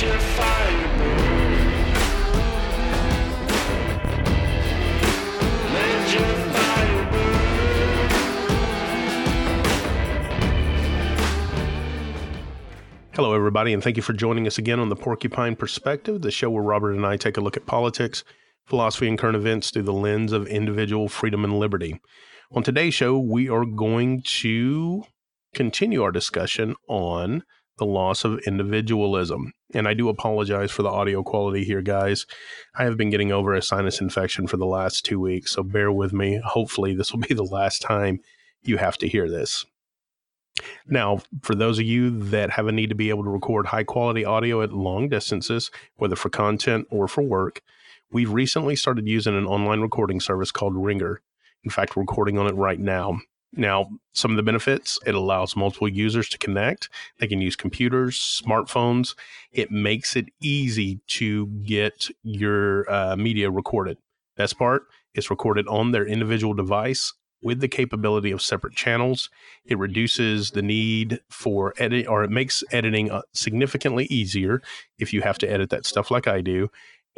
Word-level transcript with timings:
Hello, 0.00 0.14
everybody, 13.34 13.74
and 13.74 13.84
thank 13.84 13.98
you 13.98 14.02
for 14.02 14.14
joining 14.14 14.46
us 14.46 14.56
again 14.56 14.80
on 14.80 14.88
the 14.88 14.96
Porcupine 14.96 15.54
Perspective, 15.54 16.22
the 16.22 16.30
show 16.30 16.48
where 16.48 16.62
Robert 16.62 16.92
and 16.92 17.04
I 17.04 17.18
take 17.18 17.36
a 17.36 17.42
look 17.42 17.58
at 17.58 17.66
politics, 17.66 18.24
philosophy, 18.64 19.06
and 19.06 19.18
current 19.18 19.36
events 19.36 19.70
through 19.70 19.82
the 19.82 19.92
lens 19.92 20.32
of 20.32 20.46
individual 20.46 21.10
freedom 21.10 21.44
and 21.44 21.58
liberty. 21.58 22.00
On 22.52 22.62
today's 22.62 22.94
show, 22.94 23.18
we 23.18 23.50
are 23.50 23.66
going 23.66 24.22
to 24.22 25.04
continue 25.52 26.02
our 26.02 26.10
discussion 26.10 26.74
on 26.88 27.42
the 27.80 27.86
loss 27.86 28.24
of 28.24 28.38
individualism. 28.46 29.52
And 29.74 29.88
I 29.88 29.94
do 29.94 30.08
apologize 30.08 30.70
for 30.70 30.82
the 30.82 30.90
audio 30.90 31.22
quality 31.22 31.64
here, 31.64 31.80
guys. 31.80 32.26
I 32.76 32.84
have 32.84 32.96
been 32.96 33.10
getting 33.10 33.32
over 33.32 33.54
a 33.54 33.62
sinus 33.62 34.00
infection 34.00 34.46
for 34.46 34.58
the 34.58 34.66
last 34.66 35.04
two 35.04 35.18
weeks, 35.18 35.52
so 35.52 35.62
bear 35.62 35.90
with 35.90 36.12
me. 36.12 36.40
Hopefully, 36.44 36.94
this 36.94 37.12
will 37.12 37.20
be 37.20 37.34
the 37.34 37.42
last 37.42 37.80
time 37.80 38.20
you 38.62 38.76
have 38.76 38.98
to 38.98 39.08
hear 39.08 39.28
this. 39.28 39.64
Now, 40.86 41.20
for 41.42 41.54
those 41.54 41.78
of 41.78 41.86
you 41.86 42.10
that 42.10 42.50
have 42.50 42.66
a 42.66 42.72
need 42.72 42.90
to 42.90 42.94
be 42.94 43.08
able 43.08 43.24
to 43.24 43.30
record 43.30 43.66
high 43.66 43.84
quality 43.84 44.24
audio 44.24 44.60
at 44.62 44.72
long 44.72 45.08
distances, 45.08 45.70
whether 45.96 46.16
for 46.16 46.28
content 46.28 46.86
or 46.90 47.08
for 47.08 47.22
work, 47.22 47.62
we've 48.12 48.30
recently 48.30 48.76
started 48.76 49.08
using 49.08 49.36
an 49.36 49.46
online 49.46 49.80
recording 49.80 50.20
service 50.20 50.52
called 50.52 50.76
Ringr. 50.76 51.22
In 51.64 51.70
fact, 51.70 51.96
we're 51.96 52.02
recording 52.02 52.36
on 52.36 52.46
it 52.46 52.54
right 52.54 52.78
now. 52.78 53.20
Now, 53.52 53.90
some 54.12 54.30
of 54.30 54.36
the 54.36 54.42
benefits 54.44 54.98
it 55.06 55.14
allows 55.14 55.56
multiple 55.56 55.88
users 55.88 56.28
to 56.28 56.38
connect. 56.38 56.88
They 57.18 57.26
can 57.26 57.40
use 57.40 57.56
computers, 57.56 58.42
smartphones. 58.44 59.16
It 59.50 59.70
makes 59.70 60.14
it 60.14 60.26
easy 60.40 61.00
to 61.08 61.46
get 61.46 62.08
your 62.22 62.90
uh, 62.90 63.16
media 63.16 63.50
recorded. 63.50 63.98
Best 64.36 64.56
part, 64.56 64.84
it's 65.14 65.30
recorded 65.30 65.66
on 65.66 65.90
their 65.90 66.06
individual 66.06 66.54
device 66.54 67.12
with 67.42 67.60
the 67.60 67.68
capability 67.68 68.30
of 68.30 68.42
separate 68.42 68.74
channels. 68.74 69.30
It 69.64 69.78
reduces 69.78 70.52
the 70.52 70.62
need 70.62 71.20
for 71.30 71.74
edit, 71.78 72.06
or 72.06 72.22
it 72.22 72.30
makes 72.30 72.62
editing 72.70 73.10
uh, 73.10 73.22
significantly 73.32 74.06
easier 74.06 74.62
if 74.98 75.12
you 75.12 75.22
have 75.22 75.38
to 75.38 75.50
edit 75.50 75.70
that 75.70 75.86
stuff 75.86 76.10
like 76.10 76.28
I 76.28 76.40
do. 76.40 76.70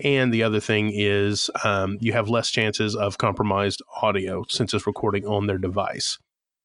And 0.02 0.32
the 0.32 0.42
other 0.42 0.60
thing 0.60 0.90
is, 0.94 1.50
um, 1.64 1.98
you 2.00 2.12
have 2.12 2.28
less 2.28 2.50
chances 2.50 2.96
of 2.96 3.18
compromised 3.18 3.82
audio 4.00 4.44
since 4.48 4.72
it's 4.72 4.86
recording 4.86 5.26
on 5.26 5.46
their 5.46 5.58
device. 5.58 6.18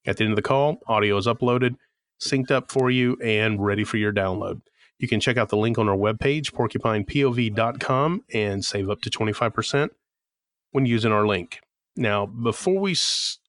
At 0.08 0.18
the 0.18 0.24
end 0.24 0.32
of 0.32 0.38
the 0.38 0.42
call, 0.42 0.80
audio 0.88 1.18
is 1.18 1.28
uploaded, 1.28 1.76
synced 2.20 2.50
up 2.50 2.72
for 2.72 2.90
you, 2.90 3.18
and 3.22 3.64
ready 3.64 3.84
for 3.84 3.98
your 3.98 4.14
download. 4.14 4.62
You 5.00 5.08
can 5.08 5.20
check 5.20 5.38
out 5.38 5.50
the 5.50 5.58
link 5.58 5.78
on 5.78 5.90
our 5.90 5.98
webpage, 5.98 6.54
porcupinepov.com, 6.54 8.24
and 8.34 8.66
save 8.66 8.90
up 8.90 9.02
to 9.02 9.10
25% 9.10 9.90
when 10.72 10.86
using 10.86 11.12
our 11.12 11.28
link. 11.28 11.60
Now, 11.98 12.26
before 12.26 12.80
we 12.80 12.96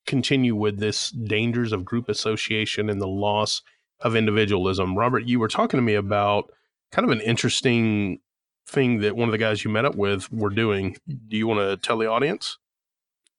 continue 0.06 0.56
with 0.56 0.78
this 0.78 1.10
dangers 1.10 1.72
of 1.72 1.84
group 1.84 2.08
association 2.08 2.90
and 2.90 3.00
the 3.00 3.06
loss 3.06 3.62
of 4.00 4.16
individualism, 4.16 4.98
Robert, 4.98 5.24
you 5.24 5.38
were 5.38 5.48
talking 5.48 5.78
to 5.78 5.82
me 5.82 5.94
about 5.94 6.50
kind 6.90 7.04
of 7.04 7.12
an 7.12 7.20
interesting 7.20 8.18
thing 8.66 8.98
that 9.00 9.16
one 9.16 9.28
of 9.28 9.32
the 9.32 9.38
guys 9.38 9.64
you 9.64 9.70
met 9.70 9.84
up 9.84 9.94
with 9.94 10.30
were 10.32 10.50
doing. 10.50 10.96
Do 11.06 11.36
you 11.36 11.46
want 11.46 11.60
to 11.60 11.76
tell 11.76 11.98
the 11.98 12.10
audience? 12.10 12.58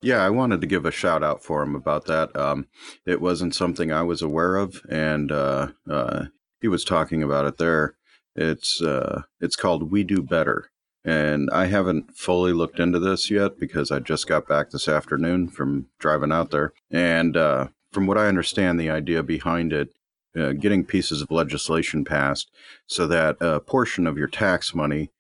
Yeah, 0.02 0.24
I 0.24 0.30
wanted 0.30 0.62
to 0.62 0.68
give 0.68 0.86
a 0.86 0.92
shout 0.92 1.24
out 1.24 1.44
for 1.44 1.62
him 1.62 1.76
about 1.76 2.06
that. 2.06 2.34
Um, 2.36 2.68
it 3.06 3.20
wasn't 3.20 3.54
something 3.54 3.92
I 3.92 4.04
was 4.04 4.22
aware 4.22 4.56
of, 4.56 4.82
and 4.90 5.30
uh, 5.32 5.70
uh, 5.90 6.26
he 6.62 6.70
was 6.70 6.86
talking 6.86 7.22
about 7.22 7.46
it 7.46 7.58
there. 7.58 7.96
It's 8.36 8.82
uh, 8.82 9.24
it's 9.42 9.58
called 9.58 9.92
We 9.92 10.06
Do 10.06 10.22
Better, 10.22 10.72
and 11.04 11.50
I 11.52 11.66
haven't 11.66 12.16
fully 12.16 12.54
looked 12.54 12.80
into 12.80 13.00
this 13.00 13.30
yet 13.30 13.60
because 13.60 13.92
I 13.92 14.00
just 14.00 14.26
got 14.26 14.48
back 14.48 14.70
this 14.70 14.88
afternoon 14.88 15.50
from 15.50 15.88
driving 16.00 16.32
out 16.32 16.52
there. 16.52 16.72
And 16.90 17.36
uh, 17.36 17.68
from 17.92 18.08
what 18.08 18.18
I 18.18 18.28
understand, 18.28 18.80
the 18.80 18.90
idea 18.90 19.22
behind 19.22 19.74
it, 19.74 19.90
uh, 20.40 20.54
getting 20.54 20.86
pieces 20.86 21.22
of 21.22 21.32
legislation 21.32 22.06
passed 22.06 22.50
so 22.88 23.06
that 23.08 23.36
a 23.42 23.60
portion 23.60 24.08
of 24.08 24.18
your 24.18 24.28
tax 24.30 24.74
money 24.74 25.12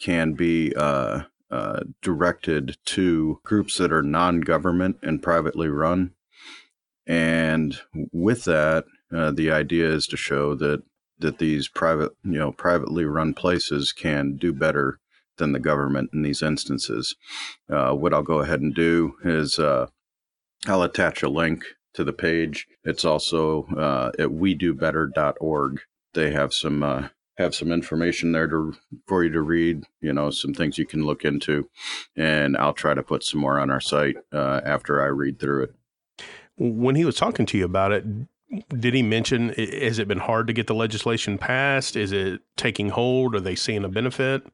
can 0.00 0.32
be 0.32 0.72
uh, 0.74 1.22
uh, 1.52 1.80
directed 2.00 2.78
to 2.86 3.38
groups 3.44 3.76
that 3.76 3.92
are 3.92 4.02
non-government 4.02 4.96
and 5.02 5.22
privately 5.22 5.68
run. 5.68 6.12
And 7.06 7.78
with 8.12 8.44
that, 8.44 8.84
uh, 9.14 9.32
the 9.32 9.50
idea 9.50 9.88
is 9.90 10.06
to 10.08 10.16
show 10.16 10.54
that 10.56 10.82
that 11.18 11.38
these 11.38 11.68
private, 11.68 12.10
you 12.24 12.38
know, 12.38 12.50
privately 12.50 13.04
run 13.04 13.32
places 13.34 13.92
can 13.92 14.36
do 14.36 14.52
better 14.52 14.98
than 15.36 15.52
the 15.52 15.60
government 15.60 16.10
in 16.12 16.22
these 16.22 16.42
instances. 16.42 17.14
Uh, 17.70 17.92
what 17.92 18.12
I'll 18.12 18.22
go 18.22 18.40
ahead 18.40 18.60
and 18.60 18.74
do 18.74 19.14
is 19.24 19.58
uh, 19.58 19.86
I'll 20.66 20.82
attach 20.82 21.22
a 21.22 21.28
link 21.28 21.64
to 21.94 22.02
the 22.02 22.12
page. 22.12 22.66
It's 22.84 23.04
also 23.04 23.66
uh, 23.76 24.10
at 24.18 24.30
wedobetter.org. 24.30 25.80
They 26.14 26.30
have 26.32 26.52
some 26.52 26.82
uh, 26.82 27.08
have 27.38 27.54
some 27.54 27.72
information 27.72 28.32
there 28.32 28.46
to 28.46 28.74
for 29.06 29.24
you 29.24 29.30
to 29.30 29.42
read. 29.42 29.84
You 30.00 30.12
know, 30.12 30.30
some 30.30 30.54
things 30.54 30.78
you 30.78 30.86
can 30.86 31.04
look 31.04 31.24
into, 31.24 31.68
and 32.16 32.56
I'll 32.56 32.74
try 32.74 32.94
to 32.94 33.02
put 33.02 33.24
some 33.24 33.40
more 33.40 33.58
on 33.58 33.70
our 33.70 33.80
site 33.80 34.16
uh, 34.32 34.60
after 34.64 35.02
I 35.02 35.06
read 35.06 35.38
through 35.38 35.64
it. 35.64 35.74
When 36.56 36.94
he 36.94 37.04
was 37.04 37.16
talking 37.16 37.46
to 37.46 37.58
you 37.58 37.64
about 37.64 37.92
it, 37.92 38.04
did 38.68 38.94
he 38.94 39.02
mention 39.02 39.50
has 39.50 39.98
it 39.98 40.08
been 40.08 40.18
hard 40.18 40.46
to 40.46 40.52
get 40.52 40.66
the 40.66 40.74
legislation 40.74 41.38
passed? 41.38 41.96
Is 41.96 42.12
it 42.12 42.40
taking 42.56 42.90
hold? 42.90 43.34
Are 43.34 43.40
they 43.40 43.54
seeing 43.54 43.84
a 43.84 43.88
benefit? 43.88 44.46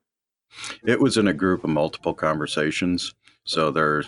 It 0.87 1.00
was 1.00 1.17
in 1.17 1.28
a 1.28 1.34
group 1.34 1.65
of 1.65 1.71
multiple 1.71 2.15
conversations. 2.15 3.15
So 3.44 3.71
there, 3.71 4.05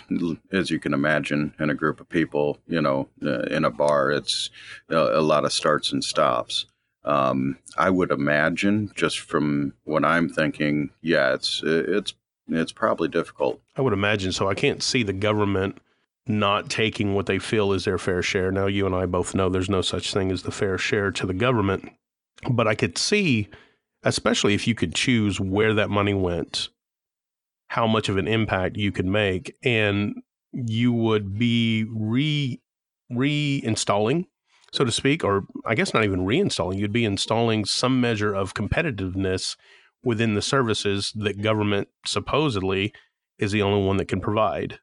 as 0.51 0.69
you 0.69 0.79
can 0.79 0.93
imagine, 0.93 1.53
in 1.59 1.71
a 1.71 1.75
group 1.75 1.99
of 1.99 2.07
people, 2.07 2.59
you 2.67 2.81
know, 2.81 3.09
uh, 3.25 3.41
in 3.43 3.65
a 3.65 3.71
bar, 3.71 4.11
it's 4.11 4.51
a, 4.89 4.97
a 4.97 5.21
lot 5.21 5.45
of 5.45 5.53
starts 5.53 5.91
and 5.91 6.03
stops. 6.03 6.67
Um, 7.03 7.57
I 7.77 7.89
would 7.89 8.11
imagine, 8.11 8.91
just 8.95 9.19
from 9.19 9.73
what 9.85 10.05
I'm 10.05 10.29
thinking, 10.29 10.91
yeah, 11.01 11.33
it's 11.33 11.61
it's 11.63 12.13
it's 12.47 12.71
probably 12.71 13.07
difficult. 13.07 13.61
I 13.75 13.81
would 13.81 13.93
imagine 13.93 14.31
so. 14.31 14.49
I 14.49 14.53
can't 14.53 14.83
see 14.83 15.03
the 15.03 15.13
government 15.13 15.79
not 16.27 16.69
taking 16.69 17.15
what 17.15 17.25
they 17.25 17.39
feel 17.39 17.73
is 17.73 17.85
their 17.85 17.97
fair 17.97 18.21
share. 18.21 18.51
Now, 18.51 18.67
you 18.67 18.85
and 18.85 18.93
I 18.93 19.05
both 19.05 19.33
know 19.33 19.49
there's 19.49 19.69
no 19.69 19.81
such 19.81 20.13
thing 20.13 20.31
as 20.31 20.43
the 20.43 20.51
fair 20.51 20.77
share 20.77 21.11
to 21.11 21.25
the 21.25 21.33
government, 21.33 21.89
but 22.49 22.67
I 22.67 22.75
could 22.75 22.97
see, 22.97 23.49
especially 24.03 24.53
if 24.53 24.67
you 24.67 24.75
could 24.75 24.93
choose 24.93 25.39
where 25.39 25.73
that 25.73 25.89
money 25.89 26.13
went, 26.13 26.69
how 27.69 27.87
much 27.87 28.09
of 28.09 28.17
an 28.17 28.27
impact 28.27 28.77
you 28.77 28.91
could 28.91 29.05
make, 29.05 29.55
and 29.63 30.21
you 30.53 30.93
would 30.93 31.37
be 31.37 31.85
re 31.89 32.59
reinstalling, 33.11 34.25
so 34.71 34.85
to 34.85 34.91
speak, 34.91 35.23
or 35.23 35.43
I 35.65 35.75
guess 35.75 35.93
not 35.93 36.05
even 36.05 36.25
reinstalling. 36.25 36.77
You'd 36.77 36.93
be 36.93 37.05
installing 37.05 37.65
some 37.65 37.99
measure 37.99 38.33
of 38.33 38.53
competitiveness 38.53 39.55
within 40.03 40.33
the 40.33 40.41
services 40.41 41.11
that 41.15 41.41
government 41.41 41.89
supposedly 42.05 42.93
is 43.37 43.51
the 43.51 43.61
only 43.61 43.85
one 43.85 43.97
that 43.97 44.07
can 44.07 44.21
provide. 44.21 44.79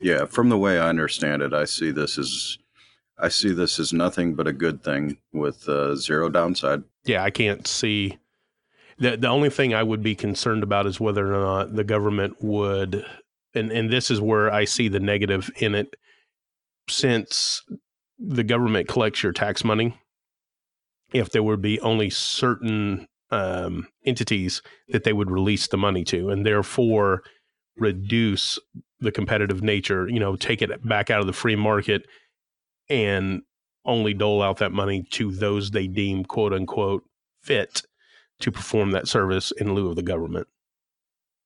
Yeah, 0.00 0.24
from 0.24 0.48
the 0.48 0.58
way 0.58 0.78
I 0.78 0.88
understand 0.88 1.42
it, 1.42 1.54
I 1.54 1.64
see 1.64 1.92
this 1.92 2.18
as 2.18 2.58
I 3.18 3.28
see 3.28 3.52
this 3.52 3.78
as 3.78 3.92
nothing 3.92 4.34
but 4.34 4.48
a 4.48 4.52
good 4.52 4.82
thing 4.82 5.18
with 5.32 5.68
uh, 5.68 5.94
zero 5.94 6.28
downside. 6.28 6.82
Yeah, 7.04 7.22
I 7.22 7.30
can't 7.30 7.66
see 7.68 8.18
the 8.98 9.16
the 9.16 9.28
only 9.28 9.50
thing 9.50 9.74
I 9.74 9.82
would 9.82 10.02
be 10.02 10.16
concerned 10.16 10.64
about 10.64 10.86
is 10.86 10.98
whether 10.98 11.32
or 11.32 11.40
not 11.40 11.74
the 11.76 11.84
government 11.84 12.42
would 12.42 13.04
and 13.54 13.70
and 13.70 13.90
this 13.90 14.10
is 14.10 14.20
where 14.20 14.52
I 14.52 14.64
see 14.64 14.88
the 14.88 15.00
negative 15.00 15.50
in 15.56 15.74
it 15.74 15.94
since 16.88 17.62
the 18.18 18.44
government 18.44 18.88
collects 18.88 19.22
your 19.22 19.32
tax 19.32 19.64
money 19.64 19.96
if 21.12 21.30
there 21.30 21.42
would 21.42 21.60
be 21.60 21.80
only 21.80 22.08
certain 22.10 23.06
um, 23.30 23.88
entities 24.04 24.62
that 24.88 25.04
they 25.04 25.12
would 25.12 25.30
release 25.30 25.66
the 25.66 25.76
money 25.76 26.04
to 26.04 26.30
and 26.30 26.44
therefore 26.44 27.22
reduce 27.76 28.58
the 29.00 29.10
competitive 29.10 29.62
nature 29.62 30.08
you 30.08 30.20
know 30.20 30.36
take 30.36 30.62
it 30.62 30.86
back 30.86 31.10
out 31.10 31.20
of 31.20 31.26
the 31.26 31.32
free 31.32 31.56
market 31.56 32.06
and 32.88 33.42
only 33.84 34.14
dole 34.14 34.42
out 34.42 34.58
that 34.58 34.72
money 34.72 35.02
to 35.10 35.32
those 35.32 35.70
they 35.70 35.86
deem 35.86 36.24
quote 36.24 36.52
unquote 36.52 37.04
fit 37.40 37.82
to 38.40 38.52
perform 38.52 38.90
that 38.90 39.08
service 39.08 39.52
in 39.52 39.74
lieu 39.74 39.88
of 39.88 39.96
the 39.96 40.02
government. 40.02 40.46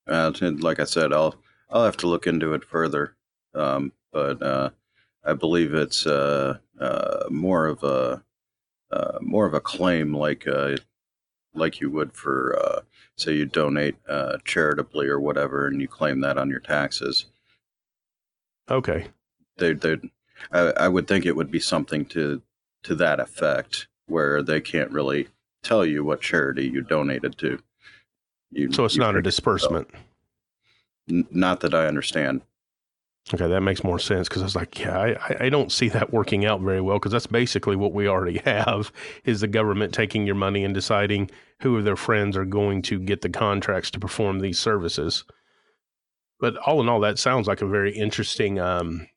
Uh, 0.07 0.31
like 0.59 0.79
I 0.79 0.85
said, 0.85 1.13
I'll 1.13 1.35
I'll 1.69 1.85
have 1.85 1.97
to 1.97 2.07
look 2.07 2.27
into 2.27 2.53
it 2.53 2.63
further, 2.63 3.15
um, 3.53 3.91
but 4.11 4.41
uh, 4.41 4.69
I 5.27 5.33
believe 5.33 5.73
it's 5.73 6.07
uh, 6.07 6.57
uh, 6.79 7.25
more 7.29 7.67
of 7.67 7.83
a 7.83 8.23
uh, 8.91 9.17
more 9.19 9.45
of 9.45 9.53
a 9.53 9.59
claim, 9.59 10.15
like 10.15 10.47
uh, 10.47 10.77
like 11.53 11.81
you 11.81 11.91
would 11.91 12.13
for 12.13 12.57
uh, 12.57 12.81
say 13.17 13.33
you 13.33 13.45
donate 13.45 13.97
uh, 14.07 14.37
charitably 14.45 15.07
or 15.07 15.19
whatever, 15.19 15.67
and 15.67 15.81
you 15.81 15.87
claim 15.89 16.21
that 16.21 16.37
on 16.37 16.49
your 16.49 16.61
taxes. 16.61 17.25
Okay. 18.71 19.07
They 19.57 19.73
they 19.73 19.97
I, 20.53 20.59
I 20.77 20.87
would 20.87 21.07
think 21.07 21.25
it 21.25 21.35
would 21.35 21.51
be 21.51 21.59
something 21.59 22.05
to 22.05 22.41
to 22.83 22.95
that 22.95 23.19
effect, 23.19 23.87
where 24.05 24.41
they 24.41 24.61
can't 24.61 24.91
really 24.91 25.27
tell 25.61 25.85
you 25.85 26.05
what 26.05 26.21
charity 26.21 26.69
you 26.69 26.81
donated 26.81 27.37
to. 27.39 27.59
You, 28.51 28.71
So 28.71 28.85
it's 28.85 28.95
not 28.95 29.17
a 29.17 29.21
disbursement. 29.21 29.89
N- 31.09 31.27
not 31.31 31.59
that 31.61 31.73
I 31.73 31.87
understand. 31.87 32.43
Okay, 33.33 33.47
that 33.47 33.61
makes 33.61 33.83
more 33.83 33.99
sense 33.99 34.29
because 34.29 34.41
I 34.41 34.45
was 34.45 34.55
like, 34.55 34.79
yeah, 34.79 34.97
I, 34.97 35.45
I- 35.45 35.49
don't 35.49 35.71
see 35.71 35.89
that 35.89 36.13
working 36.13 36.45
out 36.45 36.61
very 36.61 36.79
well 36.79 36.97
because 36.97 37.11
that's 37.11 37.27
basically 37.27 37.75
what 37.75 37.93
we 37.93 38.07
already 38.07 38.37
have 38.45 38.91
is 39.25 39.41
the 39.41 39.47
government 39.47 39.93
taking 39.93 40.25
your 40.25 40.35
money 40.35 40.63
and 40.63 40.73
deciding 40.73 41.29
who 41.61 41.75
of 41.75 41.83
their 41.83 41.97
friends 41.97 42.37
are 42.37 42.45
going 42.45 42.81
to 42.83 42.99
get 42.99 43.21
the 43.21 43.29
contracts 43.29 43.91
to 43.91 43.99
perform 43.99 44.39
these 44.39 44.59
services. 44.59 45.25
But 46.39 46.55
all 46.57 46.79
in 46.79 46.87
all, 46.87 47.01
that 47.01 47.19
sounds 47.19 47.47
like 47.47 47.61
a 47.61 47.67
very 47.67 47.93
interesting, 47.93 48.59
um, 48.59 49.07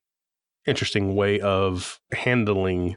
interesting 0.67 1.15
way 1.15 1.39
of 1.41 2.01
handling 2.13 2.97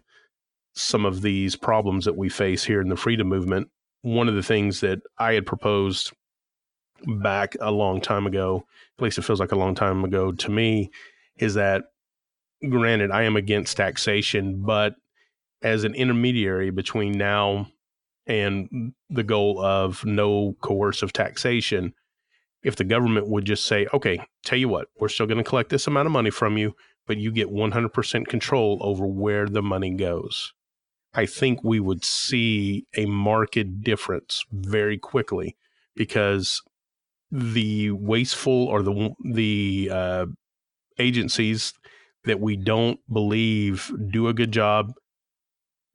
some 0.74 1.06
of 1.06 1.22
these 1.22 1.56
problems 1.56 2.06
that 2.06 2.18
we 2.18 2.30
face 2.30 2.64
here 2.64 2.82
in 2.82 2.90
the 2.90 2.96
freedom 2.96 3.28
movement. 3.28 3.68
One 4.02 4.28
of 4.28 4.34
the 4.36 4.42
things 4.44 4.80
that 4.80 5.00
I 5.20 5.34
had 5.34 5.46
proposed 5.46 6.12
back 7.06 7.56
a 7.60 7.72
long 7.72 8.02
time 8.02 8.26
ago, 8.26 8.66
at 8.98 9.04
least 9.04 9.18
it 9.18 9.24
feels 9.24 9.40
like 9.40 9.52
a 9.52 9.58
long 9.58 9.76
time 9.76 10.04
ago 10.04 10.32
to 10.32 10.52
me, 10.52 10.92
is 11.38 11.56
that 11.56 11.86
granted, 12.70 13.12
I 13.12 13.24
am 13.24 13.36
against 13.36 13.78
taxation, 13.78 14.62
but 14.64 14.96
as 15.62 15.84
an 15.84 15.96
intermediary 15.96 16.70
between 16.70 17.14
now 17.14 17.68
and 18.26 18.94
the 19.10 19.24
goal 19.24 19.64
of 19.64 20.06
no 20.06 20.56
coercive 20.62 21.14
taxation, 21.14 21.94
if 22.64 22.76
the 22.76 22.84
government 22.84 23.28
would 23.28 23.46
just 23.46 23.66
say, 23.66 23.88
okay, 23.94 24.20
tell 24.46 24.58
you 24.58 24.70
what, 24.70 24.88
we're 25.00 25.10
still 25.10 25.26
going 25.26 25.38
to 25.38 25.44
collect 25.44 25.70
this 25.70 25.88
amount 25.88 26.06
of 26.06 26.12
money 26.12 26.30
from 26.30 26.58
you, 26.58 26.76
but 27.06 27.18
you 27.18 27.32
get 27.32 27.52
100% 27.52 28.28
control 28.28 28.78
over 28.82 29.06
where 29.06 29.48
the 29.48 29.62
money 29.62 29.92
goes. 29.92 30.54
I 31.14 31.26
think 31.26 31.64
we 31.64 31.80
would 31.80 32.04
see 32.04 32.88
a 32.96 33.06
marked 33.06 33.84
difference 33.84 34.44
very 34.52 34.98
quickly 34.98 35.58
because 35.96 36.62
the 37.34 37.90
wasteful 37.90 38.68
or 38.68 38.84
the 38.84 39.10
the 39.26 39.90
uh, 39.92 40.26
agencies 41.00 41.74
that 42.26 42.40
we 42.40 42.56
don't 42.56 43.00
believe 43.12 43.92
do 44.12 44.28
a 44.28 44.34
good 44.34 44.52
job 44.52 44.94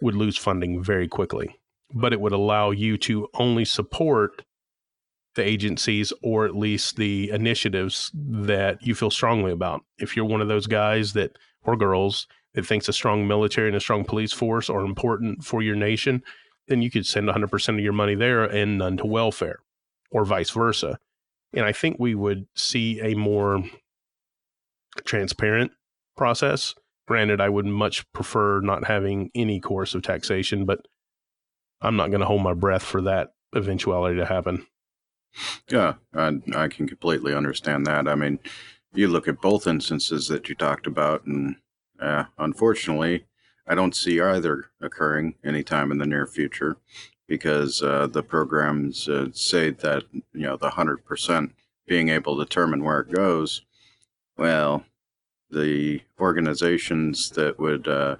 would 0.02 0.16
lose 0.16 0.36
funding 0.36 0.82
very 0.82 1.06
quickly. 1.06 1.56
But 1.94 2.12
it 2.12 2.20
would 2.20 2.32
allow 2.32 2.72
you 2.72 2.98
to 2.98 3.28
only 3.34 3.64
support 3.64 4.42
the 5.36 5.44
agencies 5.44 6.12
or 6.22 6.44
at 6.44 6.56
least 6.56 6.96
the 6.96 7.30
initiatives 7.30 8.10
that 8.14 8.82
you 8.84 8.96
feel 8.96 9.10
strongly 9.10 9.52
about. 9.52 9.82
If 9.98 10.16
you're 10.16 10.24
one 10.24 10.40
of 10.40 10.48
those 10.48 10.66
guys 10.66 11.12
that 11.12 11.38
or 11.62 11.76
girls 11.76 12.26
that 12.54 12.66
thinks 12.66 12.88
a 12.88 12.92
strong 12.92 13.28
military 13.28 13.68
and 13.68 13.76
a 13.76 13.80
strong 13.80 14.04
police 14.04 14.32
force 14.32 14.68
are 14.68 14.84
important 14.84 15.44
for 15.44 15.62
your 15.62 15.76
nation, 15.76 16.22
then 16.66 16.82
you 16.82 16.90
could 16.90 17.06
send 17.06 17.28
100% 17.28 17.68
of 17.68 17.80
your 17.80 17.92
money 17.92 18.16
there 18.16 18.44
and 18.44 18.78
none 18.78 18.96
to 18.96 19.06
welfare 19.06 19.60
or 20.10 20.24
vice 20.24 20.50
versa. 20.50 20.98
And 21.52 21.64
I 21.64 21.72
think 21.72 21.96
we 21.98 22.14
would 22.14 22.46
see 22.54 23.00
a 23.00 23.14
more 23.14 23.62
transparent 25.04 25.72
process. 26.16 26.74
Granted, 27.06 27.40
I 27.40 27.48
would 27.48 27.66
much 27.66 28.10
prefer 28.12 28.60
not 28.60 28.86
having 28.86 29.30
any 29.34 29.60
course 29.60 29.94
of 29.94 30.02
taxation, 30.02 30.66
but 30.66 30.80
I'm 31.80 31.96
not 31.96 32.10
going 32.10 32.20
to 32.20 32.26
hold 32.26 32.42
my 32.42 32.54
breath 32.54 32.82
for 32.82 33.00
that 33.02 33.32
eventuality 33.54 34.16
to 34.18 34.26
happen. 34.26 34.66
Yeah, 35.70 35.94
I, 36.14 36.40
I 36.54 36.68
can 36.68 36.86
completely 36.86 37.34
understand 37.34 37.86
that. 37.86 38.08
I 38.08 38.14
mean, 38.14 38.38
you 38.92 39.08
look 39.08 39.28
at 39.28 39.40
both 39.40 39.66
instances 39.66 40.28
that 40.28 40.48
you 40.48 40.54
talked 40.54 40.86
about, 40.86 41.24
and 41.24 41.56
uh, 42.00 42.24
unfortunately, 42.38 43.26
I 43.66 43.74
don't 43.74 43.94
see 43.94 44.20
either 44.20 44.70
occurring 44.80 45.34
anytime 45.44 45.92
in 45.92 45.98
the 45.98 46.06
near 46.06 46.26
future 46.26 46.76
because 47.28 47.82
uh, 47.82 48.06
the 48.06 48.22
programs 48.22 49.08
uh, 49.08 49.28
say 49.32 49.70
that, 49.70 50.04
you 50.12 50.42
know, 50.42 50.56
the 50.56 50.70
100% 50.70 51.50
being 51.86 52.08
able 52.08 52.36
to 52.36 52.44
determine 52.44 52.82
where 52.82 53.00
it 53.00 53.12
goes. 53.12 53.62
Well, 54.36 54.84
the 55.50 56.02
organizations 56.18 57.30
that 57.30 57.58
would, 57.58 57.86
uh, 57.86 58.16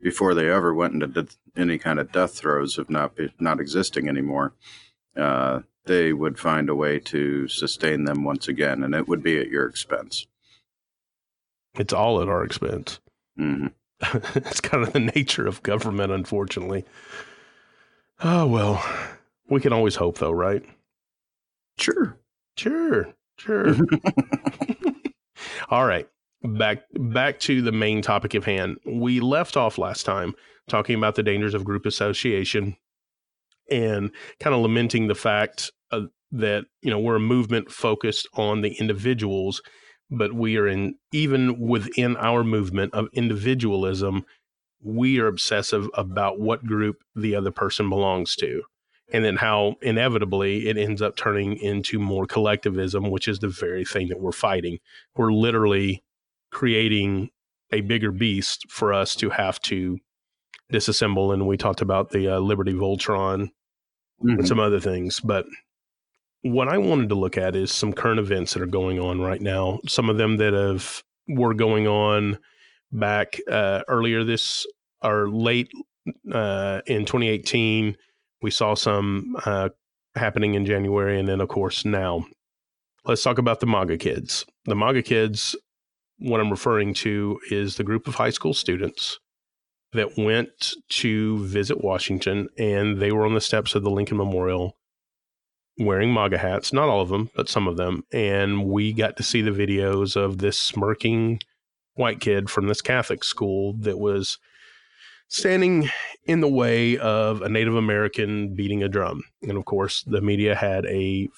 before 0.00 0.34
they 0.34 0.48
ever 0.48 0.72
went 0.72 0.94
into 0.94 1.06
de- 1.08 1.28
any 1.56 1.76
kind 1.78 1.98
of 1.98 2.12
death 2.12 2.34
throes 2.34 2.78
of 2.78 2.88
not 2.88 3.16
be, 3.16 3.32
not 3.38 3.60
existing 3.60 4.08
anymore, 4.08 4.52
uh, 5.16 5.60
they 5.84 6.12
would 6.12 6.38
find 6.38 6.68
a 6.68 6.74
way 6.74 6.98
to 7.00 7.48
sustain 7.48 8.04
them 8.04 8.24
once 8.24 8.46
again, 8.48 8.82
and 8.84 8.94
it 8.94 9.08
would 9.08 9.22
be 9.22 9.38
at 9.38 9.48
your 9.48 9.66
expense. 9.66 10.26
It's 11.74 11.92
all 11.92 12.20
at 12.22 12.28
our 12.28 12.44
expense. 12.44 13.00
hmm 13.36 13.68
it's 14.34 14.60
kind 14.60 14.82
of 14.82 14.92
the 14.92 14.98
nature 14.98 15.46
of 15.46 15.62
government, 15.62 16.10
unfortunately. 16.10 16.84
Oh, 18.24 18.46
well, 18.46 18.82
we 19.48 19.60
can 19.60 19.72
always 19.72 19.96
hope, 19.96 20.18
though, 20.18 20.30
right? 20.30 20.64
Sure. 21.78 22.18
Sure, 22.56 23.12
sure. 23.38 23.74
All 25.70 25.86
right. 25.86 26.08
Back 26.44 26.82
back 26.94 27.38
to 27.40 27.62
the 27.62 27.72
main 27.72 28.02
topic 28.02 28.34
of 28.34 28.44
hand. 28.44 28.76
We 28.84 29.20
left 29.20 29.56
off 29.56 29.78
last 29.78 30.04
time 30.04 30.34
talking 30.68 30.96
about 30.96 31.14
the 31.14 31.22
dangers 31.22 31.54
of 31.54 31.64
group 31.64 31.86
association 31.86 32.76
and 33.70 34.10
kind 34.40 34.54
of 34.54 34.62
lamenting 34.62 35.08
the 35.08 35.14
fact 35.14 35.70
uh, 35.92 36.02
that 36.32 36.64
you 36.82 36.90
know 36.90 36.98
we're 37.00 37.16
a 37.16 37.20
movement 37.20 37.70
focused 37.70 38.28
on 38.34 38.62
the 38.62 38.74
individuals, 38.80 39.62
but 40.10 40.34
we 40.34 40.56
are 40.56 40.68
in 40.68 40.96
even 41.12 41.60
within 41.60 42.16
our 42.16 42.44
movement 42.44 42.94
of 42.94 43.08
individualism, 43.12 44.24
we 44.82 45.18
are 45.20 45.26
obsessive 45.26 45.88
about 45.94 46.40
what 46.40 46.64
group 46.64 47.02
the 47.14 47.34
other 47.34 47.50
person 47.50 47.88
belongs 47.88 48.34
to 48.36 48.62
and 49.12 49.24
then 49.24 49.36
how 49.36 49.76
inevitably 49.82 50.68
it 50.68 50.78
ends 50.78 51.02
up 51.02 51.16
turning 51.16 51.56
into 51.58 51.98
more 51.98 52.26
collectivism, 52.26 53.10
which 53.10 53.28
is 53.28 53.38
the 53.40 53.48
very 53.48 53.84
thing 53.84 54.08
that 54.08 54.20
we're 54.20 54.32
fighting. 54.32 54.78
We're 55.16 55.32
literally 55.32 56.02
creating 56.50 57.30
a 57.72 57.82
bigger 57.82 58.10
beast 58.10 58.66
for 58.68 58.92
us 58.92 59.14
to 59.16 59.30
have 59.30 59.60
to 59.62 59.98
disassemble. 60.72 61.32
And 61.32 61.46
we 61.46 61.56
talked 61.56 61.82
about 61.82 62.10
the 62.10 62.28
uh, 62.28 62.38
Liberty 62.38 62.72
Voltron 62.72 63.50
and 64.20 64.38
Mhm. 64.40 64.46
some 64.46 64.60
other 64.60 64.80
things. 64.80 65.20
But 65.20 65.46
what 66.42 66.68
I 66.68 66.78
wanted 66.78 67.08
to 67.10 67.14
look 67.14 67.36
at 67.36 67.54
is 67.54 67.70
some 67.70 67.92
current 67.92 68.18
events 68.20 68.54
that 68.54 68.62
are 68.62 68.66
going 68.66 68.98
on 68.98 69.20
right 69.20 69.40
now. 69.40 69.80
Some 69.86 70.08
of 70.08 70.16
them 70.16 70.38
that 70.38 70.52
have 70.54 71.02
were 71.28 71.54
going 71.54 71.86
on 71.86 72.38
back 72.92 73.38
uh, 73.50 73.82
earlier 73.88 74.24
this 74.24 74.66
or 75.02 75.28
late 75.28 75.70
uh, 76.32 76.80
in 76.86 77.04
2018. 77.04 77.96
We 78.42 78.50
saw 78.50 78.74
some 78.74 79.36
uh, 79.44 79.70
happening 80.14 80.54
in 80.54 80.66
January, 80.66 81.18
and 81.18 81.28
then 81.28 81.40
of 81.40 81.48
course 81.48 81.84
now. 81.84 82.26
Let's 83.04 83.22
talk 83.22 83.38
about 83.38 83.60
the 83.60 83.66
MAGA 83.66 83.98
kids. 83.98 84.46
The 84.64 84.76
MAGA 84.76 85.02
kids. 85.02 85.56
What 86.18 86.40
I'm 86.40 86.50
referring 86.50 86.94
to 86.94 87.40
is 87.50 87.76
the 87.76 87.84
group 87.84 88.06
of 88.06 88.14
high 88.14 88.30
school 88.30 88.54
students 88.54 89.18
that 89.92 90.16
went 90.16 90.74
to 90.88 91.44
visit 91.44 91.82
Washington, 91.82 92.48
and 92.56 92.98
they 92.98 93.10
were 93.10 93.26
on 93.26 93.34
the 93.34 93.40
steps 93.40 93.74
of 93.74 93.82
the 93.82 93.90
Lincoln 93.90 94.16
Memorial 94.16 94.76
wearing 95.78 96.12
MAGA 96.12 96.38
hats, 96.38 96.72
not 96.72 96.88
all 96.88 97.00
of 97.00 97.08
them, 97.08 97.30
but 97.34 97.48
some 97.48 97.66
of 97.66 97.76
them. 97.76 98.04
And 98.12 98.66
we 98.66 98.92
got 98.92 99.16
to 99.16 99.22
see 99.22 99.42
the 99.42 99.50
videos 99.50 100.16
of 100.16 100.38
this 100.38 100.58
smirking 100.58 101.40
white 101.94 102.20
kid 102.20 102.50
from 102.50 102.68
this 102.68 102.80
Catholic 102.80 103.24
school 103.24 103.74
that 103.80 103.98
was 103.98 104.38
standing 105.28 105.88
in 106.26 106.40
the 106.40 106.48
way 106.48 106.98
of 106.98 107.42
a 107.42 107.48
Native 107.48 107.74
American 107.74 108.54
beating 108.54 108.82
a 108.82 108.88
drum. 108.88 109.22
And 109.42 109.56
of 109.56 109.64
course, 109.64 110.02
the 110.06 110.20
media 110.20 110.54
had 110.54 110.84
a 110.86 111.28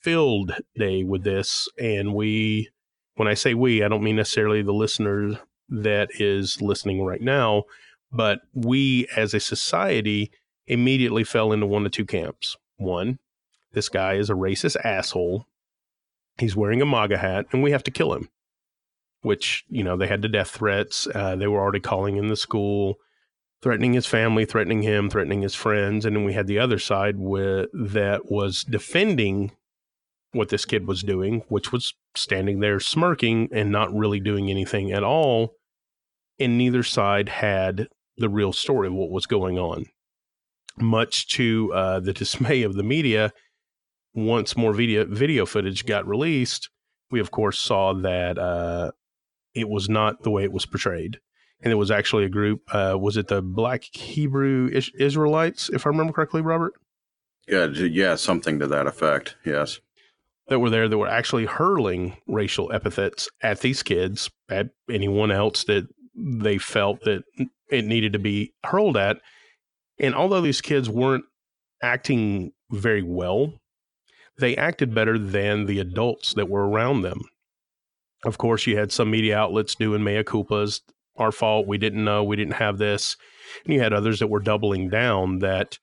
filled 0.00 0.52
day 0.76 1.04
with 1.04 1.24
this. 1.24 1.68
And 1.78 2.14
we, 2.14 2.68
when 3.14 3.28
I 3.28 3.34
say 3.34 3.54
we, 3.54 3.82
I 3.82 3.88
don't 3.88 4.02
mean 4.02 4.16
necessarily 4.16 4.62
the 4.62 4.72
listener 4.72 5.40
that 5.68 6.10
is 6.18 6.60
listening 6.60 7.04
right 7.04 7.22
now, 7.22 7.64
but 8.12 8.40
we 8.52 9.06
as 9.16 9.34
a 9.34 9.40
society 9.40 10.30
immediately 10.66 11.24
fell 11.24 11.52
into 11.52 11.66
one 11.66 11.86
of 11.86 11.92
two 11.92 12.04
camps. 12.04 12.56
One, 12.76 13.18
this 13.72 13.88
guy 13.88 14.14
is 14.14 14.30
a 14.30 14.34
racist 14.34 14.76
asshole. 14.84 15.46
He's 16.38 16.56
wearing 16.56 16.82
a 16.82 16.86
MAGA 16.86 17.18
hat, 17.18 17.46
and 17.52 17.62
we 17.62 17.70
have 17.70 17.84
to 17.84 17.90
kill 17.90 18.12
him. 18.14 18.28
Which, 19.24 19.64
you 19.68 19.82
know, 19.82 19.96
they 19.96 20.06
had 20.06 20.22
the 20.22 20.28
death 20.28 20.50
threats. 20.50 21.08
Uh, 21.14 21.34
they 21.34 21.46
were 21.46 21.60
already 21.60 21.80
calling 21.80 22.16
in 22.16 22.28
the 22.28 22.36
school, 22.36 22.96
threatening 23.62 23.94
his 23.94 24.06
family, 24.06 24.44
threatening 24.44 24.82
him, 24.82 25.08
threatening 25.08 25.40
his 25.40 25.54
friends. 25.54 26.04
And 26.04 26.14
then 26.14 26.24
we 26.24 26.34
had 26.34 26.46
the 26.46 26.58
other 26.58 26.78
side 26.78 27.16
with, 27.18 27.70
that 27.72 28.30
was 28.30 28.64
defending 28.64 29.52
what 30.32 30.50
this 30.50 30.64
kid 30.66 30.86
was 30.86 31.02
doing, 31.02 31.42
which 31.48 31.72
was 31.72 31.94
standing 32.14 32.60
there 32.60 32.80
smirking 32.80 33.48
and 33.50 33.70
not 33.70 33.94
really 33.94 34.20
doing 34.20 34.50
anything 34.50 34.92
at 34.92 35.02
all. 35.02 35.54
And 36.38 36.58
neither 36.58 36.82
side 36.82 37.28
had 37.28 37.88
the 38.18 38.28
real 38.28 38.52
story 38.52 38.88
of 38.88 38.94
what 38.94 39.10
was 39.10 39.26
going 39.26 39.58
on. 39.58 39.86
Much 40.76 41.28
to 41.28 41.72
uh, 41.72 42.00
the 42.00 42.12
dismay 42.22 42.62
of 42.62 42.74
the 42.74 42.82
media, 42.82 43.32
once 44.14 44.56
more 44.56 44.72
video 44.72 45.04
video 45.04 45.44
footage 45.46 45.86
got 45.86 46.06
released, 46.06 46.70
we 47.10 47.20
of 47.20 47.30
course 47.30 47.58
saw 47.58 47.92
that 47.92 48.38
uh, 48.38 48.90
it 49.54 49.68
was 49.68 49.88
not 49.88 50.22
the 50.22 50.30
way 50.30 50.44
it 50.44 50.52
was 50.52 50.66
portrayed, 50.66 51.18
and 51.62 51.72
it 51.72 51.76
was 51.76 51.90
actually 51.90 52.24
a 52.24 52.28
group. 52.28 52.62
Uh, 52.72 52.96
was 52.98 53.16
it 53.16 53.28
the 53.28 53.42
Black 53.42 53.84
Hebrew 53.92 54.68
Is- 54.72 54.90
Israelites, 54.98 55.70
if 55.72 55.86
I 55.86 55.90
remember 55.90 56.12
correctly, 56.12 56.42
Robert? 56.42 56.72
Yeah, 57.46 57.66
yeah, 57.66 58.14
something 58.16 58.58
to 58.58 58.66
that 58.68 58.86
effect. 58.86 59.36
Yes. 59.44 59.80
that 60.48 60.58
were 60.58 60.70
there 60.70 60.88
that 60.88 60.98
were 60.98 61.08
actually 61.08 61.46
hurling 61.46 62.16
racial 62.26 62.70
epithets 62.72 63.28
at 63.42 63.60
these 63.60 63.82
kids, 63.82 64.30
at 64.48 64.68
anyone 64.90 65.30
else 65.30 65.64
that 65.64 65.86
they 66.14 66.58
felt 66.58 67.00
that 67.04 67.22
it 67.70 67.84
needed 67.84 68.12
to 68.12 68.18
be 68.18 68.52
hurled 68.64 68.96
at. 68.96 69.18
And 69.98 70.14
although 70.14 70.40
these 70.40 70.60
kids 70.60 70.88
weren't 70.88 71.24
acting 71.82 72.52
very 72.70 73.02
well, 73.02 73.54
they 74.38 74.56
acted 74.56 74.94
better 74.94 75.18
than 75.18 75.66
the 75.66 75.78
adults 75.80 76.34
that 76.34 76.48
were 76.48 76.68
around 76.68 77.02
them. 77.02 77.20
Of 78.24 78.38
course, 78.38 78.66
you 78.66 78.76
had 78.76 78.92
some 78.92 79.10
media 79.10 79.38
outlets 79.38 79.74
doing 79.74 80.02
mea 80.02 80.22
culpas, 80.24 80.80
our 81.16 81.32
fault, 81.32 81.66
we 81.66 81.78
didn't 81.78 82.04
know, 82.04 82.24
we 82.24 82.36
didn't 82.36 82.54
have 82.54 82.78
this. 82.78 83.16
And 83.64 83.74
you 83.74 83.80
had 83.80 83.92
others 83.92 84.18
that 84.18 84.28
were 84.28 84.40
doubling 84.40 84.88
down 84.88 85.38
that 85.40 85.78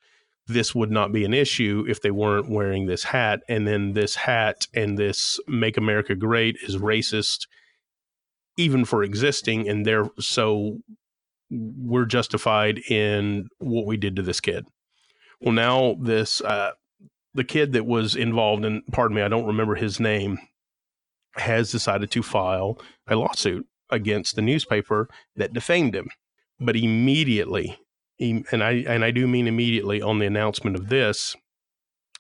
this 0.48 0.76
would 0.76 0.92
not 0.92 1.14
be 1.14 1.24
an 1.24 1.34
issue 1.34 1.86
if 1.88 2.02
they 2.02 2.12
weren't 2.12 2.50
wearing 2.50 2.86
this 2.86 3.04
hat. 3.04 3.42
And 3.48 3.68
then 3.68 3.94
this 3.94 4.16
hat 4.16 4.68
and 4.74 4.98
this 4.98 5.40
Make 5.48 5.78
America 5.78 6.16
Great 6.16 6.58
is 6.64 6.78
racist, 6.78 7.48
even 8.58 8.84
for 8.84 9.04
existing. 9.04 9.70
And 9.70 9.86
they're 9.86 10.10
so 10.20 10.80
we're 11.52 12.06
justified 12.06 12.80
in 12.90 13.50
what 13.60 13.86
we 13.86 13.98
did 13.98 14.16
to 14.16 14.22
this 14.22 14.40
kid. 14.40 14.66
Well, 15.42 15.54
now 15.54 15.96
this, 16.00 16.40
uh, 16.42 16.72
the 17.34 17.44
kid 17.44 17.74
that 17.74 17.86
was 17.86 18.16
involved 18.16 18.64
in, 18.64 18.84
pardon 18.92 19.16
me, 19.16 19.22
I 19.22 19.28
don't 19.28 19.48
remember 19.48 19.76
his 19.76 20.00
name, 20.00 20.40
has 21.36 21.72
decided 21.72 22.12
to 22.12 22.24
file 22.24 22.80
a 23.08 23.16
lawsuit 23.16 23.66
against 23.90 24.36
the 24.36 24.42
newspaper 24.42 25.10
that 25.36 25.54
defamed 25.54 25.96
him. 25.96 26.10
But 26.60 26.76
immediately, 26.76 27.80
and 28.20 28.64
I 28.64 28.84
and 28.88 29.04
I 29.04 29.12
do 29.12 29.28
mean 29.28 29.48
immediately 29.48 30.02
on 30.02 30.20
the 30.20 30.28
announcement 30.28 30.76
of 30.76 30.90
this, 30.90 31.36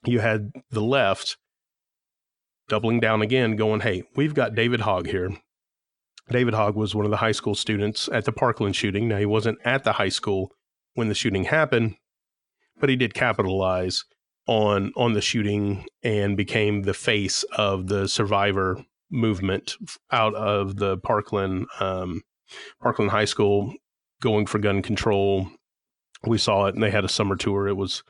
you 0.05 0.19
had 0.19 0.51
the 0.69 0.81
left 0.81 1.37
doubling 2.67 2.99
down 2.99 3.21
again, 3.21 3.55
going, 3.55 3.81
"Hey, 3.81 4.03
we've 4.15 4.33
got 4.33 4.55
David 4.55 4.81
Hogg 4.81 5.07
here." 5.07 5.29
David 6.29 6.53
Hogg 6.53 6.75
was 6.75 6.95
one 6.95 7.05
of 7.05 7.11
the 7.11 7.17
high 7.17 7.33
school 7.33 7.55
students 7.55 8.09
at 8.11 8.25
the 8.25 8.31
Parkland 8.31 8.75
shooting. 8.75 9.07
Now 9.07 9.17
he 9.17 9.25
wasn't 9.25 9.59
at 9.65 9.83
the 9.83 9.93
high 9.93 10.09
school 10.09 10.51
when 10.93 11.09
the 11.09 11.15
shooting 11.15 11.45
happened, 11.45 11.95
but 12.79 12.89
he 12.89 12.95
did 12.95 13.13
capitalize 13.13 14.05
on 14.47 14.91
on 14.95 15.13
the 15.13 15.21
shooting 15.21 15.85
and 16.01 16.35
became 16.35 16.83
the 16.83 16.93
face 16.93 17.43
of 17.55 17.87
the 17.87 18.07
survivor 18.07 18.83
movement 19.11 19.75
out 20.11 20.33
of 20.35 20.77
the 20.77 20.97
Parkland 20.97 21.67
um, 21.79 22.21
Parkland 22.81 23.11
High 23.11 23.25
School 23.25 23.73
going 24.21 24.45
for 24.45 24.59
gun 24.59 24.81
control. 24.81 25.47
We 26.25 26.37
saw 26.37 26.67
it, 26.67 26.75
and 26.75 26.83
they 26.83 26.91
had 26.91 27.05
a 27.05 27.09
summer 27.09 27.35
tour. 27.35 27.67
It 27.67 27.77
was 27.77 28.03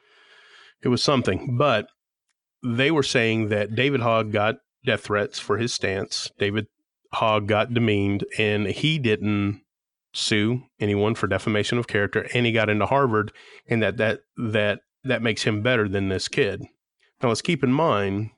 it 0.82 0.90
was 0.90 1.04
something, 1.04 1.58
but 1.58 1.88
they 2.64 2.92
were 2.92 3.04
saying 3.04 3.50
that 3.50 3.76
David 3.76 4.02
Hogg 4.02 4.32
got 4.32 4.58
death 4.86 5.02
threats 5.02 5.40
for 5.40 5.58
his 5.58 5.74
stance. 5.74 6.32
David 6.38 6.68
Hogg 7.14 7.48
got 7.48 7.74
demeaned, 7.74 8.26
and 8.38 8.68
he 8.68 9.00
didn't 9.00 9.62
sue 10.14 10.64
anyone 10.80 11.16
for 11.16 11.28
defamation 11.28 11.78
of 11.78 11.88
character, 11.88 12.28
and 12.34 12.46
he 12.46 12.52
got 12.52 12.70
into 12.70 12.86
Harvard, 12.86 13.32
and 13.68 13.82
that 13.82 13.98
that 13.98 14.22
that 14.38 14.82
that 15.04 15.22
makes 15.22 15.44
him 15.44 15.62
better 15.62 15.88
than 15.88 16.10
this 16.10 16.28
kid. 16.28 16.64
Now 17.22 17.30
let's 17.30 17.42
keep 17.42 17.64
in 17.64 17.72
mind 17.72 18.32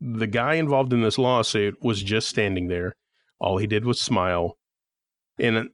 the 0.00 0.26
guy 0.26 0.54
involved 0.54 0.92
in 0.92 1.02
this 1.02 1.18
lawsuit 1.18 1.76
was 1.82 2.02
just 2.02 2.28
standing 2.28 2.68
there. 2.68 2.96
All 3.38 3.58
he 3.58 3.66
did 3.66 3.84
was 3.84 4.00
smile. 4.00 4.56
And 5.38 5.56
uh, 5.56 5.64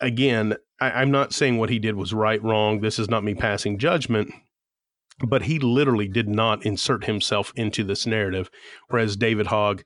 again, 0.00 0.56
I, 0.80 0.90
I'm 0.90 1.10
not 1.10 1.32
saying 1.32 1.58
what 1.58 1.70
he 1.70 1.78
did 1.78 1.96
was 1.96 2.12
right, 2.12 2.42
wrong. 2.42 2.80
This 2.80 2.98
is 2.98 3.08
not 3.08 3.24
me 3.24 3.34
passing 3.34 3.78
judgment, 3.78 4.32
but 5.26 5.42
he 5.42 5.58
literally 5.58 6.08
did 6.08 6.28
not 6.28 6.64
insert 6.66 7.04
himself 7.04 7.52
into 7.54 7.84
this 7.84 8.06
narrative, 8.06 8.50
whereas 8.88 9.16
David 9.16 9.48
Hogg 9.48 9.84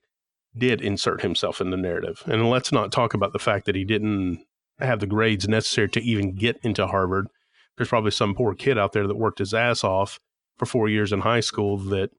did 0.57 0.81
insert 0.81 1.21
himself 1.21 1.61
in 1.61 1.71
the 1.71 1.77
narrative. 1.77 2.23
And 2.27 2.49
let's 2.49 2.73
not 2.73 2.93
talk 2.93 3.13
about 3.13 3.35
the 3.35 3.39
fact 3.39 3.67
that 3.67 3.75
he 3.75 3.85
didn't 3.85 4.43
have 4.79 5.01
the 5.01 5.07
grades 5.07 5.49
necessary 5.49 5.89
to 5.91 6.03
even 6.03 6.35
get 6.35 6.59
into 6.63 6.87
Harvard. 6.87 7.29
There's 7.77 7.89
probably 7.89 8.11
some 8.11 8.35
poor 8.35 8.55
kid 8.55 8.79
out 8.79 8.93
there 8.93 9.07
that 9.07 9.17
worked 9.19 9.39
his 9.39 9.53
ass 9.53 9.85
off 9.85 10.19
for 10.57 10.65
four 10.65 10.89
years 10.89 11.13
in 11.13 11.21
high 11.21 11.41
school 11.41 11.77
that 11.77 12.11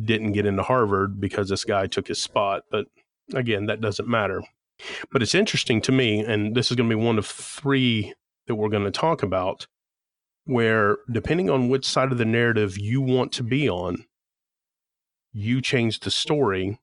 didn't 0.00 0.32
get 0.32 0.46
into 0.46 0.62
Harvard 0.62 1.20
because 1.20 1.48
this 1.48 1.64
guy 1.64 1.86
took 1.86 2.08
his 2.08 2.22
spot. 2.22 2.64
But 2.70 2.86
again, 3.34 3.66
that 3.66 3.80
doesn't 3.80 4.08
matter. 4.08 4.42
But 5.12 5.22
it's 5.22 5.34
interesting 5.34 5.80
to 5.82 5.92
me, 5.92 6.20
and 6.20 6.54
this 6.54 6.70
is 6.70 6.76
going 6.76 6.88
to 6.88 6.96
be 6.96 7.02
one 7.02 7.18
of 7.18 7.26
three 7.26 8.14
that 8.46 8.54
we're 8.54 8.68
going 8.68 8.84
to 8.84 8.90
talk 8.90 9.22
about, 9.22 9.66
where 10.44 10.98
depending 11.10 11.48
on 11.48 11.68
which 11.68 11.86
side 11.86 12.10
of 12.10 12.18
the 12.18 12.24
narrative 12.24 12.78
you 12.78 13.00
want 13.00 13.32
to 13.32 13.42
be 13.42 13.68
on, 13.68 14.04
you 15.32 15.60
change 15.60 16.00
the 16.00 16.10
story 16.10 16.80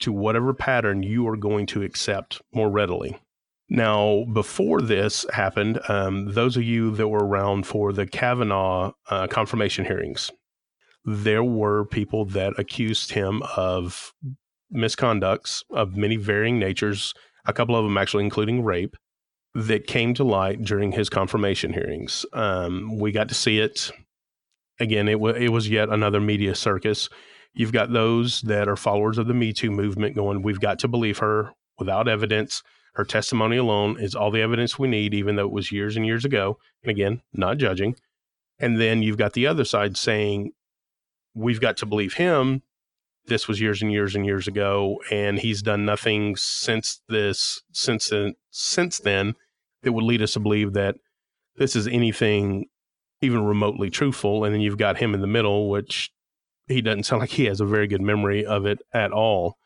to 0.00 0.12
whatever 0.12 0.54
pattern 0.54 1.02
you 1.02 1.26
are 1.28 1.36
going 1.36 1.66
to 1.66 1.82
accept 1.82 2.40
more 2.52 2.70
readily. 2.70 3.18
Now, 3.68 4.24
before 4.32 4.80
this 4.80 5.26
happened, 5.32 5.80
um, 5.88 6.32
those 6.32 6.56
of 6.56 6.62
you 6.62 6.92
that 6.92 7.08
were 7.08 7.26
around 7.26 7.66
for 7.66 7.92
the 7.92 8.06
Kavanaugh 8.06 8.92
uh, 9.10 9.26
confirmation 9.26 9.84
hearings, 9.84 10.30
there 11.08 11.42
were 11.42 11.86
people 11.86 12.26
that 12.26 12.52
accused 12.58 13.12
him 13.12 13.42
of 13.56 14.12
misconducts 14.74 15.62
of 15.70 15.96
many 15.96 16.16
varying 16.16 16.58
natures, 16.58 17.14
a 17.46 17.52
couple 17.52 17.74
of 17.74 17.84
them 17.84 17.96
actually 17.96 18.24
including 18.24 18.62
rape, 18.62 18.94
that 19.54 19.86
came 19.86 20.12
to 20.12 20.22
light 20.22 20.62
during 20.62 20.92
his 20.92 21.08
confirmation 21.08 21.72
hearings. 21.72 22.26
Um, 22.34 22.98
we 22.98 23.10
got 23.10 23.28
to 23.28 23.34
see 23.34 23.58
it. 23.58 23.90
Again, 24.78 25.08
it, 25.08 25.12
w- 25.12 25.34
it 25.34 25.48
was 25.48 25.68
yet 25.68 25.88
another 25.88 26.20
media 26.20 26.54
circus. 26.54 27.08
You've 27.54 27.72
got 27.72 27.92
those 27.92 28.42
that 28.42 28.68
are 28.68 28.76
followers 28.76 29.16
of 29.16 29.26
the 29.26 29.34
Me 29.34 29.54
Too 29.54 29.70
movement 29.70 30.14
going, 30.14 30.42
we've 30.42 30.60
got 30.60 30.78
to 30.80 30.88
believe 30.88 31.18
her 31.18 31.52
without 31.78 32.06
evidence. 32.06 32.62
Her 32.94 33.04
testimony 33.04 33.56
alone 33.56 33.98
is 33.98 34.14
all 34.14 34.30
the 34.30 34.42
evidence 34.42 34.78
we 34.78 34.88
need, 34.88 35.14
even 35.14 35.36
though 35.36 35.46
it 35.46 35.52
was 35.52 35.72
years 35.72 35.96
and 35.96 36.04
years 36.04 36.26
ago. 36.26 36.58
And 36.82 36.90
again, 36.90 37.22
not 37.32 37.56
judging. 37.56 37.96
And 38.60 38.78
then 38.78 39.02
you've 39.02 39.16
got 39.16 39.32
the 39.32 39.46
other 39.46 39.64
side 39.64 39.96
saying, 39.96 40.52
we've 41.38 41.60
got 41.60 41.76
to 41.78 41.86
believe 41.86 42.14
him. 42.14 42.62
This 43.26 43.46
was 43.46 43.60
years 43.60 43.82
and 43.82 43.92
years 43.92 44.14
and 44.14 44.24
years 44.24 44.48
ago, 44.48 45.00
and 45.10 45.38
he's 45.38 45.62
done 45.62 45.84
nothing 45.84 46.34
since 46.36 47.02
this 47.08 47.62
since 47.72 48.08
then, 48.08 48.34
since 48.50 48.98
then 48.98 49.34
that 49.82 49.92
would 49.92 50.04
lead 50.04 50.22
us 50.22 50.32
to 50.32 50.40
believe 50.40 50.72
that 50.72 50.96
this 51.56 51.76
is 51.76 51.86
anything 51.86 52.66
even 53.20 53.44
remotely 53.44 53.90
truthful. 53.90 54.44
And 54.44 54.54
then 54.54 54.60
you've 54.60 54.78
got 54.78 54.98
him 54.98 55.14
in 55.14 55.20
the 55.20 55.26
middle, 55.26 55.68
which 55.68 56.10
he 56.66 56.80
doesn't 56.80 57.04
sound 57.04 57.20
like 57.20 57.30
he 57.30 57.44
has 57.46 57.60
a 57.60 57.66
very 57.66 57.86
good 57.86 58.00
memory 58.00 58.46
of 58.46 58.64
it 58.66 58.80
at 58.92 59.12
all. 59.12 59.58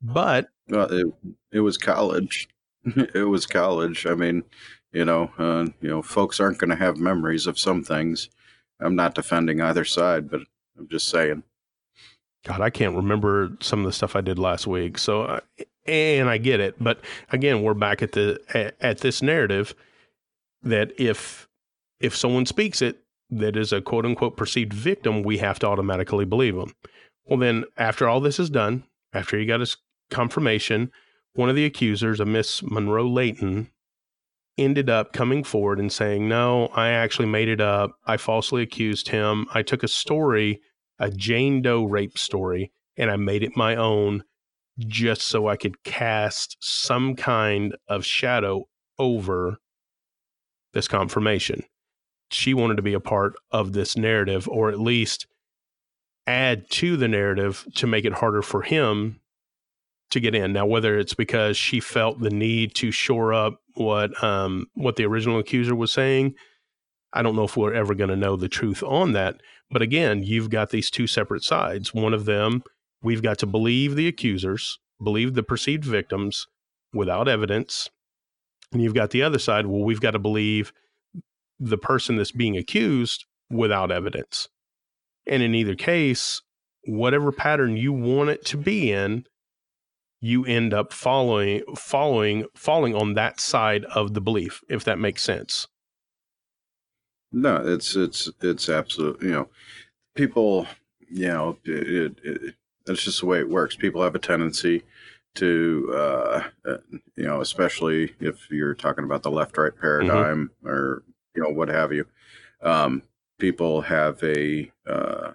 But 0.00 0.48
Well, 0.68 0.90
it, 0.90 1.06
it 1.52 1.60
was 1.60 1.76
college. 1.76 2.48
it 3.14 3.28
was 3.28 3.46
college. 3.46 4.06
I 4.06 4.14
mean, 4.14 4.44
you 4.92 5.04
know, 5.04 5.30
uh, 5.38 5.66
you 5.80 5.90
know, 5.90 6.02
folks 6.02 6.40
aren't 6.40 6.58
going 6.58 6.70
to 6.70 6.76
have 6.76 6.96
memories 6.96 7.46
of 7.46 7.58
some 7.58 7.84
things. 7.84 8.30
I'm 8.80 8.96
not 8.96 9.14
defending 9.14 9.60
either 9.60 9.84
side, 9.84 10.30
but 10.30 10.40
I'm 10.78 10.88
just 10.88 11.08
saying. 11.08 11.42
God, 12.44 12.60
I 12.60 12.70
can't 12.70 12.96
remember 12.96 13.56
some 13.60 13.80
of 13.80 13.86
the 13.86 13.92
stuff 13.92 14.16
I 14.16 14.20
did 14.20 14.38
last 14.38 14.66
week. 14.66 14.98
So, 14.98 15.22
uh, 15.22 15.40
and 15.86 16.28
I 16.28 16.38
get 16.38 16.60
it, 16.60 16.76
but 16.82 17.00
again, 17.30 17.62
we're 17.62 17.74
back 17.74 18.02
at 18.02 18.12
the 18.12 18.40
at, 18.54 18.76
at 18.80 18.98
this 18.98 19.22
narrative 19.22 19.74
that 20.62 20.92
if 20.98 21.48
if 22.00 22.16
someone 22.16 22.46
speaks 22.46 22.82
it 22.82 23.00
that 23.30 23.56
is 23.56 23.72
a 23.72 23.80
quote 23.80 24.06
unquote 24.06 24.36
perceived 24.36 24.72
victim, 24.72 25.22
we 25.22 25.38
have 25.38 25.58
to 25.60 25.66
automatically 25.66 26.24
believe 26.24 26.54
them. 26.54 26.74
Well, 27.24 27.38
then 27.38 27.64
after 27.76 28.08
all 28.08 28.20
this 28.20 28.38
is 28.38 28.50
done, 28.50 28.84
after 29.12 29.38
he 29.38 29.46
got 29.46 29.60
his 29.60 29.76
confirmation, 30.10 30.92
one 31.34 31.48
of 31.48 31.56
the 31.56 31.64
accusers, 31.64 32.20
a 32.20 32.24
Miss 32.24 32.62
Munro-Leighton, 32.62 33.70
ended 34.58 34.90
up 34.90 35.12
coming 35.12 35.44
forward 35.44 35.78
and 35.78 35.92
saying, 35.92 36.28
"No, 36.28 36.66
I 36.68 36.88
actually 36.88 37.26
made 37.26 37.48
it 37.48 37.60
up. 37.60 37.98
I 38.06 38.16
falsely 38.16 38.62
accused 38.62 39.08
him. 39.08 39.46
I 39.54 39.62
took 39.62 39.82
a 39.82 39.88
story." 39.88 40.60
a 41.02 41.10
Jane 41.10 41.62
Doe 41.62 41.84
rape 41.84 42.16
story 42.16 42.70
and 42.96 43.10
I 43.10 43.16
made 43.16 43.42
it 43.42 43.56
my 43.56 43.74
own 43.74 44.22
just 44.78 45.22
so 45.22 45.48
I 45.48 45.56
could 45.56 45.82
cast 45.82 46.56
some 46.60 47.16
kind 47.16 47.76
of 47.88 48.06
shadow 48.06 48.68
over 49.00 49.58
this 50.72 50.86
confirmation. 50.86 51.64
She 52.30 52.54
wanted 52.54 52.76
to 52.76 52.82
be 52.82 52.94
a 52.94 53.00
part 53.00 53.34
of 53.50 53.72
this 53.72 53.96
narrative 53.96 54.48
or 54.48 54.70
at 54.70 54.78
least 54.78 55.26
add 56.26 56.70
to 56.70 56.96
the 56.96 57.08
narrative 57.08 57.66
to 57.74 57.86
make 57.88 58.04
it 58.04 58.14
harder 58.14 58.42
for 58.42 58.62
him 58.62 59.20
to 60.10 60.20
get 60.20 60.36
in. 60.36 60.52
Now, 60.52 60.66
whether 60.66 60.98
it's 60.98 61.14
because 61.14 61.56
she 61.56 61.80
felt 61.80 62.20
the 62.20 62.30
need 62.30 62.76
to 62.76 62.92
shore 62.92 63.34
up 63.34 63.60
what 63.74 64.22
um, 64.22 64.66
what 64.74 64.96
the 64.96 65.04
original 65.06 65.38
accuser 65.38 65.74
was 65.74 65.92
saying, 65.92 66.34
I 67.12 67.22
don't 67.22 67.36
know 67.36 67.44
if 67.44 67.56
we're 67.56 67.74
ever 67.74 67.94
going 67.94 68.10
to 68.10 68.16
know 68.16 68.36
the 68.36 68.48
truth 68.48 68.82
on 68.82 69.12
that. 69.12 69.40
But 69.70 69.82
again, 69.82 70.22
you've 70.22 70.50
got 70.50 70.70
these 70.70 70.90
two 70.90 71.06
separate 71.06 71.42
sides. 71.42 71.94
One 71.94 72.14
of 72.14 72.24
them, 72.24 72.62
we've 73.02 73.22
got 73.22 73.38
to 73.38 73.46
believe 73.46 73.96
the 73.96 74.08
accusers, 74.08 74.78
believe 75.02 75.34
the 75.34 75.42
perceived 75.42 75.84
victims 75.84 76.46
without 76.92 77.28
evidence. 77.28 77.90
And 78.72 78.82
you've 78.82 78.94
got 78.94 79.10
the 79.10 79.22
other 79.22 79.38
side, 79.38 79.66
well, 79.66 79.82
we've 79.82 80.00
got 80.00 80.12
to 80.12 80.18
believe 80.18 80.72
the 81.58 81.78
person 81.78 82.16
that's 82.16 82.32
being 82.32 82.56
accused 82.56 83.26
without 83.50 83.90
evidence. 83.90 84.48
And 85.26 85.42
in 85.42 85.54
either 85.54 85.74
case, 85.74 86.42
whatever 86.86 87.30
pattern 87.30 87.76
you 87.76 87.92
want 87.92 88.30
it 88.30 88.44
to 88.46 88.56
be 88.56 88.90
in, 88.90 89.24
you 90.22 90.46
end 90.46 90.72
up 90.72 90.94
following 90.94 91.62
following 91.76 92.46
falling 92.54 92.94
on 92.94 93.12
that 93.14 93.40
side 93.40 93.84
of 93.94 94.14
the 94.14 94.22
belief, 94.22 94.62
if 94.70 94.84
that 94.84 94.98
makes 94.98 95.22
sense. 95.22 95.66
No, 97.30 97.56
it's 97.56 97.94
it's 97.96 98.30
it's 98.40 98.70
absolute. 98.70 99.20
You 99.20 99.30
know, 99.32 99.48
people. 100.14 100.66
You 101.14 101.28
know, 101.28 101.58
it, 101.64 101.88
it, 101.88 102.18
it 102.24 102.54
that's 102.86 103.04
just 103.04 103.20
the 103.20 103.26
way 103.26 103.38
it 103.38 103.50
works. 103.50 103.76
People 103.76 104.02
have 104.02 104.14
a 104.14 104.18
tendency 104.18 104.82
to, 105.34 105.92
uh, 105.94 106.42
uh, 106.66 106.76
you 107.16 107.24
know, 107.24 107.42
especially 107.42 108.14
if 108.18 108.50
you're 108.50 108.74
talking 108.74 109.04
about 109.04 109.22
the 109.22 109.30
left-right 109.30 109.78
paradigm 109.78 110.50
or 110.64 111.02
you 111.34 111.42
know 111.42 111.50
what 111.50 111.68
have 111.68 111.92
you. 111.92 112.06
Um, 112.62 113.02
people 113.38 113.82
have 113.82 114.22
a 114.22 114.70
uh, 114.86 115.32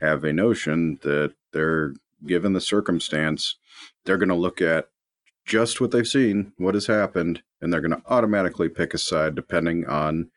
have 0.00 0.24
a 0.24 0.32
notion 0.32 0.98
that 1.02 1.32
they're 1.52 1.94
given 2.26 2.52
the 2.52 2.60
circumstance, 2.60 3.56
they're 4.04 4.18
going 4.18 4.28
to 4.28 4.34
look 4.34 4.60
at 4.60 4.88
just 5.46 5.80
what 5.80 5.90
they've 5.90 6.06
seen, 6.06 6.52
what 6.56 6.74
has 6.74 6.86
happened, 6.86 7.42
and 7.60 7.72
they're 7.72 7.80
going 7.80 7.90
to 7.90 8.02
automatically 8.06 8.68
pick 8.68 8.94
a 8.94 8.98
side 8.98 9.34
depending 9.34 9.86
on 9.86 10.30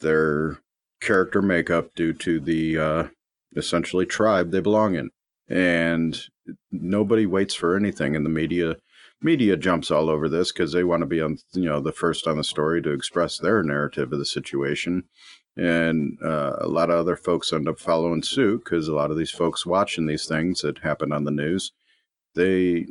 their 0.00 0.58
character 1.00 1.42
makeup 1.42 1.94
due 1.94 2.12
to 2.12 2.40
the 2.40 2.78
uh, 2.78 3.04
essentially 3.56 4.06
tribe 4.06 4.50
they 4.50 4.60
belong 4.60 4.94
in. 4.94 5.10
And 5.48 6.20
nobody 6.70 7.26
waits 7.26 7.54
for 7.54 7.76
anything, 7.76 8.16
and 8.16 8.24
the 8.24 8.30
media 8.30 8.76
media 9.22 9.56
jumps 9.56 9.90
all 9.90 10.10
over 10.10 10.28
this 10.28 10.52
because 10.52 10.72
they 10.72 10.84
want 10.84 11.00
to 11.00 11.06
be 11.06 11.20
on 11.20 11.38
you 11.52 11.64
know 11.64 11.80
the 11.80 11.92
first 11.92 12.26
on 12.26 12.36
the 12.36 12.44
story 12.44 12.82
to 12.82 12.92
express 12.92 13.38
their 13.38 13.62
narrative 13.62 14.12
of 14.12 14.18
the 14.18 14.26
situation 14.26 15.04
and 15.56 16.18
uh, 16.22 16.56
a 16.60 16.68
lot 16.68 16.90
of 16.90 16.98
other 16.98 17.16
folks 17.16 17.52
end 17.52 17.66
up 17.66 17.78
following 17.78 18.22
suit 18.22 18.62
because 18.62 18.88
a 18.88 18.94
lot 18.94 19.10
of 19.10 19.16
these 19.16 19.30
folks 19.30 19.64
watching 19.64 20.06
these 20.06 20.26
things 20.26 20.60
that 20.60 20.78
happen 20.78 21.12
on 21.12 21.24
the 21.24 21.30
news 21.30 21.72
they 22.34 22.86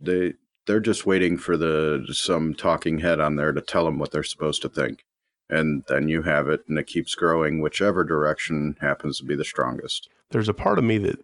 they 0.00 0.34
they're 0.66 0.80
just 0.80 1.06
waiting 1.06 1.36
for 1.36 1.56
the 1.56 2.06
some 2.12 2.54
talking 2.54 2.98
head 2.98 3.20
on 3.20 3.36
there 3.36 3.52
to 3.52 3.60
tell 3.60 3.84
them 3.84 3.98
what 3.98 4.12
they're 4.12 4.22
supposed 4.22 4.62
to 4.62 4.68
think 4.68 5.04
and 5.48 5.84
then 5.88 6.08
you 6.08 6.22
have 6.22 6.48
it 6.48 6.62
and 6.68 6.78
it 6.78 6.86
keeps 6.86 7.14
growing 7.14 7.60
whichever 7.60 8.04
direction 8.04 8.76
happens 8.80 9.18
to 9.18 9.24
be 9.24 9.34
the 9.34 9.44
strongest 9.44 10.08
There's 10.30 10.48
a 10.48 10.54
part 10.54 10.78
of 10.78 10.84
me 10.84 10.98
that 10.98 11.18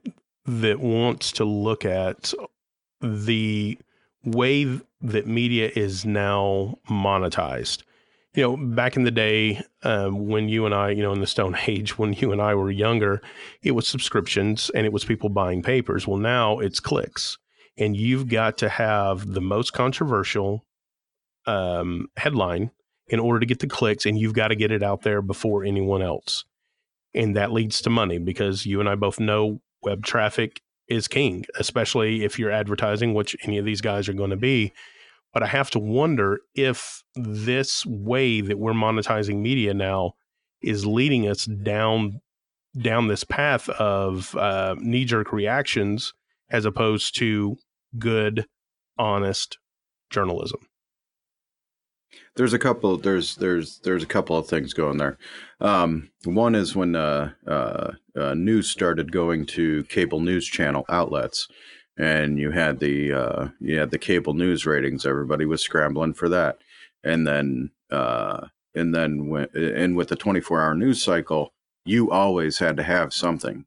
that 0.47 0.81
wants 0.81 1.33
to 1.33 1.45
look 1.45 1.85
at 1.85 2.33
the 3.01 3.79
way 4.25 4.81
that 5.01 5.27
media 5.27 5.71
is 5.75 6.05
now 6.05 6.79
monetized. 6.91 7.83
You 8.35 8.43
know, 8.43 8.57
back 8.57 8.97
in 8.97 9.05
the 9.05 9.11
day, 9.11 9.63
um, 9.83 10.29
when 10.29 10.49
you 10.49 10.67
and 10.67 10.75
I, 10.75 10.91
you 10.91 11.03
know, 11.03 11.13
in 11.13 11.21
the 11.21 11.27
Stone 11.27 11.57
Age, 11.67 11.99
when 11.99 12.13
you 12.13 12.33
and 12.33 12.43
I 12.43 12.55
were 12.55 12.71
younger, 12.71 13.23
it 13.63 13.73
was 13.73 13.89
subscriptions 13.89 14.71
and 14.75 14.85
it 14.85 14.93
was 14.93 15.05
people 15.05 15.31
buying 15.31 15.63
papers. 15.63 16.07
Well, 16.07 16.19
now 16.19 16.59
it's 16.59 16.81
clicks, 16.81 17.39
and 17.79 17.97
you've 17.97 18.29
got 18.29 18.59
to 18.59 18.69
have 18.69 19.33
the 19.33 19.41
most 19.41 19.73
controversial 19.73 20.65
um, 21.47 22.09
headline 22.17 22.71
in 23.09 23.21
order 23.21 23.41
to 23.41 23.47
get 23.47 23.61
the 23.61 23.67
clicks, 23.67 24.07
and 24.07 24.19
you've 24.19 24.33
got 24.33 24.49
to 24.49 24.57
get 24.57 24.73
it 24.73 24.83
out 24.83 25.03
there 25.03 25.23
before 25.23 25.65
anyone 25.65 26.03
else. 26.03 26.45
And 27.15 27.37
that 27.37 27.53
leads 27.53 27.81
to 27.83 27.91
money 27.91 28.19
because 28.19 28.67
you 28.67 28.81
and 28.81 28.89
I 28.89 28.95
both 28.95 29.21
know 29.21 29.61
web 29.83 30.05
traffic 30.05 30.61
is 30.89 31.09
king, 31.09 31.45
especially 31.59 32.25
if 32.25 32.39
you're 32.39 32.51
advertising, 32.51 33.15
which 33.15 33.37
any 33.45 33.59
of 33.59 33.65
these 33.65 33.81
guys 33.81 34.09
are 34.09 34.15
going 34.15 34.31
to 34.31 34.37
be. 34.37 34.73
But 35.33 35.43
I 35.43 35.47
have 35.47 35.71
to 35.71 35.79
wonder 35.79 36.41
if 36.55 37.03
this 37.15 37.85
way 37.87 38.41
that 38.41 38.59
we're 38.59 38.73
monetizing 38.73 39.37
media 39.37 39.75
now 39.75 40.15
is 40.63 40.87
leading 40.87 41.29
us 41.29 41.45
down 41.45 42.21
down 42.81 43.09
this 43.09 43.25
path 43.25 43.69
of 43.71 44.35
uh, 44.37 44.75
knee 44.79 45.07
jerk 45.07 45.33
reactions 45.33 46.13
as 46.51 46.65
opposed 46.65 47.17
to 47.17 47.57
good, 47.99 48.47
honest 48.99 49.59
journalism. 50.11 50.61
there's 52.37 52.53
a 52.53 52.59
couple 52.59 52.97
there's 52.99 53.37
there's 53.37 53.79
there's 53.81 54.03
a 54.03 54.07
couple 54.07 54.37
of 54.37 54.47
things 54.47 54.73
going 54.73 54.99
there. 54.99 55.19
Um, 55.61 56.11
one 56.25 56.55
is 56.55 56.77
when 56.77 56.95
uh, 56.97 57.33
uh, 57.47 57.93
uh, 58.19 58.35
news 58.35 58.69
started 58.71 59.13
going 59.13 59.47
to 59.47 59.85
cable 59.85 60.21
news 60.21 60.47
channel 60.47 60.85
outlets 60.89 61.49
and 61.99 62.39
you 62.39 62.51
had 62.51 62.79
the 62.79 63.13
uh, 63.13 63.49
you 63.61 63.79
had 63.79 63.91
the 63.91 63.99
cable 63.99 64.35
news 64.35 64.67
ratings 64.67 65.07
everybody 65.07 65.45
was 65.47 65.63
scrambling 65.63 66.15
for 66.15 66.29
that. 66.29 66.59
And 67.05 67.27
then 67.27 67.71
uh, 67.91 68.49
and 68.75 68.95
then 68.95 69.29
when 69.29 69.49
and 69.55 69.97
with 69.97 70.09
the 70.09 70.17
24 70.17 70.63
hour 70.63 70.75
news 70.75 71.03
cycle 71.03 71.53
you 71.85 72.11
always 72.11 72.59
had 72.59 72.77
to 72.77 72.83
have 72.83 73.15
something. 73.15 73.65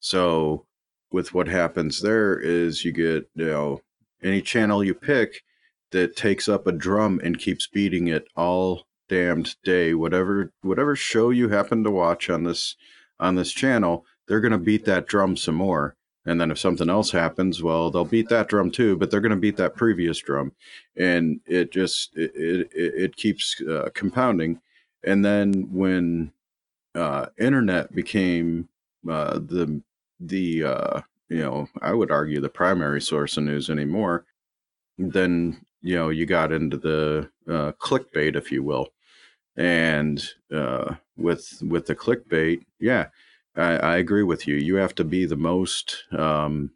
So 0.00 0.66
with 1.10 1.32
what 1.34 1.48
happens 1.48 2.02
there 2.02 2.38
is 2.38 2.84
you 2.84 2.92
get 2.92 3.28
you 3.34 3.46
know 3.46 3.80
any 4.22 4.42
channel 4.42 4.84
you 4.84 4.94
pick 4.94 5.42
that 5.90 6.16
takes 6.16 6.48
up 6.48 6.66
a 6.66 6.72
drum 6.72 7.20
and 7.22 7.38
keeps 7.38 7.66
beating 7.66 8.08
it 8.08 8.26
all 8.36 8.86
damned 9.08 9.56
day 9.64 9.94
whatever 9.94 10.52
whatever 10.62 10.94
show 10.94 11.30
you 11.30 11.48
happen 11.48 11.82
to 11.82 11.90
watch 11.90 12.28
on 12.28 12.44
this 12.44 12.76
on 13.18 13.34
this 13.36 13.52
channel 13.52 14.04
they're 14.28 14.40
going 14.40 14.52
to 14.52 14.58
beat 14.58 14.84
that 14.84 15.06
drum 15.06 15.36
some 15.36 15.56
more. 15.56 15.96
And 16.26 16.38
then 16.38 16.50
if 16.50 16.58
something 16.58 16.90
else 16.90 17.10
happens 17.10 17.62
well 17.62 17.90
they'll 17.90 18.04
beat 18.04 18.28
that 18.28 18.48
drum 18.48 18.70
too 18.70 18.96
but 18.96 19.10
they're 19.10 19.22
going 19.22 19.30
to 19.30 19.36
beat 19.36 19.56
that 19.56 19.76
previous 19.76 20.18
drum. 20.18 20.52
And 20.96 21.40
it 21.46 21.72
just 21.72 22.14
it 22.16 22.32
it, 22.36 22.68
it 22.74 23.16
keeps 23.16 23.60
uh, 23.62 23.88
compounding. 23.94 24.60
And 25.02 25.24
then 25.24 25.68
when 25.72 26.32
uh, 26.94 27.26
internet 27.38 27.94
became 27.94 28.68
uh, 29.08 29.34
the 29.38 29.82
the 30.20 30.64
uh, 30.64 31.00
you 31.28 31.38
know 31.38 31.68
i 31.82 31.92
would 31.92 32.10
argue 32.10 32.40
the 32.40 32.48
primary 32.48 33.00
source 33.00 33.36
of 33.36 33.44
news 33.44 33.70
anymore 33.70 34.24
then 34.98 35.60
you 35.80 35.94
know 35.94 36.08
you 36.08 36.26
got 36.26 36.52
into 36.52 36.76
the 36.76 37.30
uh, 37.48 37.72
clickbait 37.80 38.36
if 38.36 38.52
you 38.52 38.62
will. 38.62 38.88
And 39.56 40.24
uh, 40.54 40.96
with 41.16 41.62
with 41.62 41.86
the 41.86 41.96
clickbait 41.96 42.64
yeah 42.78 43.08
I, 43.56 43.76
I 43.76 43.96
agree 43.96 44.22
with 44.22 44.46
you. 44.46 44.56
You 44.56 44.76
have 44.76 44.94
to 44.96 45.04
be 45.04 45.24
the 45.26 45.36
most 45.36 46.04
um 46.12 46.72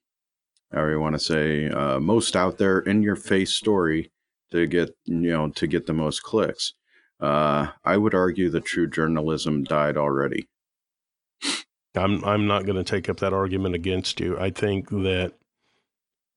how 0.73 0.87
you 0.87 1.01
want 1.01 1.15
to 1.15 1.19
say 1.19 1.69
uh, 1.69 2.01
most 2.01 2.37
out 2.37 2.59
there 2.59 2.81
in 2.81 3.03
your 3.03 3.17
face 3.17 3.53
story 3.53 4.11
to 4.51 4.67
get 4.67 4.97
you 5.05 5.33
know 5.33 5.51
to 5.51 5.67
get 5.67 5.87
the 5.87 5.93
most 5.93 6.23
clicks. 6.23 6.75
Uh, 7.21 7.69
i 7.85 7.97
would 7.97 8.15
argue 8.15 8.51
that 8.51 8.65
true 8.65 8.89
journalism 8.89 9.63
died 9.65 9.97
already 9.97 10.49
I'm 11.95 12.25
I'm 12.25 12.47
not 12.47 12.65
going 12.65 12.77
to 12.77 12.85
take 12.85 13.09
up 13.09 13.19
that 13.19 13.33
argument 13.33 13.75
against 13.75 14.21
you. 14.21 14.39
I 14.39 14.51
think 14.51 14.89
that 14.91 15.35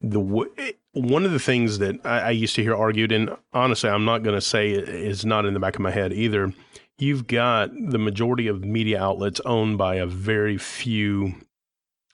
the 0.01 0.49
eh, 0.57 0.71
one 0.93 1.25
of 1.25 1.31
the 1.31 1.39
things 1.39 1.79
that 1.79 1.99
I, 2.05 2.19
I 2.19 2.29
used 2.31 2.55
to 2.55 2.63
hear 2.63 2.75
argued, 2.75 3.11
and 3.11 3.31
honestly, 3.53 3.89
I'm 3.89 4.05
not 4.05 4.23
going 4.23 4.35
to 4.35 4.41
say 4.41 4.71
it 4.71 4.87
is 4.87 5.25
not 5.25 5.45
in 5.45 5.53
the 5.53 5.59
back 5.59 5.75
of 5.75 5.81
my 5.81 5.91
head 5.91 6.13
either. 6.13 6.53
You've 6.97 7.27
got 7.27 7.71
the 7.73 7.97
majority 7.97 8.47
of 8.47 8.63
media 8.63 9.01
outlets 9.01 9.41
owned 9.45 9.77
by 9.77 9.95
a 9.95 10.05
very 10.05 10.57
few, 10.57 11.35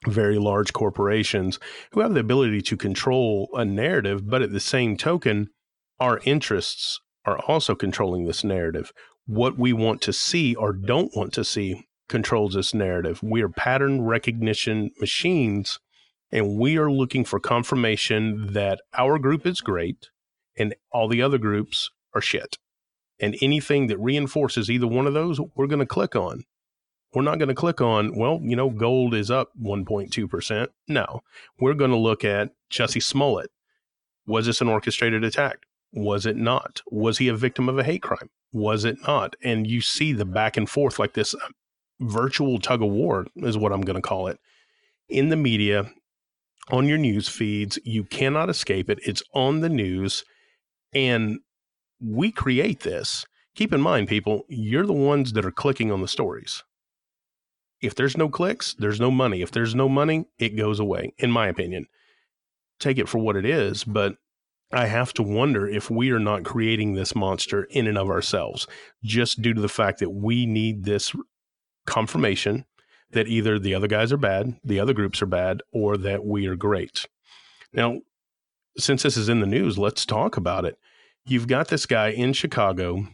very 0.07 0.39
large 0.39 0.73
corporations 0.73 1.59
who 1.91 1.99
have 1.99 2.15
the 2.15 2.19
ability 2.19 2.61
to 2.63 2.77
control 2.77 3.49
a 3.53 3.63
narrative, 3.63 4.27
but 4.27 4.41
at 4.41 4.51
the 4.51 4.59
same 4.59 4.97
token, 4.97 5.49
our 5.99 6.19
interests 6.25 6.99
are 7.25 7.37
also 7.47 7.75
controlling 7.75 8.25
this 8.25 8.43
narrative. 8.43 8.91
What 9.27 9.59
we 9.59 9.73
want 9.73 10.01
to 10.01 10.13
see 10.13 10.55
or 10.55 10.73
don't 10.73 11.15
want 11.15 11.33
to 11.33 11.43
see 11.43 11.85
controls 12.11 12.53
this 12.53 12.75
narrative. 12.75 13.23
We 13.23 13.41
are 13.41 13.49
pattern 13.49 14.03
recognition 14.03 14.91
machines, 14.99 15.79
and 16.31 16.57
we 16.57 16.77
are 16.77 16.91
looking 16.91 17.25
for 17.25 17.39
confirmation 17.39 18.53
that 18.53 18.81
our 18.95 19.17
group 19.17 19.47
is 19.47 19.61
great 19.61 20.09
and 20.57 20.75
all 20.91 21.07
the 21.07 21.21
other 21.21 21.39
groups 21.39 21.89
are 22.13 22.21
shit. 22.21 22.57
And 23.19 23.35
anything 23.41 23.87
that 23.87 23.97
reinforces 23.97 24.69
either 24.69 24.87
one 24.87 25.07
of 25.07 25.13
those, 25.13 25.39
we're 25.55 25.67
going 25.67 25.79
to 25.79 25.85
click 25.85 26.15
on. 26.15 26.43
We're 27.13 27.23
not 27.23 27.39
going 27.39 27.49
to 27.49 27.55
click 27.55 27.81
on, 27.81 28.15
well, 28.15 28.39
you 28.41 28.55
know, 28.55 28.69
gold 28.69 29.13
is 29.13 29.29
up 29.29 29.49
1.2%. 29.61 30.67
No, 30.87 31.21
we're 31.59 31.73
going 31.73 31.91
to 31.91 31.97
look 31.97 32.23
at 32.23 32.51
Jussie 32.71 33.03
Smollett. 33.03 33.51
Was 34.25 34.45
this 34.45 34.61
an 34.61 34.69
orchestrated 34.69 35.23
attack? 35.23 35.59
Was 35.93 36.25
it 36.25 36.37
not? 36.37 36.81
Was 36.89 37.17
he 37.17 37.27
a 37.27 37.35
victim 37.35 37.67
of 37.67 37.77
a 37.77 37.83
hate 37.83 38.01
crime? 38.01 38.29
Was 38.53 38.85
it 38.85 38.97
not? 39.05 39.35
And 39.43 39.67
you 39.67 39.81
see 39.81 40.13
the 40.13 40.25
back 40.25 40.55
and 40.55 40.69
forth 40.69 40.99
like 40.99 41.13
this 41.13 41.35
virtual 42.01 42.59
tug 42.59 42.81
of 42.81 42.89
war, 42.89 43.27
is 43.37 43.57
what 43.57 43.71
I'm 43.71 43.81
going 43.81 43.95
to 43.95 44.01
call 44.01 44.27
it, 44.27 44.39
in 45.07 45.29
the 45.29 45.35
media, 45.35 45.91
on 46.69 46.87
your 46.87 46.97
news 46.97 47.29
feeds. 47.29 47.79
You 47.83 48.03
cannot 48.03 48.49
escape 48.49 48.89
it. 48.89 48.99
It's 49.05 49.23
on 49.33 49.61
the 49.61 49.69
news. 49.69 50.23
And 50.93 51.39
we 52.01 52.31
create 52.31 52.81
this. 52.81 53.25
Keep 53.55 53.73
in 53.73 53.81
mind, 53.81 54.07
people, 54.07 54.43
you're 54.49 54.85
the 54.85 54.93
ones 54.93 55.33
that 55.33 55.45
are 55.45 55.51
clicking 55.51 55.91
on 55.91 56.01
the 56.01 56.07
stories. 56.07 56.63
If 57.81 57.95
there's 57.95 58.17
no 58.17 58.29
clicks, 58.29 58.73
there's 58.75 58.99
no 58.99 59.11
money. 59.11 59.41
If 59.41 59.51
there's 59.51 59.75
no 59.75 59.89
money, 59.89 60.25
it 60.37 60.55
goes 60.55 60.79
away, 60.79 61.13
in 61.17 61.31
my 61.31 61.47
opinion. 61.47 61.87
Take 62.79 62.97
it 62.97 63.09
for 63.09 63.17
what 63.17 63.35
it 63.35 63.45
is, 63.45 63.83
but 63.83 64.15
I 64.71 64.85
have 64.85 65.13
to 65.13 65.23
wonder 65.23 65.67
if 65.67 65.89
we 65.89 66.11
are 66.11 66.19
not 66.19 66.45
creating 66.45 66.93
this 66.93 67.15
monster 67.15 67.63
in 67.65 67.87
and 67.87 67.97
of 67.97 68.09
ourselves, 68.09 68.67
just 69.03 69.41
due 69.41 69.53
to 69.53 69.61
the 69.61 69.67
fact 69.67 69.99
that 69.99 70.11
we 70.11 70.45
need 70.45 70.85
this 70.85 71.13
confirmation 71.85 72.65
that 73.11 73.27
either 73.27 73.59
the 73.59 73.75
other 73.75 73.87
guys 73.87 74.11
are 74.11 74.17
bad, 74.17 74.59
the 74.63 74.79
other 74.79 74.93
groups 74.93 75.21
are 75.21 75.27
bad, 75.27 75.61
or 75.71 75.97
that 75.97 76.25
we 76.25 76.47
are 76.47 76.55
great. 76.55 77.05
Now, 77.73 78.01
since 78.77 79.03
this 79.03 79.17
is 79.17 79.29
in 79.29 79.41
the 79.41 79.47
news, 79.47 79.77
let's 79.77 80.05
talk 80.05 80.37
about 80.37 80.65
it. 80.65 80.77
You've 81.25 81.47
got 81.47 81.67
this 81.67 81.85
guy 81.85 82.09
in 82.09 82.33
Chicago 82.33 83.07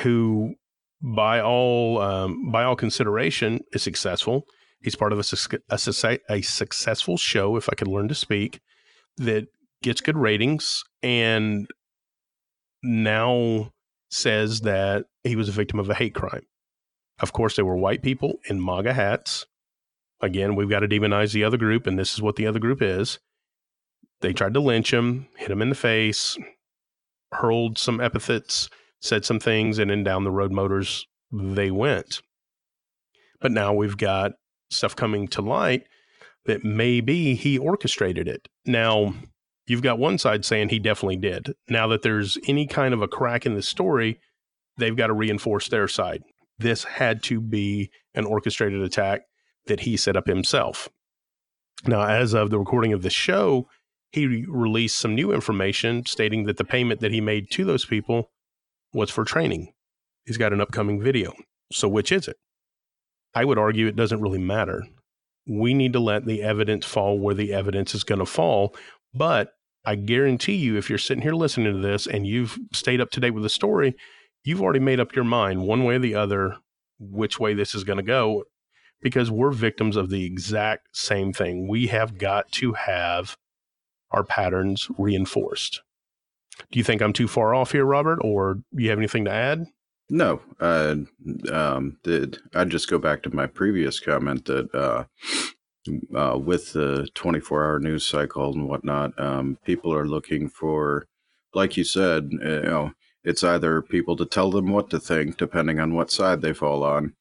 who, 0.00 0.54
by 1.02 1.40
all 1.40 2.00
um, 2.00 2.50
by 2.50 2.64
all 2.64 2.76
consideration, 2.76 3.60
is 3.72 3.82
successful. 3.82 4.46
He's 4.80 4.96
part 4.96 5.12
of 5.12 5.18
a, 5.18 5.58
a, 5.70 6.18
a 6.30 6.42
successful 6.42 7.16
show, 7.16 7.56
if 7.56 7.68
I 7.70 7.74
could 7.74 7.88
learn 7.88 8.08
to 8.08 8.14
speak, 8.14 8.60
that 9.16 9.46
gets 9.82 10.00
good 10.00 10.16
ratings 10.16 10.82
and 11.02 11.68
now 12.82 13.72
says 14.10 14.60
that 14.60 15.06
he 15.22 15.36
was 15.36 15.48
a 15.48 15.52
victim 15.52 15.78
of 15.78 15.88
a 15.88 15.94
hate 15.94 16.14
crime. 16.14 16.44
Of 17.20 17.32
course, 17.32 17.56
there 17.56 17.64
were 17.64 17.76
white 17.76 18.02
people 18.02 18.38
in 18.48 18.64
MAGA 18.64 18.92
hats. 18.92 19.46
Again, 20.20 20.56
we've 20.56 20.70
got 20.70 20.80
to 20.80 20.88
demonize 20.88 21.32
the 21.32 21.44
other 21.44 21.56
group, 21.56 21.86
and 21.86 21.98
this 21.98 22.14
is 22.14 22.22
what 22.22 22.36
the 22.36 22.46
other 22.46 22.58
group 22.58 22.82
is. 22.82 23.18
They 24.20 24.32
tried 24.32 24.54
to 24.54 24.60
lynch 24.60 24.92
him, 24.92 25.28
hit 25.36 25.50
him 25.50 25.62
in 25.62 25.68
the 25.68 25.74
face, 25.74 26.36
hurled 27.32 27.78
some 27.78 28.00
epithets, 28.00 28.68
said 29.00 29.24
some 29.24 29.38
things, 29.38 29.78
and 29.78 29.90
then 29.90 30.02
down 30.02 30.24
the 30.24 30.30
road 30.30 30.52
motors 30.52 31.06
they 31.30 31.70
went. 31.70 32.22
But 33.40 33.52
now 33.52 33.74
we've 33.74 33.96
got 33.96 34.32
stuff 34.70 34.96
coming 34.96 35.28
to 35.28 35.42
light 35.42 35.84
that 36.46 36.64
maybe 36.64 37.34
he 37.34 37.58
orchestrated 37.58 38.28
it. 38.28 38.48
Now, 38.66 39.14
you've 39.66 39.82
got 39.82 39.98
one 39.98 40.18
side 40.18 40.44
saying 40.44 40.68
he 40.68 40.78
definitely 40.78 41.16
did. 41.16 41.54
Now 41.68 41.86
that 41.88 42.02
there's 42.02 42.38
any 42.46 42.66
kind 42.66 42.94
of 42.94 43.02
a 43.02 43.08
crack 43.08 43.46
in 43.46 43.54
the 43.54 43.62
story, 43.62 44.20
they've 44.78 44.96
got 44.96 45.08
to 45.08 45.14
reinforce 45.14 45.68
their 45.68 45.88
side. 45.88 46.22
This 46.58 46.84
had 46.84 47.22
to 47.24 47.40
be 47.40 47.90
an 48.14 48.24
orchestrated 48.24 48.80
attack 48.82 49.22
that 49.66 49.80
he 49.80 49.96
set 49.96 50.16
up 50.16 50.26
himself. 50.26 50.88
Now, 51.86 52.06
as 52.06 52.34
of 52.34 52.50
the 52.50 52.58
recording 52.58 52.92
of 52.92 53.02
the 53.02 53.10
show, 53.10 53.68
he 54.12 54.46
released 54.46 54.98
some 54.98 55.14
new 55.14 55.32
information 55.32 56.06
stating 56.06 56.44
that 56.44 56.56
the 56.56 56.64
payment 56.64 57.00
that 57.00 57.12
he 57.12 57.20
made 57.20 57.50
to 57.50 57.64
those 57.64 57.84
people 57.84 58.30
was 58.92 59.10
for 59.10 59.24
training. 59.24 59.72
He's 60.24 60.36
got 60.36 60.52
an 60.52 60.60
upcoming 60.60 61.02
video. 61.02 61.34
So, 61.72 61.88
which 61.88 62.12
is 62.12 62.28
it? 62.28 62.36
I 63.34 63.44
would 63.44 63.58
argue 63.58 63.86
it 63.86 63.96
doesn't 63.96 64.20
really 64.20 64.38
matter. 64.38 64.84
We 65.46 65.74
need 65.74 65.92
to 65.94 66.00
let 66.00 66.24
the 66.24 66.42
evidence 66.42 66.86
fall 66.86 67.18
where 67.18 67.34
the 67.34 67.52
evidence 67.52 67.94
is 67.94 68.04
going 68.04 68.20
to 68.20 68.26
fall. 68.26 68.74
But 69.12 69.52
I 69.84 69.96
guarantee 69.96 70.54
you, 70.54 70.76
if 70.76 70.88
you're 70.88 70.98
sitting 70.98 71.22
here 71.22 71.34
listening 71.34 71.72
to 71.74 71.80
this 71.80 72.06
and 72.06 72.26
you've 72.26 72.56
stayed 72.72 73.00
up 73.00 73.10
to 73.10 73.20
date 73.20 73.32
with 73.32 73.42
the 73.42 73.50
story, 73.50 73.96
you've 74.44 74.62
already 74.62 74.80
made 74.80 75.00
up 75.00 75.14
your 75.14 75.24
mind 75.24 75.66
one 75.66 75.84
way 75.84 75.96
or 75.96 75.98
the 75.98 76.14
other 76.14 76.58
which 77.00 77.40
way 77.40 77.54
this 77.54 77.74
is 77.74 77.84
going 77.84 77.96
to 77.96 78.02
go 78.02 78.44
because 79.00 79.30
we're 79.30 79.50
victims 79.50 79.96
of 79.96 80.10
the 80.10 80.24
exact 80.24 80.96
same 80.96 81.32
thing. 81.32 81.68
We 81.68 81.88
have 81.88 82.16
got 82.18 82.50
to 82.52 82.72
have 82.74 83.36
our 84.10 84.24
patterns 84.24 84.88
reinforced. 84.96 85.82
Do 86.70 86.78
you 86.78 86.84
think 86.84 87.02
I'm 87.02 87.12
too 87.12 87.28
far 87.28 87.54
off 87.54 87.72
here, 87.72 87.84
Robert, 87.84 88.20
or 88.22 88.62
you 88.72 88.90
have 88.90 88.98
anything 88.98 89.24
to 89.24 89.32
add? 89.32 89.66
No, 90.08 90.40
uh, 90.60 90.96
um, 91.50 91.98
did 92.02 92.38
I'd 92.54 92.70
just 92.70 92.88
go 92.88 92.98
back 92.98 93.22
to 93.22 93.34
my 93.34 93.46
previous 93.46 93.98
comment 93.98 94.44
that 94.44 94.72
uh, 94.74 95.04
uh, 96.16 96.38
with 96.38 96.72
the 96.72 97.08
24 97.14 97.64
hour 97.64 97.80
news 97.80 98.06
cycle 98.06 98.52
and 98.52 98.68
whatnot, 98.68 99.18
um, 99.18 99.58
people 99.64 99.92
are 99.92 100.06
looking 100.06 100.48
for, 100.48 101.06
like 101.54 101.76
you 101.76 101.84
said, 101.84 102.28
you 102.32 102.38
know, 102.62 102.92
it's 103.24 103.42
either 103.42 103.80
people 103.82 104.16
to 104.16 104.26
tell 104.26 104.50
them 104.50 104.70
what 104.70 104.90
to 104.90 105.00
think, 105.00 105.36
depending 105.36 105.80
on 105.80 105.94
what 105.94 106.10
side 106.10 106.42
they 106.42 106.52
fall 106.52 106.84
on, 106.84 107.14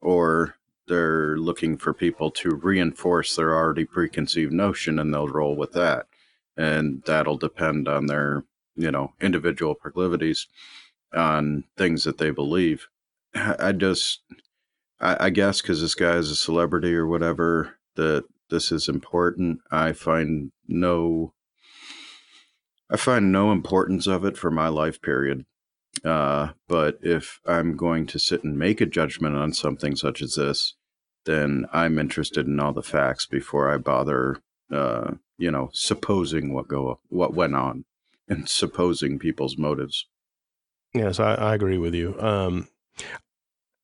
or 0.00 0.56
they're 0.86 1.36
looking 1.36 1.76
for 1.76 1.92
people 1.92 2.30
to 2.30 2.50
reinforce 2.50 3.34
their 3.34 3.54
already 3.54 3.84
preconceived 3.84 4.52
notion 4.52 4.98
and 4.98 5.12
they'll 5.12 5.28
roll 5.28 5.56
with 5.56 5.72
that. 5.72 6.06
And 6.56 7.02
that'll 7.06 7.38
depend 7.38 7.88
on 7.88 8.06
their, 8.06 8.44
you 8.76 8.90
know, 8.90 9.12
individual 9.20 9.74
proclivities 9.74 10.46
on 11.14 11.64
things 11.76 12.04
that 12.04 12.18
they 12.18 12.30
believe. 12.30 12.86
I 13.34 13.72
just, 13.72 14.20
I, 15.00 15.26
I 15.26 15.30
guess, 15.30 15.60
because 15.60 15.80
this 15.80 15.94
guy 15.94 16.16
is 16.16 16.30
a 16.30 16.36
celebrity 16.36 16.94
or 16.94 17.06
whatever, 17.06 17.78
that 17.96 18.24
this 18.50 18.70
is 18.70 18.88
important. 18.88 19.60
I 19.70 19.92
find 19.92 20.52
no, 20.68 21.32
I 22.90 22.96
find 22.96 23.32
no 23.32 23.52
importance 23.52 24.06
of 24.06 24.24
it 24.24 24.36
for 24.36 24.50
my 24.50 24.68
life 24.68 25.02
period. 25.02 25.44
Uh, 26.04 26.50
but 26.68 26.98
if 27.02 27.40
I'm 27.46 27.76
going 27.76 28.06
to 28.06 28.18
sit 28.18 28.44
and 28.44 28.58
make 28.58 28.80
a 28.80 28.86
judgment 28.86 29.34
on 29.36 29.52
something 29.52 29.96
such 29.96 30.22
as 30.22 30.34
this, 30.34 30.74
then 31.24 31.66
I'm 31.72 31.98
interested 31.98 32.46
in 32.46 32.60
all 32.60 32.72
the 32.72 32.82
facts 32.82 33.26
before 33.26 33.72
I 33.72 33.78
bother, 33.78 34.40
uh, 34.72 35.14
you 35.38 35.50
know, 35.50 35.70
supposing 35.72 36.52
what 36.52 36.68
go 36.68 37.00
what 37.08 37.34
went 37.34 37.56
on 37.56 37.84
and 38.28 38.48
supposing 38.48 39.18
people's 39.18 39.58
motives. 39.58 40.06
Yes, 40.94 41.18
I, 41.20 41.34
I 41.34 41.54
agree 41.54 41.78
with 41.78 41.94
you. 41.94 42.18
Um, 42.20 42.68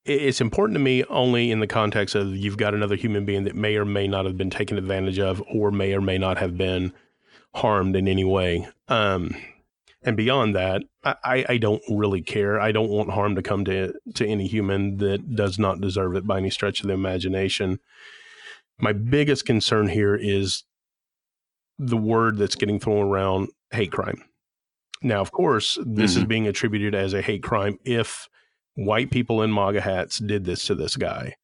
it's 0.05 0.41
important 0.41 0.77
to 0.77 0.81
me 0.81 1.05
only 1.05 1.51
in 1.51 1.61
the 1.61 1.67
context 1.67 2.15
of 2.15 2.37
you've 2.37 2.57
got 2.57 2.75
another 2.75 2.97
human 2.97 3.25
being 3.25 3.45
that 3.45 3.55
may 3.55 3.77
or 3.77 3.85
may 3.85 4.09
not 4.09 4.25
have 4.25 4.37
been 4.37 4.51
taken 4.51 4.79
advantage 4.79 5.19
of 5.19 5.43
or 5.53 5.71
may 5.71 5.93
or 5.93 6.01
may 6.01 6.19
not 6.19 6.38
have 6.38 6.57
been 6.57 6.93
harmed 7.55 7.97
in 7.97 8.09
any 8.09 8.25
way. 8.25 8.67
Um, 8.88 9.35
and 10.05 10.17
beyond 10.17 10.57
that, 10.57 10.83
I, 11.05 11.45
I 11.49 11.59
don't 11.59 11.83
really 11.88 12.23
care. 12.23 12.61
I 12.61 12.73
don't 12.73 12.91
want 12.91 13.11
harm 13.11 13.37
to 13.37 13.43
come 13.43 13.65
to 13.67 13.93
to 14.15 14.27
any 14.27 14.49
human 14.49 14.97
that 14.99 15.37
does 15.37 15.59
not 15.59 15.81
deserve 15.81 16.17
it 16.17 16.27
by 16.27 16.38
any 16.38 16.51
stretch 16.51 16.81
of 16.81 16.88
the 16.88 16.93
imagination. 16.93 17.79
My 18.79 18.93
biggest 18.93 19.47
concern 19.47 19.88
here 19.88 20.17
is 20.17 20.65
the 21.79 21.97
word 21.97 22.37
that's 22.37 22.57
getting 22.57 22.81
thrown 22.81 23.07
around 23.07 23.51
hate 23.71 23.93
crime. 23.93 24.23
Now, 25.03 25.21
of 25.21 25.33
course, 25.33 25.79
this 25.85 26.12
mm-hmm. 26.12 26.21
is 26.21 26.25
being 26.25 26.47
attributed 26.47 26.95
as 26.95 27.15
a 27.15 27.23
hate 27.23 27.43
crime 27.43 27.79
if 27.85 28.29
white 28.75 29.11
people 29.11 29.43
in 29.43 29.53
MAGA 29.53 29.81
hats 29.81 30.19
did 30.19 30.45
this 30.45 30.67
to 30.67 30.75
this 30.75 30.97
guy. 30.97 31.37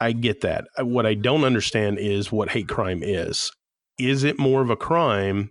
I 0.00 0.12
get 0.12 0.42
that. 0.42 0.66
What 0.78 1.06
I 1.06 1.14
don't 1.14 1.44
understand 1.44 1.98
is 1.98 2.30
what 2.30 2.50
hate 2.50 2.68
crime 2.68 3.02
is. 3.02 3.50
Is 3.98 4.24
it 4.24 4.38
more 4.38 4.62
of 4.62 4.70
a 4.70 4.76
crime 4.76 5.50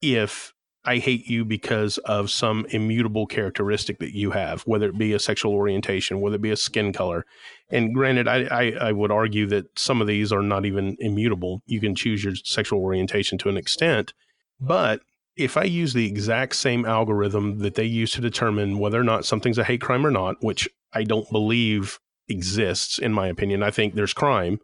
if 0.00 0.52
I 0.84 0.98
hate 0.98 1.28
you 1.28 1.44
because 1.44 1.98
of 1.98 2.30
some 2.30 2.66
immutable 2.70 3.26
characteristic 3.26 4.00
that 4.00 4.16
you 4.16 4.32
have, 4.32 4.62
whether 4.62 4.88
it 4.88 4.98
be 4.98 5.12
a 5.12 5.18
sexual 5.18 5.52
orientation, 5.52 6.20
whether 6.20 6.36
it 6.36 6.42
be 6.42 6.50
a 6.50 6.56
skin 6.56 6.92
color. 6.92 7.24
And 7.70 7.94
granted, 7.94 8.26
I, 8.26 8.44
I, 8.44 8.72
I, 8.88 8.92
would 8.92 9.12
argue 9.12 9.46
that 9.46 9.78
some 9.78 10.00
of 10.00 10.08
these 10.08 10.32
are 10.32 10.42
not 10.42 10.66
even 10.66 10.96
immutable. 10.98 11.62
You 11.66 11.80
can 11.80 11.94
choose 11.94 12.24
your 12.24 12.34
sexual 12.34 12.80
orientation 12.80 13.38
to 13.38 13.48
an 13.48 13.56
extent. 13.56 14.12
But 14.60 15.02
if 15.36 15.56
I 15.56 15.64
use 15.64 15.92
the 15.92 16.06
exact 16.06 16.56
same 16.56 16.84
algorithm 16.84 17.58
that 17.58 17.76
they 17.76 17.84
use 17.84 18.10
to 18.12 18.20
determine 18.20 18.78
whether 18.78 19.00
or 19.00 19.04
not 19.04 19.24
something's 19.24 19.58
a 19.58 19.64
hate 19.64 19.80
crime 19.80 20.04
or 20.04 20.10
not, 20.10 20.36
which 20.40 20.68
I 20.92 21.04
don't 21.04 21.30
believe 21.30 22.00
exists, 22.28 22.98
in 22.98 23.12
my 23.12 23.28
opinion, 23.28 23.62
I 23.62 23.70
think 23.70 23.94
there's 23.94 24.12
crime 24.12 24.58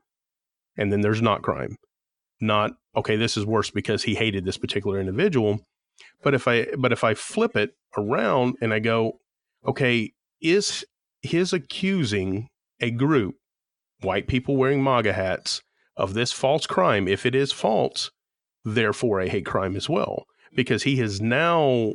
and 0.76 0.92
then 0.92 1.00
there's 1.00 1.22
not 1.22 1.42
crime. 1.42 1.76
Not, 2.40 2.72
okay, 2.96 3.16
this 3.16 3.36
is 3.36 3.44
worse 3.44 3.70
because 3.70 4.04
he 4.04 4.14
hated 4.14 4.44
this 4.44 4.56
particular 4.56 5.00
individual 5.00 5.60
but 6.22 6.34
if 6.34 6.48
I 6.48 6.66
but 6.76 6.92
if 6.92 7.04
I 7.04 7.14
flip 7.14 7.56
it 7.56 7.74
around 7.96 8.56
and 8.60 8.72
I 8.72 8.78
go, 8.78 9.20
okay, 9.66 10.12
is 10.40 10.84
his 11.22 11.52
accusing 11.52 12.48
a 12.80 12.90
group, 12.90 13.36
white 14.00 14.28
people 14.28 14.56
wearing 14.56 14.82
MAGA 14.82 15.12
hats, 15.12 15.62
of 15.96 16.14
this 16.14 16.32
false 16.32 16.66
crime, 16.66 17.08
if 17.08 17.26
it 17.26 17.34
is 17.34 17.52
false, 17.52 18.10
therefore 18.64 19.20
a 19.20 19.28
hate 19.28 19.46
crime 19.46 19.76
as 19.76 19.88
well. 19.88 20.24
Because 20.54 20.84
he 20.84 21.00
is 21.00 21.20
now 21.20 21.94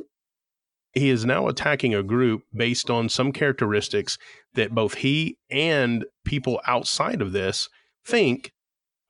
he 0.92 1.10
is 1.10 1.24
now 1.24 1.48
attacking 1.48 1.94
a 1.94 2.02
group 2.02 2.42
based 2.54 2.88
on 2.88 3.08
some 3.08 3.32
characteristics 3.32 4.16
that 4.54 4.74
both 4.74 4.94
he 4.94 5.36
and 5.50 6.04
people 6.24 6.60
outside 6.66 7.20
of 7.20 7.32
this 7.32 7.68
think 8.04 8.52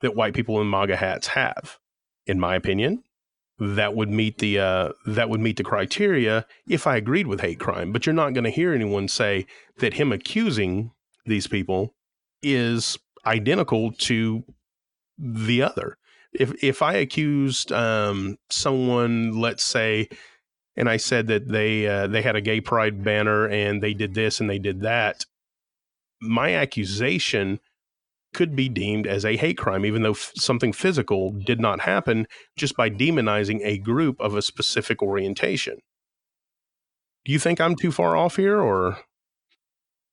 that 0.05 0.15
white 0.15 0.35
people 0.35 0.61
in 0.61 0.69
MAGA 0.69 0.97
hats 0.97 1.29
have. 1.29 1.79
In 2.27 2.39
my 2.39 2.55
opinion, 2.55 3.03
that 3.59 3.95
would 3.95 4.11
meet 4.11 4.39
the 4.39 4.59
uh, 4.59 4.89
that 5.07 5.31
would 5.31 5.41
meet 5.41 5.57
the 5.57 5.65
criteria 5.65 6.47
if 6.69 6.87
I 6.87 6.97
agreed 6.97 7.27
with 7.27 7.41
hate 7.41 7.59
crime. 7.59 7.91
But 7.91 8.05
you're 8.05 8.15
not 8.15 8.35
going 8.35 8.45
to 8.45 8.51
hear 8.51 8.73
anyone 8.73 9.09
say 9.09 9.47
that 9.79 9.95
him 9.95 10.13
accusing 10.13 10.93
these 11.25 11.47
people 11.47 11.95
is 12.43 12.99
identical 13.27 13.93
to 13.93 14.45
the 15.19 15.63
other. 15.63 15.97
If 16.33 16.63
if 16.63 16.83
I 16.83 16.95
accused 16.95 17.73
um, 17.73 18.37
someone, 18.51 19.39
let's 19.41 19.65
say, 19.65 20.09
and 20.77 20.89
I 20.89 20.99
said 20.99 21.29
that 21.29 21.49
they 21.49 21.87
uh, 21.87 22.09
they 22.09 22.23
had 22.23 22.37
a 22.37 22.43
gay 22.43 22.61
pride 22.61 23.03
banner 23.05 23.47
and 23.47 23.83
they 23.83 23.95
did 23.95 24.15
this 24.15 24.41
and 24.41 24.51
they 24.51 24.59
did 24.59 24.81
that, 24.83 25.25
my 26.21 26.55
accusation 26.55 27.61
could 28.35 28.55
be 28.55 28.69
deemed 28.69 29.07
as 29.07 29.25
a 29.25 29.37
hate 29.37 29.57
crime, 29.57 29.87
even 29.87 30.03
though 30.03 30.11
f- 30.11 30.33
something 30.37 30.73
physical 30.73 31.33
did 31.33 31.61
not 31.61 31.81
happen, 31.81 32.27
just 32.57 32.77
by 32.77 32.91
demonizing 32.91 33.61
a 33.63 33.79
group 33.79 34.21
of 34.21 34.35
a 34.35 34.43
specific 34.43 35.03
orientation. 35.03 35.79
Do 37.25 37.33
you 37.33 37.39
think 37.39 37.61
I'm 37.61 37.77
too 37.77 37.91
far 37.91 38.17
off 38.17 38.37
here, 38.37 38.61
or? 38.61 38.99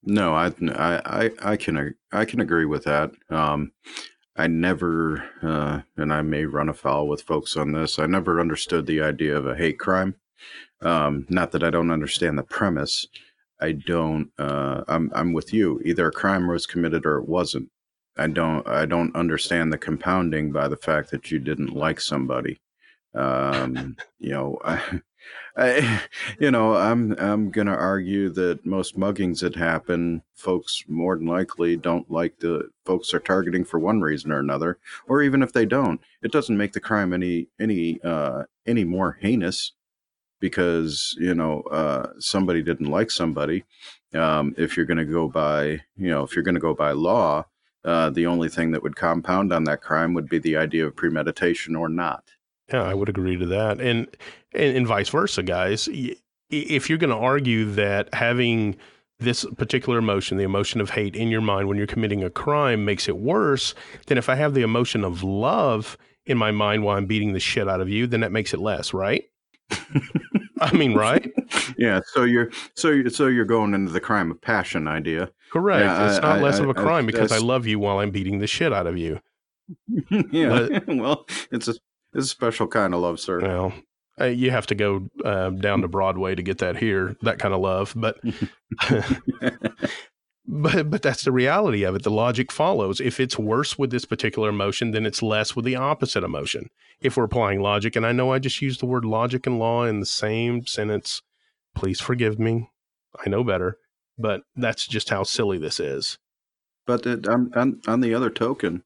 No, 0.04 0.34
I, 0.34 0.52
I, 0.70 1.32
I, 1.42 1.58
can, 1.58 1.96
I 2.12 2.26
can 2.26 2.40
agree 2.40 2.66
with 2.66 2.86
that. 2.86 3.12
Um, 3.30 3.74
I 4.38 4.48
never, 4.48 5.24
uh, 5.44 5.82
and 5.98 6.14
I 6.14 6.22
may 6.22 6.46
run 6.46 6.70
afoul 6.70 7.08
with 7.08 7.22
folks 7.22 7.58
on 7.58 7.74
this. 7.74 8.00
I 8.00 8.06
never 8.06 8.40
understood 8.40 8.86
the 8.86 9.02
idea 9.02 9.36
of 9.36 9.46
a 9.46 9.56
hate 9.56 9.78
crime. 9.78 10.16
Um, 10.82 11.26
not 11.30 11.52
that 11.52 11.64
I 11.64 11.70
don't 11.70 11.92
understand 11.92 12.38
the 12.38 12.44
premise. 12.44 13.06
I 13.60 13.74
don't. 13.74 14.32
Uh, 14.40 14.84
I'm, 14.88 15.12
I'm 15.14 15.34
with 15.34 15.54
you. 15.54 15.80
Either 15.86 16.08
a 16.08 16.12
crime 16.12 16.48
was 16.48 16.66
committed 16.66 17.06
or 17.06 17.18
it 17.18 17.28
wasn't. 17.28 17.70
I 18.18 18.28
don't. 18.28 18.68
I 18.68 18.86
don't 18.86 19.16
understand 19.16 19.72
the 19.72 19.78
compounding 19.78 20.52
by 20.52 20.68
the 20.68 20.78
fact 20.78 21.12
that 21.12 21.32
you 21.32 21.40
didn't 21.40 21.74
like 21.74 22.02
somebody. 22.02 22.60
Um, 23.14 23.96
you 24.20 24.32
know, 24.32 24.60
I, 24.66 25.02
I, 25.56 26.02
you 26.40 26.52
know, 26.52 26.76
I'm 26.76 27.14
I'm 27.20 27.52
gonna 27.52 27.76
argue 27.76 28.30
that 28.32 28.66
most 28.66 28.98
muggings 28.98 29.42
that 29.42 29.56
happen, 29.56 30.24
folks 30.36 30.84
more 30.88 31.18
than 31.18 31.28
likely 31.28 31.76
don't 31.78 32.10
like 32.12 32.40
the 32.40 32.70
folks 32.86 33.14
are 33.14 33.20
targeting 33.20 33.64
for 33.66 33.80
one 33.80 34.02
reason 34.02 34.32
or 34.32 34.40
another, 34.40 34.78
or 35.08 35.22
even 35.22 35.44
if 35.44 35.54
they 35.54 35.66
don't, 35.66 36.02
it 36.22 36.32
doesn't 36.32 36.58
make 36.58 36.74
the 36.74 36.80
crime 36.80 37.14
any 37.14 37.48
any 37.60 38.02
uh, 38.04 38.44
any 38.66 38.84
more 38.84 39.18
heinous 39.22 39.74
because 40.40 41.16
you 41.20 41.36
know 41.36 41.62
uh, 41.72 42.10
somebody 42.20 42.62
didn't 42.62 42.88
like 42.90 43.12
somebody. 43.12 43.64
Um, 44.14 44.54
if 44.58 44.76
you're 44.76 44.86
to 44.98 45.06
go 45.06 45.30
by, 45.30 45.82
you 45.96 46.10
know, 46.10 46.24
if 46.24 46.36
you're 46.36 46.44
to 46.56 46.62
go 46.62 46.74
by 46.74 46.92
law, 46.92 47.46
uh, 47.84 48.10
the 48.10 48.26
only 48.26 48.50
thing 48.50 48.72
that 48.72 48.84
would 48.84 48.96
compound 48.96 49.52
on 49.52 49.64
that 49.66 49.82
crime 49.82 50.14
would 50.14 50.30
be 50.30 50.40
the 50.40 50.58
idea 50.58 50.86
of 50.86 50.96
premeditation 50.96 51.76
or 51.76 51.90
not. 51.90 52.24
Yeah, 52.72 52.84
I 52.84 52.94
would 52.94 53.10
agree 53.10 53.38
to 53.38 53.46
that, 53.48 53.82
and 53.82 54.08
and, 54.54 54.78
and 54.78 54.88
vice 54.88 55.10
versa, 55.10 55.44
guys. 55.44 55.90
If 56.50 56.90
you're 56.90 56.98
going 56.98 57.10
to 57.10 57.16
argue 57.16 57.72
that 57.72 58.14
having 58.14 58.76
this 59.20 59.46
particular 59.58 60.00
emotion, 60.00 60.38
the 60.38 60.44
emotion 60.44 60.82
of 60.82 60.90
hate 60.90 61.16
in 61.16 61.30
your 61.30 61.42
mind 61.42 61.68
when 61.68 61.78
you're 61.78 61.88
committing 61.88 62.24
a 62.24 62.30
crime 62.30 62.84
makes 62.84 63.08
it 63.08 63.18
worse, 63.18 63.74
then 64.08 64.18
if 64.18 64.28
I 64.30 64.36
have 64.36 64.54
the 64.54 64.64
emotion 64.64 65.04
of 65.04 65.24
love 65.24 65.98
in 66.26 66.38
my 66.38 66.52
mind 66.52 66.84
while 66.84 66.98
I'm 66.98 67.06
beating 67.06 67.34
the 67.34 67.40
shit 67.40 67.70
out 67.70 67.82
of 67.82 67.90
you, 67.90 68.08
then 68.08 68.22
that 68.22 68.32
makes 68.32 68.54
it 68.54 68.60
less, 68.60 68.94
right? 68.94 69.24
I 70.60 70.74
mean, 70.74 70.94
right? 70.94 71.32
yeah. 71.78 72.02
So 72.14 72.24
you're 72.24 72.52
so 72.76 72.90
you're, 72.90 73.10
so 73.10 73.28
you're 73.28 73.46
going 73.46 73.74
into 73.74 73.92
the 73.92 74.02
crime 74.02 74.32
of 74.32 74.42
passion 74.42 74.88
idea. 74.88 75.32
Correct. 75.52 75.84
Yeah, 75.86 76.08
it's 76.10 76.18
I- 76.20 76.22
not 76.22 76.40
I- 76.40 76.42
less 76.42 76.60
I- 76.60 76.64
of 76.64 76.70
a 76.70 76.74
crime 76.74 77.06
because 77.06 77.32
I 77.32 77.38
love 77.40 77.68
you 77.68 77.80
while 77.80 78.00
I'm 78.00 78.12
beating 78.12 78.40
the 78.40 78.48
shit 78.48 78.72
out 78.74 78.88
of 78.88 78.98
you. 78.98 79.20
yeah. 80.32 80.80
well, 80.88 81.26
it's 81.52 81.68
a 81.68 81.76
it's 82.14 82.26
a 82.26 82.30
special 82.30 82.68
kind 82.68 82.94
of 82.94 83.02
love, 83.02 83.20
sir. 83.20 83.40
Well, 83.42 83.74
uh, 84.20 84.26
you 84.26 84.52
have 84.52 84.68
to 84.68 84.76
go 84.76 85.08
um, 85.24 85.60
down 85.60 85.82
to 85.82 85.88
Broadway 85.88 86.36
to 86.36 86.44
get 86.44 86.58
that 86.60 86.78
here, 86.78 87.16
that 87.22 87.40
kind 87.40 87.54
of 87.54 87.62
love. 87.62 87.94
But 87.96 88.18
but 90.48 90.90
but 90.90 91.02
that's 91.02 91.24
the 91.24 91.32
reality 91.32 91.84
of 91.84 91.96
it. 91.96 92.04
The 92.04 92.12
logic 92.12 92.52
follows. 92.52 93.00
If 93.00 93.20
it's 93.20 93.38
worse 93.40 93.78
with 93.78 93.92
this 93.92 94.06
particular 94.06 94.50
emotion, 94.50 94.92
then 94.92 95.06
it's 95.06 95.22
less 95.22 95.56
with 95.56 95.66
the 95.66 95.76
opposite 95.76 96.24
emotion. 96.24 96.70
If 97.00 97.16
we're 97.18 97.24
applying 97.26 97.62
logic, 97.62 97.96
and 97.96 98.06
I 98.06 98.12
know 98.12 98.32
I 98.34 98.40
just 98.40 98.62
used 98.62 98.82
the 98.82 98.86
word 98.86 99.06
logic 99.06 99.48
and 99.48 99.60
law 99.60 99.86
in 99.86 100.00
the 100.00 100.06
same 100.06 100.66
sentence, 100.66 101.22
please 101.76 102.00
forgive 102.02 102.40
me. 102.40 102.70
I 103.26 103.30
know 103.30 103.44
better, 103.44 103.78
but 104.22 104.44
that's 104.56 104.88
just 104.88 105.10
how 105.10 105.24
silly 105.24 105.58
this 105.58 105.80
is. 105.80 106.18
But 106.86 107.06
it, 107.06 107.28
on, 107.28 107.52
on 107.56 107.82
on 107.88 108.02
the 108.02 108.14
other 108.14 108.30
token, 108.30 108.84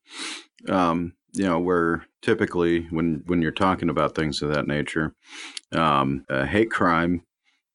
um, 0.68 1.14
you 1.34 1.44
know, 1.46 1.60
where 1.60 2.06
typically 2.22 2.88
when 2.90 3.24
when 3.26 3.42
you're 3.42 3.52
talking 3.52 3.90
about 3.90 4.16
things 4.16 4.42
of 4.42 4.54
that 4.54 4.68
nature, 4.68 5.14
um, 5.72 6.26
a 6.30 6.46
hate 6.46 6.72
crime 6.72 7.24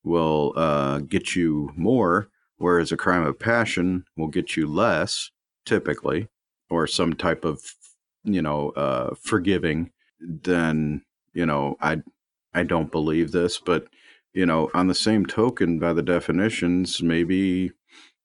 will 0.05 0.53
uh, 0.57 0.99
get 1.01 1.37
you 1.37 1.73
more, 1.77 2.29
whereas 2.57 2.93
a 2.93 2.97
crime 2.97 3.25
of 3.25 3.39
passion 3.39 4.05
will 4.17 4.29
get 4.29 4.57
you 4.57 4.67
less, 4.67 5.31
typically, 5.67 6.29
or 6.69 6.87
some 6.87 7.15
type 7.15 7.45
of 7.45 7.75
you 8.25 8.43
know 8.43 8.71
uh, 8.71 9.15
forgiving. 9.21 9.91
Then 10.21 11.03
you 11.33 11.47
know, 11.47 11.77
I 11.81 12.03
I 12.55 12.63
don't 12.63 12.93
believe 12.93 13.33
this, 13.33 13.59
but 13.59 13.87
you 14.33 14.47
know, 14.47 14.71
on 14.75 14.87
the 14.89 14.95
same 14.95 15.27
token, 15.27 15.79
by 15.79 15.93
the 15.93 16.03
definitions, 16.03 17.03
maybe 17.03 17.73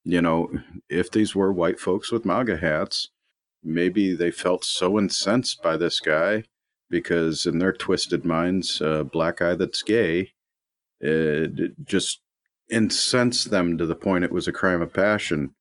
you 0.08 0.22
know, 0.22 0.52
if 0.88 1.10
these 1.10 1.36
were 1.36 1.52
white 1.52 1.80
folks 1.80 2.12
with 2.12 2.26
MAGA 2.26 2.58
hats, 2.58 3.10
maybe 3.63 4.13
they 4.15 4.30
felt 4.30 4.63
so 4.63 5.00
incensed 5.00 5.63
by 5.63 5.76
this 5.78 6.00
guy 6.00 6.44
because 6.91 7.48
in 7.48 7.58
their 7.58 7.74
twisted 7.74 8.24
minds, 8.24 8.80
a 8.82 9.04
black 9.04 9.38
guy 9.38 9.56
that's 9.56 9.82
gay, 9.82 10.32
it 11.02 11.84
just 11.84 12.22
incensed 12.70 13.50
them 13.50 13.78
to 13.80 13.86
the 13.88 13.96
point 13.96 14.24
it 14.24 14.32
was 14.32 14.48
a 14.48 14.52
crime 14.52 14.82
of 14.84 14.94
passion. 14.94 15.56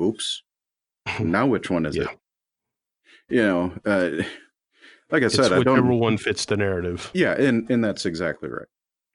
Oops. 0.00 0.42
now 1.20 1.46
which 1.46 1.68
one 1.68 1.84
is 1.84 1.96
Yeah. 1.96 2.04
it? 2.04 2.18
You 3.28 3.42
know, 3.42 3.72
uh, 3.84 4.22
like 5.10 5.22
I 5.22 5.26
It's 5.26 5.36
said, 5.36 5.52
I 5.52 5.62
don't. 5.62 5.98
one 5.98 6.16
fits 6.16 6.46
the 6.46 6.56
narrative. 6.56 7.10
Yeah, 7.12 7.32
and 7.32 7.70
and 7.70 7.84
that's 7.84 8.06
exactly 8.06 8.48
right. 8.48 8.68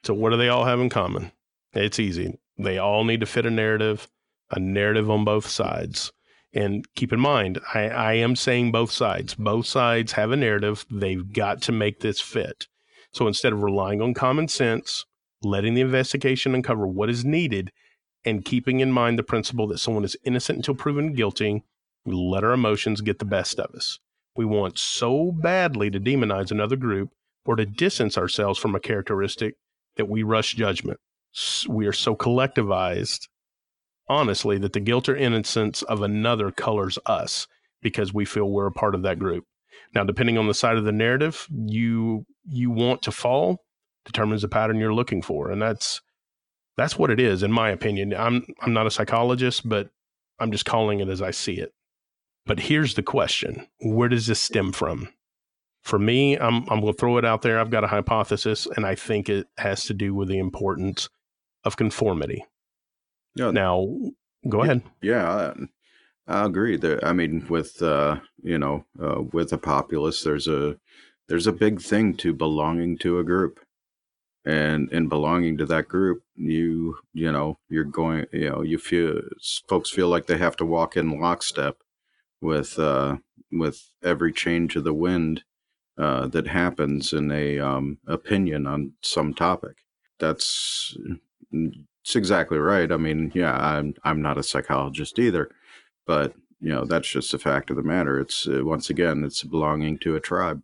So 0.08 0.13
what 0.13 0.30
do 0.30 0.38
they 0.38 0.48
all 0.48 0.63
have 0.63 0.80
in 0.80 0.88
common? 0.88 1.34
It's 1.74 2.00
easy. 2.00 2.39
They 2.58 2.78
all 2.78 3.04
need 3.04 3.20
to 3.20 3.26
fit 3.26 3.46
a 3.46 3.52
narrative, 3.52 4.08
a 4.50 4.58
narrative 4.58 5.12
on 5.12 5.26
both 5.26 5.48
sides. 5.50 6.13
And 6.54 6.86
keep 6.96 7.12
in 7.12 7.20
mind, 7.20 7.60
I, 7.74 7.89
I 7.89 8.13
am 8.13 8.38
saying 8.38 8.72
both 8.72 8.89
sides. 8.89 9.36
Both 9.36 9.65
sides 9.65 10.13
have 10.13 10.32
a 10.32 10.38
narrative. 10.38 10.86
They've 10.89 11.34
got 11.34 11.62
to 11.63 11.74
make 11.74 12.00
this 12.00 12.22
fit. 12.22 12.67
So 13.12 13.28
instead 13.28 13.52
of 13.52 13.63
relying 13.63 14.02
on 14.02 14.13
common 14.13 14.48
sense, 14.48 15.06
letting 15.43 15.74
the 15.74 15.82
investigation 15.82 16.56
uncover 16.56 16.88
what 16.88 17.10
is 17.10 17.26
needed, 17.26 17.74
and 18.24 18.46
keeping 18.46 18.80
in 18.80 18.93
mind 18.93 19.20
the 19.20 19.24
principle 19.24 19.67
that 19.67 19.80
someone 19.80 20.06
is 20.06 20.15
innocent 20.24 20.56
until 20.56 20.76
proven 20.76 21.15
guilty, 21.15 21.65
we 22.06 22.13
let 22.13 22.46
our 22.46 22.54
emotions 22.54 23.02
get 23.02 23.20
the 23.20 23.26
best 23.26 23.60
of 23.60 23.76
us. 23.76 24.00
We 24.38 24.46
want 24.46 24.80
so 24.80 25.34
badly 25.34 25.89
to 25.89 26.00
demonize 26.00 26.50
another 26.50 26.78
group 26.78 27.10
or 27.43 27.58
to 27.58 27.65
distance 27.65 28.17
ourselves 28.17 28.58
from 28.58 28.74
a 28.74 28.80
characteristic 28.80 29.56
that 29.98 30.10
we 30.10 30.24
rush 30.24 30.54
judgment. 30.54 31.00
We 31.68 31.86
are 31.88 31.94
so 31.94 32.16
collectivized, 32.16 33.28
honestly, 34.08 34.58
that 34.60 34.74
the 34.74 34.80
guilt 34.80 35.10
or 35.10 35.16
innocence 35.16 35.84
of 35.84 36.02
another 36.02 36.52
colors 36.52 36.98
us 37.06 37.48
because 37.82 38.14
we 38.14 38.26
feel 38.26 38.50
we're 38.50 38.68
a 38.68 38.72
part 38.72 38.96
of 38.96 39.04
that 39.04 39.20
group. 39.20 39.46
Now, 39.94 40.04
depending 40.04 40.38
on 40.38 40.48
the 40.48 40.54
side 40.54 40.78
of 40.78 40.84
the 40.84 40.92
narrative 40.92 41.48
you 41.52 42.26
you 42.50 42.72
want 42.72 43.02
to 43.04 43.12
fall, 43.12 43.64
determines 44.06 44.42
the 44.42 44.48
pattern 44.48 44.78
you're 44.78 44.94
looking 44.94 45.22
for, 45.22 45.52
and 45.52 45.62
that's 45.62 46.02
that's 46.76 46.98
what 46.98 47.12
it 47.12 47.20
is, 47.20 47.44
in 47.44 47.52
my 47.52 47.70
opinion. 47.70 48.14
I'm 48.14 48.46
I'm 48.62 48.74
not 48.74 48.88
a 48.88 48.92
psychologist, 48.92 49.68
but 49.68 49.90
I'm 50.40 50.52
just 50.52 50.66
calling 50.66 51.00
it 51.00 51.10
as 51.10 51.22
I 51.22 51.32
see 51.32 51.54
it. 51.54 51.74
But 52.46 52.62
here's 52.62 52.96
the 52.96 53.04
question: 53.04 53.68
Where 53.82 54.10
does 54.10 54.28
this 54.28 54.40
stem 54.40 54.72
from? 54.72 55.10
For 55.88 55.97
me, 55.97 56.38
I'm 56.38 56.67
I'm 56.69 56.82
going 56.82 56.91
to 56.91 57.00
throw 57.00 57.17
it 57.17 57.23
out 57.23 57.43
there. 57.43 57.58
I've 57.58 57.69
got 57.69 57.86
a 57.86 57.88
hypothesis, 57.88 58.67
and 58.76 58.86
I 58.86 58.93
think 58.93 59.30
it 59.30 59.47
has 59.58 59.86
to 59.86 59.93
do 59.93 60.13
with 60.13 60.28
the 60.28 60.38
importance 60.38 61.08
of 61.63 61.78
conformity. 61.78 62.43
Yeah, 63.36 63.52
Now, 63.52 63.88
go 64.50 64.63
ahead. 64.63 64.82
Yeah, 65.02 65.54
I, 66.28 66.39
I 66.41 66.45
agree. 66.45 66.76
There, 66.76 67.00
I 67.06 67.13
mean, 67.13 67.47
with 67.47 67.82
uh, 67.82 68.19
you 68.43 68.58
know, 68.58 68.84
uh, 69.02 69.21
with 69.32 69.54
a 69.54 69.58
populace, 69.58 70.23
there's 70.23 70.50
a 70.50 70.76
there's 71.30 71.47
a 71.47 71.54
big 71.54 71.80
thing 71.80 72.17
to 72.17 72.34
belonging 72.34 72.97
to 72.97 73.19
a 73.19 73.23
group, 73.23 73.62
and 74.43 74.91
in 74.91 75.08
belonging 75.08 75.58
to 75.60 75.65
that 75.67 75.88
group, 75.88 76.21
you 76.36 76.97
you 77.13 77.32
know, 77.32 77.60
you're 77.69 77.86
going, 77.86 78.26
you 78.34 78.50
know, 78.50 78.62
you 78.62 78.78
feel 78.78 79.21
folks 79.69 79.89
feel 79.89 80.10
like 80.10 80.26
they 80.26 80.38
have 80.38 80.58
to 80.58 80.65
walk 80.65 80.97
in 80.97 81.17
lockstep 81.17 81.78
with 82.41 82.78
uh, 82.78 83.19
with 83.54 83.89
every 84.04 84.34
change 84.34 84.76
of 84.76 84.84
the 84.84 84.93
wind 84.93 85.43
uh, 85.98 86.28
that 86.28 86.48
happens 86.48 87.14
in 87.14 87.32
a 87.32 87.60
um, 87.60 87.98
opinion 88.08 88.68
on 88.68 88.94
some 89.02 89.34
topic. 89.34 89.78
That's 90.20 90.96
it's 91.52 92.16
exactly 92.16 92.58
right. 92.58 92.92
I 92.92 92.98
mean, 92.98 93.32
yeah, 93.34 93.56
I'm 93.56 93.96
I'm 94.04 94.22
not 94.22 94.38
a 94.38 94.44
psychologist 94.44 95.20
either, 95.20 95.50
but 96.06 96.34
you 96.60 96.70
know 96.70 96.86
that's 96.86 97.08
just 97.08 97.34
a 97.34 97.40
fact 97.40 97.70
of 97.70 97.76
the 97.76 97.84
matter. 97.84 98.20
It's 98.20 98.48
uh, 98.48 98.64
once 98.64 98.90
again, 98.90 99.24
it's 99.24 99.44
belonging 99.44 99.98
to 100.00 100.16
a 100.16 100.20
tribe. 100.20 100.62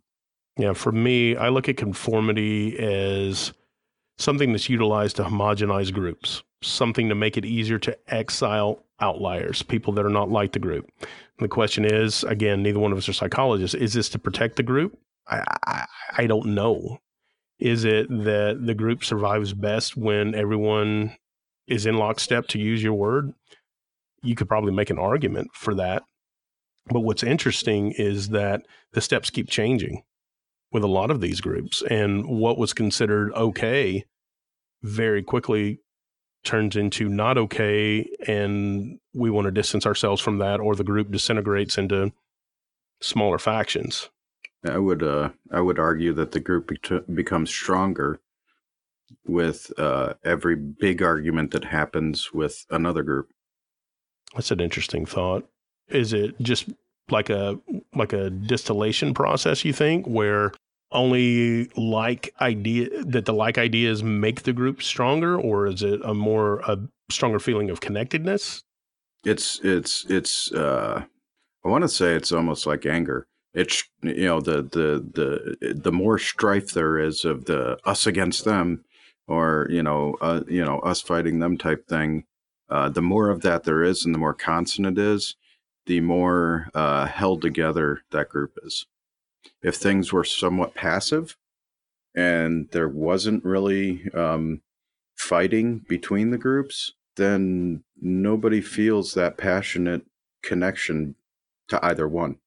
Yeah, 0.56 0.72
for 0.72 0.92
me, 0.92 1.36
I 1.36 1.48
look 1.48 1.68
at 1.68 1.76
conformity 1.76 2.78
as 2.78 3.52
something 4.18 4.52
that's 4.52 4.68
utilized 4.68 5.16
to 5.16 5.24
homogenize 5.24 5.92
groups, 5.92 6.42
something 6.62 7.08
to 7.08 7.14
make 7.14 7.36
it 7.36 7.44
easier 7.44 7.78
to 7.80 7.98
exile 8.06 8.84
outliers, 9.00 9.62
people 9.62 9.92
that 9.94 10.06
are 10.06 10.10
not 10.10 10.30
like 10.30 10.52
the 10.52 10.60
group. 10.60 10.88
And 11.00 11.44
the 11.44 11.48
question 11.48 11.84
is, 11.84 12.22
again, 12.24 12.62
neither 12.62 12.78
one 12.78 12.92
of 12.92 12.98
us 12.98 13.08
are 13.08 13.12
psychologists. 13.12 13.74
Is 13.74 13.94
this 13.94 14.08
to 14.10 14.18
protect 14.18 14.56
the 14.56 14.62
group? 14.62 14.96
I, 15.26 15.42
I, 15.66 15.86
I 16.18 16.26
don't 16.26 16.54
know. 16.54 16.98
Is 17.58 17.84
it 17.84 18.08
that 18.08 18.60
the 18.64 18.74
group 18.74 19.04
survives 19.04 19.52
best 19.52 19.96
when 19.96 20.34
everyone 20.34 21.16
is 21.66 21.86
in 21.86 21.96
lockstep, 21.96 22.46
to 22.48 22.58
use 22.58 22.82
your 22.82 22.94
word? 22.94 23.32
You 24.22 24.34
could 24.34 24.48
probably 24.48 24.72
make 24.72 24.90
an 24.90 24.98
argument 24.98 25.50
for 25.54 25.74
that. 25.74 26.02
But 26.86 27.00
what's 27.00 27.22
interesting 27.22 27.92
is 27.92 28.30
that 28.30 28.62
the 28.92 29.00
steps 29.00 29.30
keep 29.30 29.48
changing 29.48 30.02
with 30.72 30.82
a 30.82 30.88
lot 30.88 31.10
of 31.10 31.20
these 31.20 31.40
groups 31.40 31.82
and 31.88 32.26
what 32.26 32.58
was 32.58 32.74
considered 32.74 33.32
okay 33.34 34.04
very 34.82 35.22
quickly 35.22 35.80
turns 36.42 36.76
into 36.76 37.08
not 37.08 37.38
okay 37.38 38.06
and 38.26 38.98
we 39.14 39.30
want 39.30 39.46
to 39.46 39.50
distance 39.50 39.86
ourselves 39.86 40.20
from 40.20 40.38
that 40.38 40.60
or 40.60 40.74
the 40.74 40.84
group 40.84 41.10
disintegrates 41.10 41.78
into 41.78 42.12
smaller 43.00 43.38
factions. 43.38 44.10
I 44.64 44.78
would 44.78 45.02
uh, 45.02 45.30
I 45.50 45.60
would 45.60 45.78
argue 45.78 46.12
that 46.14 46.32
the 46.32 46.40
group 46.40 46.68
bec- 46.68 47.04
becomes 47.12 47.50
stronger 47.50 48.20
with 49.26 49.72
uh, 49.78 50.14
every 50.24 50.56
big 50.56 51.02
argument 51.02 51.50
that 51.52 51.64
happens 51.64 52.32
with 52.32 52.64
another 52.70 53.02
group. 53.02 53.30
That's 54.34 54.50
an 54.50 54.60
interesting 54.60 55.06
thought. 55.06 55.48
Is 55.88 56.12
it 56.12 56.38
just 56.40 56.68
like 57.10 57.30
a 57.30 57.58
like 57.94 58.12
a 58.12 58.30
distillation 58.30 59.14
process 59.14 59.64
you 59.64 59.72
think 59.72 60.06
where 60.06 60.52
only 60.92 61.64
like 61.76 62.32
idea 62.40 62.88
that 63.04 63.26
the 63.26 63.32
like 63.32 63.58
ideas 63.58 64.02
make 64.02 64.42
the 64.42 64.52
group 64.52 64.82
stronger 64.82 65.38
or 65.38 65.66
is 65.66 65.82
it 65.82 66.00
a 66.04 66.14
more 66.14 66.60
a 66.60 66.78
stronger 67.10 67.38
feeling 67.38 67.68
of 67.68 67.80
connectedness 67.80 68.62
It's 69.24 69.60
it's 69.62 70.04
it's 70.08 70.52
uh, 70.52 71.04
I 71.64 71.68
want 71.68 71.82
to 71.82 71.88
say 71.88 72.14
it's 72.14 72.32
almost 72.32 72.66
like 72.66 72.86
anger. 72.86 73.26
It's 73.54 73.84
you 74.02 74.26
know 74.26 74.40
the 74.40 74.62
the 74.62 75.56
the 75.60 75.74
the 75.74 75.92
more 75.92 76.18
strife 76.18 76.72
there 76.72 76.98
is 76.98 77.24
of 77.24 77.44
the 77.44 77.78
us 77.84 78.06
against 78.06 78.44
them, 78.44 78.84
or 79.28 79.68
you 79.70 79.82
know 79.82 80.16
uh, 80.20 80.42
you 80.48 80.64
know 80.64 80.80
us 80.80 81.00
fighting 81.00 81.38
them 81.38 81.56
type 81.56 81.86
thing. 81.86 82.24
Uh, 82.68 82.88
the 82.88 83.02
more 83.02 83.30
of 83.30 83.42
that 83.42 83.62
there 83.64 83.82
is, 83.84 84.04
and 84.04 84.12
the 84.14 84.18
more 84.18 84.34
constant 84.34 84.86
it 84.86 84.98
is, 84.98 85.36
the 85.86 86.00
more 86.00 86.68
uh, 86.74 87.06
held 87.06 87.42
together 87.42 88.00
that 88.10 88.28
group 88.28 88.58
is. 88.64 88.86
If 89.62 89.76
things 89.76 90.12
were 90.12 90.24
somewhat 90.24 90.74
passive, 90.74 91.36
and 92.14 92.68
there 92.72 92.88
wasn't 92.88 93.44
really 93.44 94.10
um, 94.14 94.62
fighting 95.14 95.84
between 95.88 96.30
the 96.30 96.38
groups, 96.38 96.94
then 97.16 97.84
nobody 98.00 98.60
feels 98.60 99.14
that 99.14 99.38
passionate 99.38 100.02
connection 100.42 101.14
to 101.68 101.84
either 101.84 102.08
one 102.08 102.38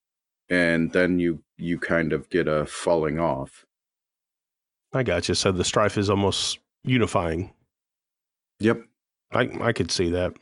and 0.49 0.91
then 0.91 1.19
you 1.19 1.43
you 1.57 1.79
kind 1.79 2.13
of 2.13 2.29
get 2.29 2.47
a 2.47 2.65
falling 2.65 3.19
off. 3.19 3.65
I 4.93 5.03
got 5.03 5.27
you 5.27 5.36
so 5.36 5.51
the 5.51 5.63
strife 5.63 5.97
is 5.97 6.10
almost 6.10 6.60
unifying. 6.83 7.51
Yep. 8.60 8.83
I 9.31 9.49
i 9.62 9.73
could 9.73 9.91
see 9.91 10.10
that. 10.12 10.33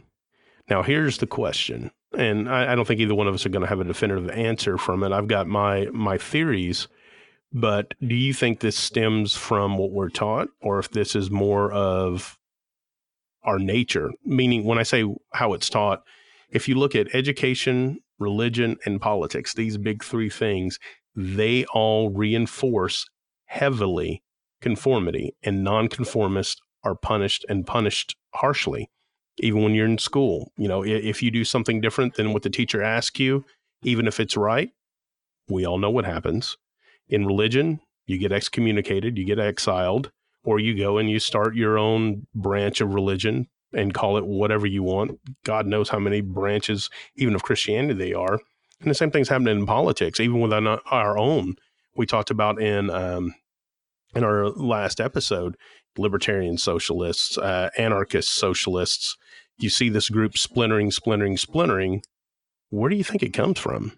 Now 0.70 0.84
here's 0.84 1.18
the 1.18 1.28
question 1.28 1.92
and 2.18 2.50
i, 2.50 2.72
I 2.72 2.76
don't 2.76 2.88
think 2.88 3.02
either 3.02 3.16
one 3.16 3.28
of 3.28 3.34
us 3.34 3.46
are 3.46 3.50
going 3.50 3.62
to 3.62 3.68
have 3.68 3.82
a 3.82 3.86
definitive 3.86 4.30
answer 4.30 4.78
from 4.78 5.04
it. 5.04 5.12
I've 5.12 5.28
got 5.28 5.48
my 5.48 5.86
my 5.92 6.18
theories 6.18 6.88
but 7.52 7.94
do 8.06 8.16
you 8.16 8.34
think 8.34 8.60
this 8.60 8.76
stems 8.76 9.36
from 9.36 9.78
what 9.78 9.92
we're 9.92 10.10
taught 10.10 10.50
or 10.62 10.78
if 10.80 10.92
this 10.92 11.16
is 11.16 11.32
more 11.32 11.72
of 11.72 12.38
our 13.44 13.60
nature? 13.60 14.12
Meaning 14.26 14.64
when 14.66 14.78
i 14.78 14.84
say 14.84 15.04
how 15.34 15.54
it's 15.54 15.70
taught 15.70 16.04
if 16.50 16.68
you 16.68 16.76
look 16.76 16.96
at 16.96 17.14
education 17.14 18.00
religion, 18.20 18.78
and 18.86 19.02
politics, 19.02 19.54
these 19.54 19.78
big 19.78 20.04
three 20.04 20.30
things, 20.30 20.80
they 21.16 21.66
all 21.66 22.10
reinforce 22.10 23.06
heavily 23.46 24.24
conformity, 24.62 25.36
and 25.44 25.64
nonconformists 25.64 26.62
are 26.84 26.96
punished 26.96 27.46
and 27.50 27.68
punished 27.68 28.16
harshly. 28.34 28.90
Even 29.38 29.64
when 29.64 29.74
you're 29.74 29.86
in 29.86 29.98
school, 29.98 30.52
you 30.58 30.68
know, 30.68 30.84
if 30.84 31.22
you 31.22 31.30
do 31.30 31.44
something 31.44 31.82
different 31.82 32.16
than 32.16 32.32
what 32.32 32.44
the 32.44 32.50
teacher 32.50 32.82
asks 32.82 33.20
you, 33.20 33.44
even 33.84 34.08
if 34.08 34.20
it's 34.20 34.38
right, 34.38 34.70
we 35.50 35.66
all 35.66 35.78
know 35.78 35.90
what 35.90 36.06
happens. 36.06 36.58
In 37.10 37.26
religion, 37.26 37.80
you 38.08 38.18
get 38.18 38.32
excommunicated, 38.32 39.18
you 39.18 39.26
get 39.26 39.40
exiled, 39.40 40.12
or 40.44 40.60
you 40.60 40.78
go 40.78 40.98
and 40.98 41.10
you 41.10 41.20
start 41.20 41.56
your 41.56 41.78
own 41.78 42.28
branch 42.34 42.80
of 42.82 42.94
religion 42.94 43.48
and 43.76 43.94
call 43.94 44.18
it 44.18 44.26
whatever 44.26 44.66
you 44.66 44.84
want. 44.84 45.20
God 45.44 45.68
knows 45.68 45.90
how 45.90 46.00
many 46.00 46.22
branches, 46.22 46.90
even 47.16 47.36
of 47.36 47.44
Christianity, 47.44 47.94
they 47.94 48.14
are. 48.14 48.40
And 48.82 48.90
the 48.90 48.96
same 48.96 49.12
thing's 49.12 49.30
happening 49.30 49.60
in 49.60 49.66
politics, 49.66 50.20
even 50.20 50.40
within 50.40 50.68
our 50.68 51.18
own. 51.18 51.56
We 51.96 52.06
talked 52.06 52.30
about 52.30 52.62
in 52.62 52.90
um, 52.90 53.34
in 54.16 54.24
our 54.24 54.50
last 54.50 55.00
episode, 55.00 55.56
libertarian 55.98 56.58
socialists, 56.58 57.38
uh, 57.38 57.70
anarchist 57.78 58.34
socialists. 58.34 59.18
You 59.58 59.70
see 59.70 59.90
this 59.90 60.10
group 60.10 60.38
splintering, 60.38 60.92
splintering, 60.92 61.38
splintering. 61.38 62.02
Where 62.70 62.90
do 62.90 62.96
you 62.96 63.04
think 63.04 63.24
it 63.24 63.34
comes 63.34 63.60
from? 63.60 63.98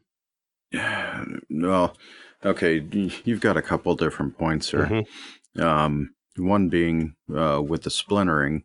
Well, 1.50 1.98
okay, 2.46 2.86
you've 3.24 3.42
got 3.42 3.58
a 3.58 3.62
couple 3.63 3.96
different 3.96 4.38
points 4.38 4.70
here. 4.70 4.86
Mm-hmm. 4.86 5.62
Um, 5.62 6.13
one 6.36 6.70
being 6.70 7.16
uh, 7.36 7.62
with 7.66 7.84
the 7.84 7.90
splintering, 7.90 8.63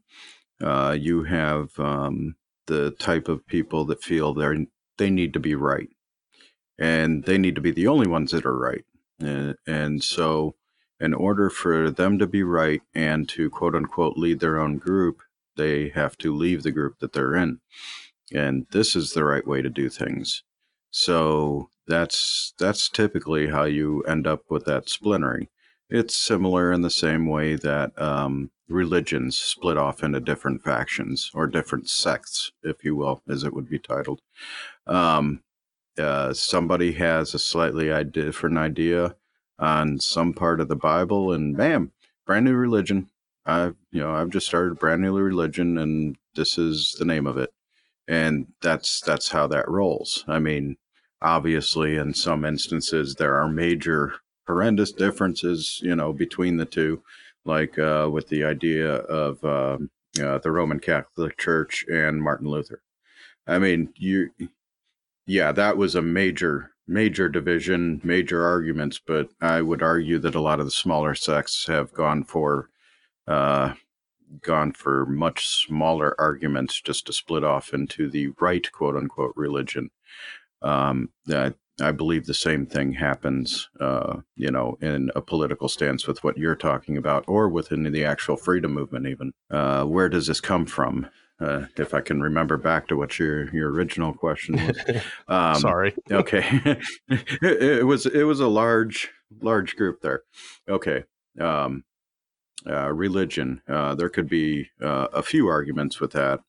uh, 0.62 0.96
you 0.98 1.24
have 1.24 1.78
um, 1.80 2.36
the 2.68 2.92
type 2.92 3.28
of 3.28 3.46
people 3.46 3.86
that 3.86 4.02
feel 4.02 4.34
they 4.34 4.66
they 4.98 5.10
need 5.10 5.34
to 5.34 5.40
be 5.40 5.54
right, 5.56 5.90
and 6.78 7.24
they 7.24 7.38
need 7.38 7.56
to 7.56 7.60
be 7.62 7.72
the 7.72 7.88
only 7.88 8.08
ones 8.08 8.32
that 8.32 8.46
are 8.46 8.58
right. 8.58 8.84
And, 9.20 9.56
and 9.66 10.04
so, 10.04 10.56
in 11.00 11.14
order 11.14 11.50
for 11.50 11.90
them 11.90 12.18
to 12.18 12.26
be 12.26 12.42
right 12.44 12.82
and 12.94 13.28
to 13.30 13.50
quote 13.50 13.74
unquote 13.76 14.16
lead 14.18 14.40
their 14.40 14.58
own 14.60 14.78
group, 14.78 15.22
they 15.56 15.90
have 15.90 16.18
to 16.18 16.34
leave 16.34 16.62
the 16.62 16.72
group 16.72 16.98
that 17.00 17.12
they're 17.14 17.36
in. 17.36 17.60
And 18.32 18.66
this 18.72 18.96
is 18.96 19.12
the 19.12 19.24
right 19.24 19.46
way 19.46 19.62
to 19.62 19.70
do 19.70 19.88
things. 19.90 20.42
So 20.90 21.70
that's 21.86 22.54
that's 22.58 22.88
typically 22.88 23.48
how 23.48 23.64
you 23.64 24.02
end 24.02 24.26
up 24.26 24.42
with 24.50 24.64
that 24.66 24.88
splintering. 24.88 25.48
It's 25.94 26.16
similar 26.16 26.72
in 26.72 26.80
the 26.80 26.88
same 26.88 27.26
way 27.26 27.54
that 27.54 28.00
um, 28.00 28.50
religions 28.66 29.36
split 29.36 29.76
off 29.76 30.02
into 30.02 30.20
different 30.20 30.62
factions 30.62 31.30
or 31.34 31.46
different 31.46 31.90
sects, 31.90 32.50
if 32.62 32.82
you 32.82 32.96
will, 32.96 33.22
as 33.28 33.44
it 33.44 33.52
would 33.52 33.68
be 33.68 33.78
titled. 33.78 34.22
Um, 34.86 35.42
uh, 35.98 36.32
somebody 36.32 36.92
has 36.92 37.34
a 37.34 37.38
slightly 37.38 37.92
different 38.04 38.56
idea 38.56 39.16
on 39.58 40.00
some 40.00 40.32
part 40.32 40.62
of 40.62 40.68
the 40.68 40.76
Bible, 40.76 41.30
and 41.30 41.58
bam, 41.58 41.92
brand 42.26 42.46
new 42.46 42.54
religion. 42.54 43.10
I've 43.44 43.76
you 43.90 44.00
know 44.00 44.14
I've 44.14 44.30
just 44.30 44.46
started 44.46 44.72
a 44.72 44.76
brand 44.76 45.02
new 45.02 45.12
religion, 45.12 45.76
and 45.76 46.16
this 46.34 46.56
is 46.56 46.96
the 46.98 47.04
name 47.04 47.26
of 47.26 47.36
it, 47.36 47.52
and 48.08 48.46
that's 48.62 49.02
that's 49.02 49.28
how 49.28 49.46
that 49.48 49.68
rolls. 49.68 50.24
I 50.26 50.38
mean, 50.38 50.78
obviously, 51.20 51.96
in 51.96 52.14
some 52.14 52.46
instances, 52.46 53.16
there 53.16 53.34
are 53.34 53.46
major 53.46 54.14
horrendous 54.46 54.92
differences, 54.92 55.80
you 55.82 55.94
know, 55.94 56.12
between 56.12 56.56
the 56.56 56.64
two, 56.64 57.02
like 57.44 57.78
uh, 57.78 58.08
with 58.12 58.28
the 58.28 58.44
idea 58.44 58.94
of 58.94 59.42
um, 59.44 59.90
uh, 60.20 60.38
the 60.38 60.50
Roman 60.50 60.80
Catholic 60.80 61.38
Church 61.38 61.84
and 61.92 62.22
Martin 62.22 62.48
Luther. 62.48 62.82
I 63.46 63.58
mean, 63.58 63.92
you, 63.96 64.30
yeah, 65.26 65.52
that 65.52 65.76
was 65.76 65.94
a 65.94 66.02
major, 66.02 66.70
major 66.86 67.28
division, 67.28 68.00
major 68.04 68.44
arguments, 68.44 69.00
but 69.04 69.30
I 69.40 69.62
would 69.62 69.82
argue 69.82 70.18
that 70.20 70.34
a 70.34 70.40
lot 70.40 70.60
of 70.60 70.66
the 70.66 70.70
smaller 70.72 71.14
sects 71.14 71.66
have 71.66 71.92
gone 71.92 72.24
for, 72.24 72.68
uh, 73.26 73.74
gone 74.40 74.72
for 74.72 75.06
much 75.06 75.46
smaller 75.46 76.14
arguments 76.20 76.80
just 76.80 77.06
to 77.06 77.12
split 77.12 77.44
off 77.44 77.74
into 77.74 78.08
the 78.08 78.28
right, 78.40 78.70
quote 78.72 78.96
unquote, 78.96 79.32
religion. 79.36 79.90
Um, 80.62 81.10
I 81.82 81.92
believe 81.92 82.26
the 82.26 82.34
same 82.34 82.66
thing 82.66 82.92
happens, 82.92 83.68
uh, 83.80 84.18
you 84.36 84.50
know, 84.50 84.78
in 84.80 85.10
a 85.14 85.20
political 85.20 85.68
stance 85.68 86.06
with 86.06 86.22
what 86.24 86.38
you're 86.38 86.56
talking 86.56 86.96
about, 86.96 87.24
or 87.26 87.48
within 87.48 87.82
the 87.82 88.04
actual 88.04 88.36
freedom 88.36 88.72
movement. 88.72 89.06
Even 89.06 89.32
uh, 89.50 89.84
where 89.84 90.08
does 90.08 90.26
this 90.26 90.40
come 90.40 90.66
from? 90.66 91.08
Uh, 91.40 91.66
if 91.76 91.92
I 91.92 92.00
can 92.00 92.22
remember 92.22 92.56
back 92.56 92.86
to 92.88 92.96
what 92.96 93.18
your 93.18 93.52
your 93.54 93.70
original 93.70 94.14
question 94.14 94.56
was. 94.64 94.78
Um, 95.28 95.56
Sorry. 95.56 95.94
okay, 96.10 96.44
it, 97.08 97.62
it, 97.62 97.86
was 97.86 98.06
it 98.06 98.24
was 98.24 98.40
a 98.40 98.48
large 98.48 99.10
large 99.40 99.76
group 99.76 100.00
there. 100.02 100.22
Okay. 100.68 101.04
Um, 101.40 101.84
uh, 102.66 102.92
religion. 102.92 103.60
Uh, 103.68 103.94
there 103.94 104.08
could 104.08 104.28
be 104.28 104.68
uh, 104.80 105.08
a 105.12 105.22
few 105.22 105.48
arguments 105.48 106.00
with 106.00 106.12
that 106.12 106.40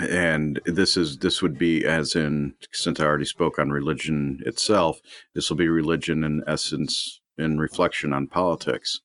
and 0.00 0.60
this 0.66 0.96
is 0.96 1.18
this 1.18 1.42
would 1.42 1.58
be 1.58 1.84
as 1.84 2.14
in 2.14 2.54
since 2.72 3.00
I 3.00 3.04
already 3.04 3.24
spoke 3.24 3.58
on 3.58 3.70
religion 3.70 4.42
itself, 4.44 5.00
this 5.34 5.48
will 5.48 5.56
be 5.56 5.68
religion 5.68 6.24
in 6.24 6.42
essence 6.46 7.20
in 7.38 7.58
reflection 7.58 8.12
on 8.12 8.26
politics. 8.26 9.00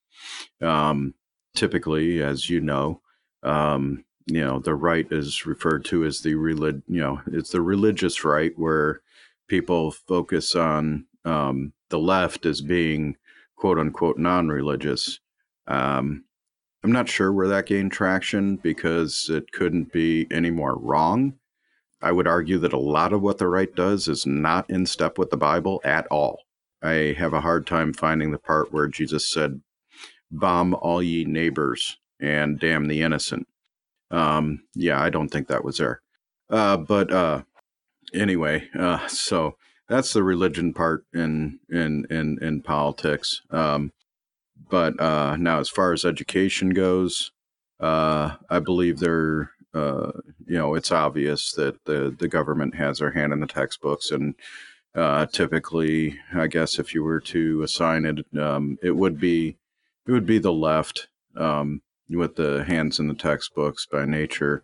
Um, 0.61 1.13
typically, 1.55 2.21
as 2.21 2.49
you 2.49 2.61
know, 2.61 3.01
um, 3.43 4.03
you 4.27 4.41
know 4.41 4.59
the 4.59 4.75
right 4.75 5.07
is 5.11 5.45
referred 5.45 5.85
to 5.85 6.05
as 6.05 6.21
the 6.21 6.35
relig- 6.35 6.83
you 6.87 7.01
know 7.01 7.21
it's 7.27 7.51
the 7.51 7.61
religious 7.61 8.23
right 8.23 8.53
where 8.57 9.01
people 9.47 9.91
focus 9.91 10.55
on 10.55 11.05
um, 11.25 11.73
the 11.89 11.99
left 11.99 12.45
as 12.45 12.61
being 12.61 13.17
quote 13.55 13.79
unquote 13.79 14.17
non-religious. 14.17 15.19
Um, 15.67 16.25
I'm 16.83 16.91
not 16.91 17.09
sure 17.09 17.31
where 17.31 17.47
that 17.47 17.67
gained 17.67 17.91
traction 17.91 18.55
because 18.55 19.29
it 19.29 19.51
couldn't 19.51 19.91
be 19.91 20.27
any 20.31 20.49
more 20.49 20.75
wrong. 20.77 21.33
I 22.01 22.11
would 22.11 22.27
argue 22.27 22.57
that 22.59 22.73
a 22.73 22.79
lot 22.79 23.13
of 23.13 23.21
what 23.21 23.37
the 23.37 23.47
right 23.47 23.73
does 23.75 24.07
is 24.07 24.25
not 24.25 24.67
in 24.69 24.87
step 24.87 25.17
with 25.17 25.29
the 25.29 25.37
Bible 25.37 25.79
at 25.83 26.07
all. 26.07 26.39
I 26.81 27.15
have 27.17 27.33
a 27.33 27.41
hard 27.41 27.67
time 27.67 27.93
finding 27.93 28.31
the 28.31 28.39
part 28.39 28.73
where 28.73 28.87
Jesus 28.87 29.29
said, 29.29 29.61
Bomb 30.31 30.73
all 30.75 31.03
ye 31.03 31.25
neighbors 31.25 31.97
and 32.19 32.59
damn 32.59 32.87
the 32.87 33.01
innocent. 33.01 33.47
Um, 34.09 34.63
yeah, 34.73 34.99
I 34.99 35.09
don't 35.09 35.29
think 35.29 35.47
that 35.47 35.63
was 35.63 35.77
there. 35.77 36.01
Uh, 36.49 36.77
but 36.77 37.11
uh, 37.11 37.43
anyway, 38.13 38.67
uh, 38.77 39.05
so 39.07 39.57
that's 39.87 40.13
the 40.13 40.23
religion 40.23 40.73
part 40.73 41.05
in 41.13 41.59
in 41.69 42.05
in 42.09 42.39
in 42.41 42.61
politics. 42.61 43.41
Um, 43.51 43.91
but 44.71 44.99
uh, 44.99 45.35
now, 45.35 45.59
as 45.59 45.69
far 45.69 45.93
as 45.93 46.05
education 46.05 46.71
goes, 46.71 47.31
uh, 47.81 48.37
I 48.49 48.59
believe 48.59 48.99
there, 48.99 49.51
uh, 49.73 50.11
you 50.47 50.57
know, 50.57 50.75
it's 50.75 50.91
obvious 50.91 51.51
that 51.53 51.83
the 51.85 52.15
the 52.17 52.29
government 52.29 52.75
has 52.75 52.99
their 52.99 53.11
hand 53.11 53.33
in 53.33 53.41
the 53.41 53.47
textbooks, 53.47 54.11
and 54.11 54.33
uh, 54.95 55.25
typically, 55.27 56.17
I 56.33 56.47
guess 56.47 56.79
if 56.79 56.95
you 56.95 57.03
were 57.03 57.19
to 57.21 57.63
assign 57.63 58.05
it, 58.05 58.25
um, 58.39 58.77
it 58.81 58.95
would 58.95 59.19
be 59.19 59.57
it 60.07 60.11
would 60.11 60.25
be 60.25 60.39
the 60.39 60.53
left 60.53 61.09
um, 61.35 61.81
with 62.09 62.35
the 62.35 62.63
hands 62.63 62.99
in 62.99 63.07
the 63.07 63.13
textbooks 63.13 63.85
by 63.85 64.05
nature 64.05 64.63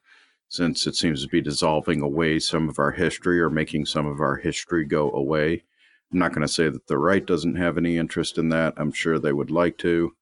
since 0.49 0.87
it 0.87 0.95
seems 0.95 1.21
to 1.23 1.27
be 1.27 1.41
dissolving 1.41 2.01
away 2.01 2.39
some 2.39 2.69
of 2.69 2.79
our 2.79 2.91
history 2.91 3.39
or 3.41 3.49
making 3.49 3.85
some 3.85 4.05
of 4.05 4.21
our 4.21 4.37
history 4.37 4.85
go 4.85 5.11
away. 5.11 5.63
I'm 6.11 6.19
not 6.19 6.33
going 6.33 6.45
to 6.45 6.53
say 6.53 6.69
that 6.69 6.87
the 6.87 6.97
right 6.97 7.25
doesn't 7.25 7.55
have 7.55 7.77
any 7.77 7.97
interest 7.97 8.37
in 8.37 8.49
that. 8.49 8.73
I'm 8.77 8.91
sure 8.91 9.19
they 9.19 9.33
would 9.33 9.51
like 9.51 9.77
to. 9.79 10.13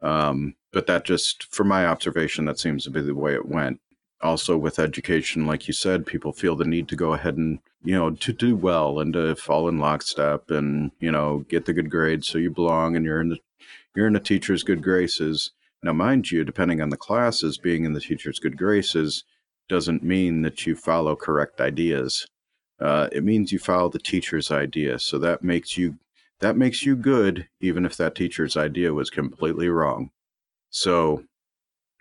Um, 0.00 0.54
but 0.72 0.86
that 0.86 1.04
just, 1.04 1.44
from 1.52 1.68
my 1.68 1.86
observation, 1.86 2.44
that 2.44 2.58
seems 2.58 2.84
to 2.84 2.90
be 2.90 3.00
the 3.00 3.14
way 3.14 3.34
it 3.34 3.48
went. 3.48 3.80
Also, 4.20 4.56
with 4.56 4.78
education, 4.78 5.46
like 5.46 5.66
you 5.66 5.74
said, 5.74 6.06
people 6.06 6.32
feel 6.32 6.56
the 6.56 6.64
need 6.64 6.88
to 6.88 6.96
go 6.96 7.12
ahead 7.12 7.36
and, 7.36 7.58
you 7.82 7.94
know, 7.94 8.10
to 8.10 8.32
do 8.32 8.54
well 8.56 9.00
and 9.00 9.12
to 9.12 9.34
fall 9.34 9.68
in 9.68 9.78
lockstep 9.78 10.50
and, 10.50 10.92
you 11.00 11.10
know, 11.10 11.44
get 11.48 11.66
the 11.66 11.72
good 11.72 11.90
grades 11.90 12.28
so 12.28 12.38
you 12.38 12.50
belong 12.50 12.96
and 12.96 13.04
you're 13.04 13.20
in 13.20 13.30
the 13.30 13.38
you're 13.94 14.06
in 14.06 14.12
the 14.12 14.20
teacher's 14.20 14.62
good 14.62 14.82
graces. 14.82 15.50
Now, 15.82 15.92
mind 15.92 16.30
you, 16.30 16.44
depending 16.44 16.80
on 16.80 16.88
the 16.88 16.96
classes, 16.96 17.58
being 17.58 17.84
in 17.84 17.92
the 17.92 18.00
teacher's 18.00 18.38
good 18.38 18.56
graces 18.56 19.24
doesn't 19.68 20.02
mean 20.02 20.42
that 20.42 20.66
you 20.66 20.74
follow 20.74 21.14
correct 21.16 21.60
ideas. 21.60 22.26
Uh, 22.80 23.08
it 23.12 23.24
means 23.24 23.52
you 23.52 23.58
follow 23.58 23.88
the 23.88 23.98
teacher's 23.98 24.50
idea. 24.50 24.98
So 24.98 25.18
that 25.18 25.42
makes 25.42 25.76
you 25.76 25.98
that 26.40 26.56
makes 26.56 26.84
you 26.84 26.96
good, 26.96 27.48
even 27.60 27.86
if 27.86 27.96
that 27.96 28.14
teacher's 28.14 28.56
idea 28.56 28.92
was 28.92 29.08
completely 29.08 29.68
wrong. 29.68 30.10
So 30.68 31.24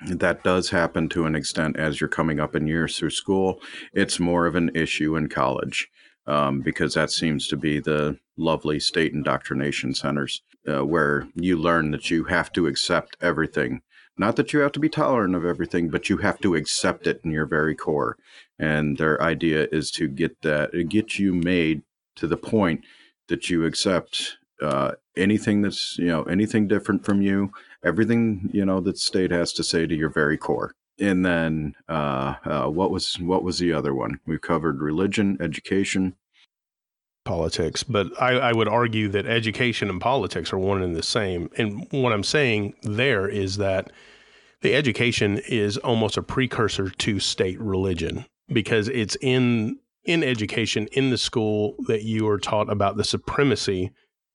that 0.08 0.44
does 0.44 0.72
happen 0.72 1.08
to 1.10 1.26
an 1.26 1.36
extent 1.36 1.78
as 1.78 2.02
you're 2.02 2.10
coming 2.10 2.40
up 2.40 2.56
in 2.56 2.68
years 2.68 2.98
through 2.98 3.12
school. 3.12 3.62
It's 3.94 4.20
more 4.20 4.46
of 4.48 4.56
an 4.56 4.72
issue 4.76 5.16
in 5.16 5.30
college 5.30 5.88
um, 6.26 6.62
because 6.62 6.96
that 6.96 7.12
seems 7.12 7.48
to 7.48 7.56
be 7.56 7.80
the 7.80 8.18
lovely 8.36 8.80
state 8.80 9.14
indoctrination 9.14 9.94
centers 9.94 10.42
uh, 10.68 10.84
where 10.84 11.28
you 11.36 11.56
learn 11.56 11.92
that 11.92 12.10
you 12.10 12.26
have 12.26 12.52
to 12.54 12.66
accept 12.66 13.16
everything 13.22 13.82
not 14.18 14.36
that 14.36 14.54
you 14.54 14.60
have 14.60 14.72
to 14.74 14.80
be 14.80 14.90
tolerant 14.90 15.36
of 15.36 15.46
everything, 15.46 15.90
but 15.90 16.10
you 16.10 16.18
have 16.18 16.40
to 16.42 16.56
accept 16.56 17.08
it 17.08 17.22
in 17.24 17.32
your 17.32 17.48
very 17.48 17.76
core. 17.76 18.18
And 18.60 18.98
their 18.98 19.22
idea 19.22 19.68
is 19.72 19.92
to 19.92 20.08
get 20.08 20.42
that, 20.42 20.72
get 20.90 21.18
you 21.18 21.34
made 21.34 21.82
to 22.16 22.28
the 22.28 22.38
point 22.38 22.84
that 23.28 23.50
you 23.50 23.66
accept 23.66 24.38
uh, 24.62 24.92
anything 25.18 25.62
that's, 25.62 25.98
you 25.98 26.08
know, 26.08 26.24
anything 26.24 26.68
different 26.68 27.04
from 27.06 27.22
you, 27.22 27.52
everything, 27.84 28.50
you 28.54 28.66
know, 28.66 28.80
that 28.82 28.98
state 28.98 29.32
has 29.32 29.54
to 29.54 29.64
say 29.64 29.88
to 29.88 29.96
your 29.96 30.10
very 30.10 30.38
core. 30.38 30.74
And 31.00 31.26
then 31.26 31.76
uh, 31.90 32.36
uh, 32.46 32.68
what 32.68 32.92
was 32.92 33.20
what 33.20 33.44
was 33.44 33.58
the 33.58 33.74
other 33.74 33.96
one? 33.96 34.20
We 34.28 34.38
covered 34.38 34.80
religion, 34.80 35.38
education, 35.42 36.16
politics, 37.26 37.84
but 37.84 38.10
I, 38.22 38.34
I, 38.34 38.54
would 38.54 38.68
argue 38.68 39.08
that 39.10 39.26
education 39.26 39.90
and 39.90 40.00
politics 40.00 40.54
are 40.54 40.60
one 40.60 40.84
and 40.84 40.96
the 40.96 41.04
same. 41.04 41.50
And 41.58 41.88
what 41.92 42.14
I'm 42.14 42.24
saying 42.24 42.76
there 42.84 43.28
is 43.28 43.58
that 43.58 43.92
the 44.62 44.76
education 44.76 45.40
is 45.48 45.78
almost 45.78 46.18
a 46.18 46.22
precursor 46.22 46.90
to 46.90 47.20
state 47.20 47.60
religion 47.60 48.26
because 48.48 48.88
it's 48.88 49.18
in 49.22 49.78
in 50.06 50.24
education 50.24 50.88
in 50.92 51.12
the 51.12 51.18
school 51.18 51.76
that 51.88 52.04
you 52.04 52.28
are 52.28 52.38
taught 52.38 52.70
about 52.70 52.98
the 52.98 53.04
supremacy 53.06 53.92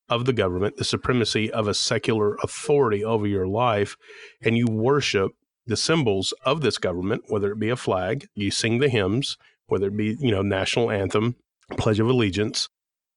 of 0.09 0.25
the 0.25 0.33
government, 0.33 0.77
the 0.79 0.85
supremacy 0.85 1.51
of 1.53 1.69
a 1.69 1.75
secular 1.75 2.37
authority 2.37 3.05
over 3.05 3.27
your 3.27 3.47
life, 3.47 3.97
and 4.43 4.57
you 4.57 4.67
worship 4.67 5.33
the 5.67 5.77
symbols 5.77 6.33
of 6.45 6.63
this 6.63 6.79
government, 6.79 7.23
whether 7.29 7.53
it 7.53 7.59
be 7.59 7.69
a 7.69 7.77
flag, 7.77 8.27
you 8.35 8.51
sing 8.51 8.79
the 8.79 8.89
hymns, 8.89 9.37
whether 9.67 9.89
it 9.89 9.97
be, 9.97 10.17
you 10.19 10.31
know, 10.31 10.41
national 10.41 10.91
anthem, 10.91 11.37
pledge 11.77 12.01
of 12.01 12.09
allegiance, 12.09 12.71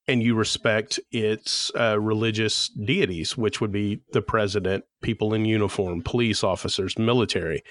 and 0.07 0.21
you 0.21 0.35
respect 0.35 0.99
its 1.11 1.71
uh, 1.79 1.97
religious 1.99 2.69
deities, 2.69 3.37
which 3.37 3.61
would 3.61 3.71
be 3.71 4.01
the 4.11 4.21
president, 4.21 4.83
people 5.01 5.33
in 5.33 5.45
uniform, 5.45 6.01
police 6.01 6.43
officers, 6.43 6.99
military. 6.99 7.63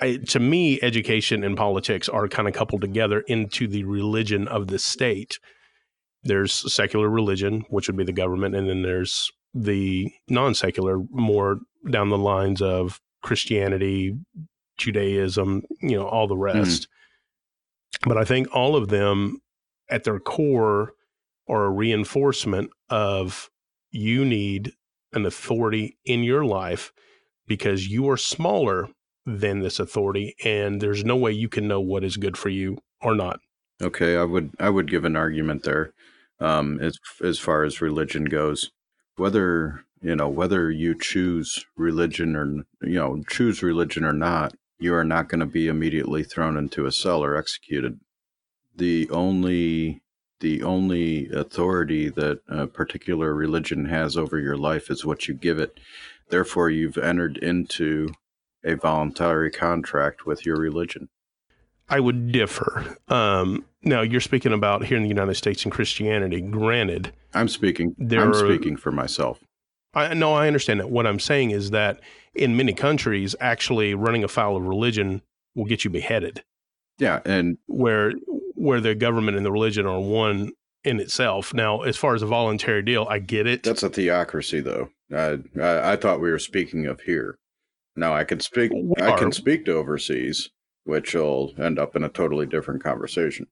I, 0.00 0.16
to 0.28 0.40
me, 0.40 0.80
education 0.82 1.42
and 1.42 1.56
politics 1.56 2.08
are 2.08 2.28
kind 2.28 2.48
of 2.48 2.54
coupled 2.54 2.82
together 2.82 3.20
into 3.20 3.66
the 3.66 3.84
religion 3.84 4.46
of 4.48 4.66
the 4.68 4.78
state. 4.78 5.38
There's 6.22 6.72
secular 6.72 7.08
religion, 7.08 7.64
which 7.70 7.86
would 7.86 7.96
be 7.96 8.04
the 8.04 8.12
government, 8.12 8.54
and 8.54 8.68
then 8.68 8.82
there's 8.82 9.30
the 9.54 10.10
non 10.28 10.54
secular, 10.54 10.98
more 11.10 11.60
down 11.90 12.10
the 12.10 12.18
lines 12.18 12.60
of 12.60 13.00
Christianity, 13.22 14.18
Judaism, 14.76 15.62
you 15.80 15.96
know, 15.96 16.06
all 16.06 16.26
the 16.26 16.34
mm-hmm. 16.34 16.58
rest. 16.58 16.82
Mm. 16.82 18.08
But 18.08 18.18
I 18.18 18.24
think 18.24 18.48
all 18.54 18.76
of 18.76 18.88
them 18.88 19.38
at 19.88 20.04
their 20.04 20.20
core 20.20 20.92
are 21.48 21.64
a 21.64 21.70
reinforcement 21.70 22.70
of 22.90 23.50
you 23.90 24.24
need 24.24 24.72
an 25.12 25.24
authority 25.24 25.96
in 26.04 26.22
your 26.22 26.44
life 26.44 26.92
because 27.46 27.88
you 27.88 28.10
are 28.10 28.16
smaller 28.16 28.88
than 29.26 29.58
this 29.60 29.80
authority 29.80 30.36
and 30.44 30.80
there's 30.80 31.04
no 31.04 31.16
way 31.16 31.32
you 31.32 31.48
can 31.48 31.66
know 31.66 31.80
what 31.80 32.04
is 32.04 32.16
good 32.16 32.36
for 32.36 32.48
you 32.48 32.78
or 33.02 33.14
not. 33.14 33.40
Okay, 33.82 34.16
I 34.16 34.24
would 34.24 34.52
I 34.58 34.70
would 34.70 34.90
give 34.90 35.04
an 35.04 35.16
argument 35.16 35.64
there 35.64 35.92
um, 36.40 36.80
as 36.80 36.98
as 37.22 37.38
far 37.38 37.64
as 37.64 37.82
religion 37.82 38.24
goes. 38.24 38.70
Whether 39.16 39.84
you 40.00 40.16
know 40.16 40.28
whether 40.28 40.70
you 40.70 40.98
choose 40.98 41.66
religion 41.76 42.36
or 42.36 42.64
you 42.86 42.94
know 42.94 43.22
choose 43.28 43.62
religion 43.62 44.04
or 44.04 44.12
not, 44.12 44.54
you 44.78 44.94
are 44.94 45.04
not 45.04 45.28
going 45.28 45.40
to 45.40 45.46
be 45.46 45.68
immediately 45.68 46.22
thrown 46.22 46.56
into 46.56 46.86
a 46.86 46.92
cell 46.92 47.22
or 47.22 47.36
executed. 47.36 48.00
The 48.74 49.08
only 49.10 50.02
the 50.40 50.62
only 50.62 51.28
authority 51.30 52.08
that 52.10 52.40
a 52.48 52.66
particular 52.66 53.34
religion 53.34 53.86
has 53.86 54.16
over 54.16 54.38
your 54.38 54.56
life 54.56 54.90
is 54.90 55.04
what 55.04 55.28
you 55.28 55.34
give 55.34 55.58
it. 55.58 55.78
Therefore, 56.28 56.70
you've 56.70 56.98
entered 56.98 57.38
into 57.38 58.10
a 58.66 58.74
voluntary 58.74 59.50
contract 59.50 60.26
with 60.26 60.44
your 60.44 60.56
religion. 60.56 61.08
I 61.88 62.00
would 62.00 62.32
differ. 62.32 62.96
Um, 63.08 63.64
now, 63.82 64.02
you're 64.02 64.20
speaking 64.20 64.52
about 64.52 64.84
here 64.84 64.96
in 64.96 65.04
the 65.04 65.08
United 65.08 65.36
States 65.36 65.62
and 65.64 65.72
Christianity. 65.72 66.40
Granted, 66.40 67.12
I'm 67.32 67.48
speaking. 67.48 67.94
I'm 68.10 68.34
speaking 68.34 68.76
for 68.76 68.90
myself. 68.90 69.38
I 69.94 70.12
no, 70.12 70.34
I 70.34 70.48
understand 70.48 70.80
that. 70.80 70.90
What 70.90 71.06
I'm 71.06 71.20
saying 71.20 71.52
is 71.52 71.70
that 71.70 72.00
in 72.34 72.56
many 72.56 72.72
countries, 72.72 73.36
actually 73.40 73.94
running 73.94 74.24
afoul 74.24 74.56
of 74.56 74.64
religion 74.64 75.22
will 75.54 75.64
get 75.64 75.84
you 75.84 75.90
beheaded. 75.90 76.42
Yeah, 76.98 77.20
and 77.24 77.58
where 77.66 78.12
where 78.54 78.80
the 78.80 78.94
government 78.94 79.36
and 79.36 79.46
the 79.46 79.52
religion 79.52 79.86
are 79.86 80.00
one 80.00 80.52
in 80.82 81.00
itself. 81.00 81.54
Now, 81.54 81.82
as 81.82 81.96
far 81.96 82.14
as 82.14 82.22
a 82.22 82.26
voluntary 82.26 82.82
deal, 82.82 83.06
I 83.08 83.18
get 83.18 83.46
it. 83.46 83.62
That's 83.62 83.82
a 83.82 83.90
theocracy, 83.90 84.60
though. 84.60 84.88
I, 85.14 85.38
I, 85.60 85.92
I 85.92 85.96
thought 85.96 86.20
we 86.20 86.30
were 86.30 86.38
speaking 86.38 86.86
of 86.86 87.00
here. 87.00 87.38
Now, 87.96 88.14
I 88.14 88.24
can 88.24 88.40
speak. 88.40 88.72
I 89.00 89.16
can 89.16 89.32
speak 89.32 89.64
to 89.66 89.72
overseas, 89.72 90.50
which 90.84 91.14
will 91.14 91.52
end 91.58 91.78
up 91.78 91.96
in 91.96 92.04
a 92.04 92.08
totally 92.08 92.46
different 92.46 92.82
conversation. 92.82 93.46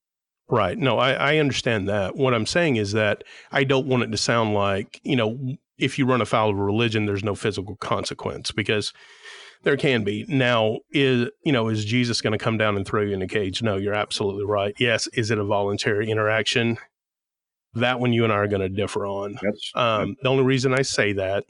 Right. 0.49 0.77
No, 0.77 0.99
I, 0.99 1.13
I 1.13 1.37
understand 1.39 1.89
that. 1.89 2.17
What 2.17 2.35
I'm 2.35 2.47
saying 2.47 2.77
is 2.77 2.93
that 2.93 3.25
I 3.51 3.65
don't 3.65 3.87
want 3.87 4.03
it 4.03 4.11
to 4.11 4.19
sound 4.19 4.53
like 4.53 5.01
you 5.03 5.17
know 5.17 5.57
if 5.79 5.99
you 5.99 6.07
run 6.07 6.21
afoul 6.21 6.51
of 6.51 6.59
religion, 6.59 7.07
there's 7.07 7.25
no 7.25 7.35
physical 7.35 7.77
consequence 7.77 8.51
because 8.53 8.93
there 9.63 9.77
can 9.77 10.05
be. 10.05 10.25
Now, 10.29 10.81
is 10.91 11.31
you 11.45 11.53
know, 11.53 11.69
is 11.69 11.85
Jesus 11.85 12.21
going 12.21 12.33
to 12.33 12.43
come 12.43 12.59
down 12.59 12.77
and 12.77 12.87
throw 12.87 13.03
you 13.03 13.15
in 13.15 13.23
a 13.23 13.29
cage? 13.29 13.63
No, 13.63 13.77
you're 13.77 13.95
absolutely 13.95 14.45
right. 14.45 14.75
Yes, 14.79 15.09
is 15.15 15.31
it 15.31 15.39
a 15.39 15.45
voluntary 15.45 16.11
interaction? 16.11 16.79
That 17.75 17.99
one 17.99 18.13
you 18.13 18.23
and 18.23 18.33
I 18.33 18.37
are 18.37 18.47
going 18.47 18.61
to 18.61 18.69
differ 18.69 19.05
on. 19.05 19.37
Um, 19.75 20.15
the 20.23 20.29
only 20.29 20.45
reason 20.45 20.73
I 20.73 20.83
say 20.83 21.13
that, 21.15 21.45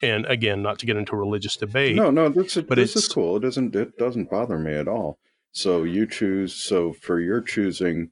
and 0.00 0.26
again, 0.26 0.62
not 0.62 0.78
to 0.80 0.86
get 0.86 0.96
into 0.96 1.16
religious 1.16 1.56
debate. 1.56 1.96
No, 1.96 2.10
no, 2.10 2.28
this, 2.28 2.56
is, 2.56 2.64
but 2.64 2.76
this 2.76 2.96
is 2.96 3.08
cool. 3.08 3.36
It 3.36 3.40
doesn't 3.40 3.74
it 3.74 3.98
doesn't 3.98 4.30
bother 4.30 4.58
me 4.58 4.74
at 4.74 4.88
all. 4.88 5.18
So 5.52 5.82
you 5.82 6.06
choose. 6.06 6.54
So 6.54 6.92
for 6.92 7.20
your 7.20 7.40
choosing 7.40 8.10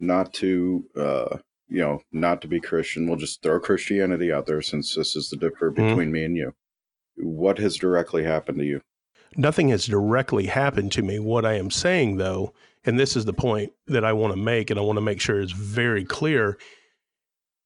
not 0.00 0.32
to, 0.34 0.84
uh, 0.96 1.38
you 1.68 1.80
know, 1.80 2.00
not 2.12 2.42
to 2.42 2.48
be 2.48 2.60
Christian, 2.60 3.08
we'll 3.08 3.16
just 3.16 3.42
throw 3.42 3.58
Christianity 3.58 4.32
out 4.32 4.46
there 4.46 4.62
since 4.62 4.94
this 4.94 5.16
is 5.16 5.30
the 5.30 5.36
differ 5.36 5.70
mm-hmm. 5.70 5.88
between 5.88 6.12
me 6.12 6.24
and 6.24 6.36
you 6.36 6.52
what 7.16 7.58
has 7.58 7.76
directly 7.76 8.24
happened 8.24 8.58
to 8.58 8.64
you? 8.64 8.80
Nothing 9.36 9.68
has 9.68 9.86
directly 9.86 10.46
happened 10.46 10.92
to 10.92 11.02
me. 11.02 11.18
What 11.18 11.44
I 11.44 11.54
am 11.54 11.70
saying, 11.70 12.16
though, 12.16 12.52
and 12.84 12.98
this 12.98 13.16
is 13.16 13.24
the 13.24 13.32
point 13.32 13.72
that 13.86 14.04
I 14.04 14.12
want 14.12 14.32
to 14.32 14.40
make, 14.40 14.70
and 14.70 14.78
I 14.78 14.82
want 14.82 14.96
to 14.96 15.02
make 15.02 15.20
sure 15.20 15.40
is 15.40 15.52
very 15.52 16.04
clear 16.04 16.58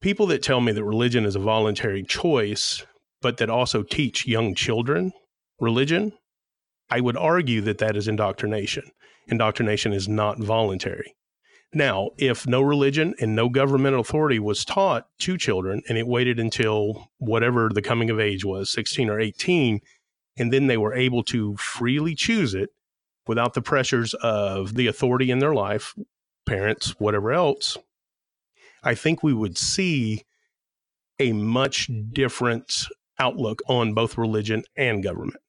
people 0.00 0.26
that 0.28 0.42
tell 0.42 0.60
me 0.60 0.72
that 0.72 0.84
religion 0.84 1.24
is 1.24 1.36
a 1.36 1.40
voluntary 1.40 2.04
choice, 2.04 2.86
but 3.20 3.38
that 3.38 3.50
also 3.50 3.82
teach 3.82 4.26
young 4.26 4.54
children 4.54 5.12
religion, 5.60 6.12
I 6.90 7.00
would 7.00 7.16
argue 7.16 7.60
that 7.62 7.78
that 7.78 7.96
is 7.96 8.08
indoctrination. 8.08 8.90
Indoctrination 9.26 9.92
is 9.92 10.08
not 10.08 10.38
voluntary. 10.38 11.14
Now, 11.74 12.10
if 12.16 12.46
no 12.46 12.62
religion 12.62 13.14
and 13.20 13.34
no 13.34 13.50
governmental 13.50 14.00
authority 14.00 14.38
was 14.38 14.64
taught 14.64 15.06
to 15.18 15.36
children 15.36 15.82
and 15.88 15.98
it 15.98 16.06
waited 16.06 16.40
until 16.40 17.10
whatever 17.18 17.68
the 17.68 17.82
coming 17.82 18.08
of 18.08 18.18
age 18.18 18.44
was, 18.44 18.70
16 18.70 19.10
or 19.10 19.20
18, 19.20 19.80
and 20.38 20.52
then 20.52 20.66
they 20.66 20.78
were 20.78 20.94
able 20.94 21.22
to 21.24 21.56
freely 21.56 22.14
choose 22.14 22.54
it 22.54 22.70
without 23.26 23.52
the 23.52 23.60
pressures 23.60 24.14
of 24.14 24.76
the 24.76 24.86
authority 24.86 25.30
in 25.30 25.40
their 25.40 25.54
life, 25.54 25.94
parents, 26.46 26.98
whatever 26.98 27.32
else, 27.32 27.76
I 28.82 28.94
think 28.94 29.22
we 29.22 29.34
would 29.34 29.58
see 29.58 30.24
a 31.18 31.32
much 31.32 31.90
different 32.12 32.86
outlook 33.18 33.62
on 33.68 33.94
both 33.94 34.18
religion 34.18 34.64
and 34.76 35.02
government. 35.02 35.40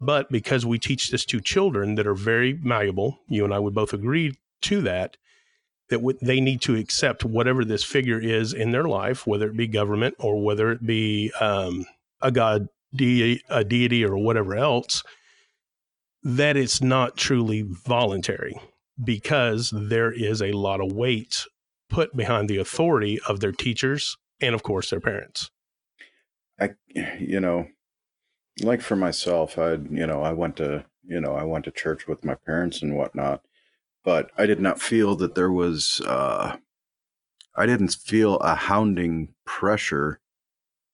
But 0.00 0.30
because 0.30 0.64
we 0.64 0.78
teach 0.78 1.10
this 1.10 1.24
to 1.26 1.40
children 1.40 1.96
that 1.96 2.06
are 2.06 2.14
very 2.14 2.54
malleable, 2.54 3.18
you 3.28 3.44
and 3.44 3.52
I 3.52 3.58
would 3.58 3.74
both 3.74 3.92
agree 3.92 4.38
to 4.62 4.80
that, 4.82 5.16
that 5.90 5.98
w- 5.98 6.18
they 6.22 6.40
need 6.40 6.60
to 6.62 6.76
accept 6.76 7.24
whatever 7.24 7.64
this 7.64 7.82
figure 7.82 8.20
is 8.20 8.52
in 8.52 8.70
their 8.70 8.84
life, 8.84 9.26
whether 9.26 9.48
it 9.48 9.56
be 9.56 9.66
government 9.66 10.14
or 10.18 10.42
whether 10.42 10.70
it 10.70 10.86
be 10.86 11.32
um, 11.40 11.84
a 12.20 12.30
god, 12.30 12.68
de- 12.94 13.42
a 13.48 13.64
deity, 13.64 14.04
or 14.04 14.16
whatever 14.16 14.54
else, 14.54 15.02
that 16.22 16.56
it's 16.56 16.80
not 16.80 17.16
truly 17.16 17.62
voluntary 17.62 18.60
because 19.02 19.72
there 19.72 20.12
is 20.12 20.42
a 20.42 20.52
lot 20.52 20.80
of 20.80 20.92
weight 20.92 21.44
put 21.88 22.16
behind 22.16 22.48
the 22.48 22.58
authority 22.58 23.18
of 23.28 23.40
their 23.40 23.52
teachers 23.52 24.16
and, 24.40 24.54
of 24.54 24.62
course, 24.62 24.90
their 24.90 25.00
parents. 25.00 25.50
I, 26.60 26.70
you 27.18 27.40
know, 27.40 27.68
like 28.62 28.80
for 28.80 28.96
myself, 28.96 29.58
I, 29.58 29.72
you 29.72 30.06
know, 30.06 30.22
I 30.22 30.32
went 30.32 30.56
to, 30.56 30.84
you 31.04 31.20
know, 31.20 31.34
I 31.34 31.44
went 31.44 31.64
to 31.66 31.70
church 31.70 32.06
with 32.06 32.24
my 32.24 32.34
parents 32.34 32.82
and 32.82 32.96
whatnot, 32.96 33.42
but 34.04 34.30
I 34.36 34.46
did 34.46 34.60
not 34.60 34.80
feel 34.80 35.14
that 35.16 35.34
there 35.34 35.52
was, 35.52 36.00
uh, 36.06 36.56
I 37.56 37.66
didn't 37.66 37.94
feel 37.94 38.36
a 38.36 38.54
hounding 38.54 39.34
pressure. 39.44 40.20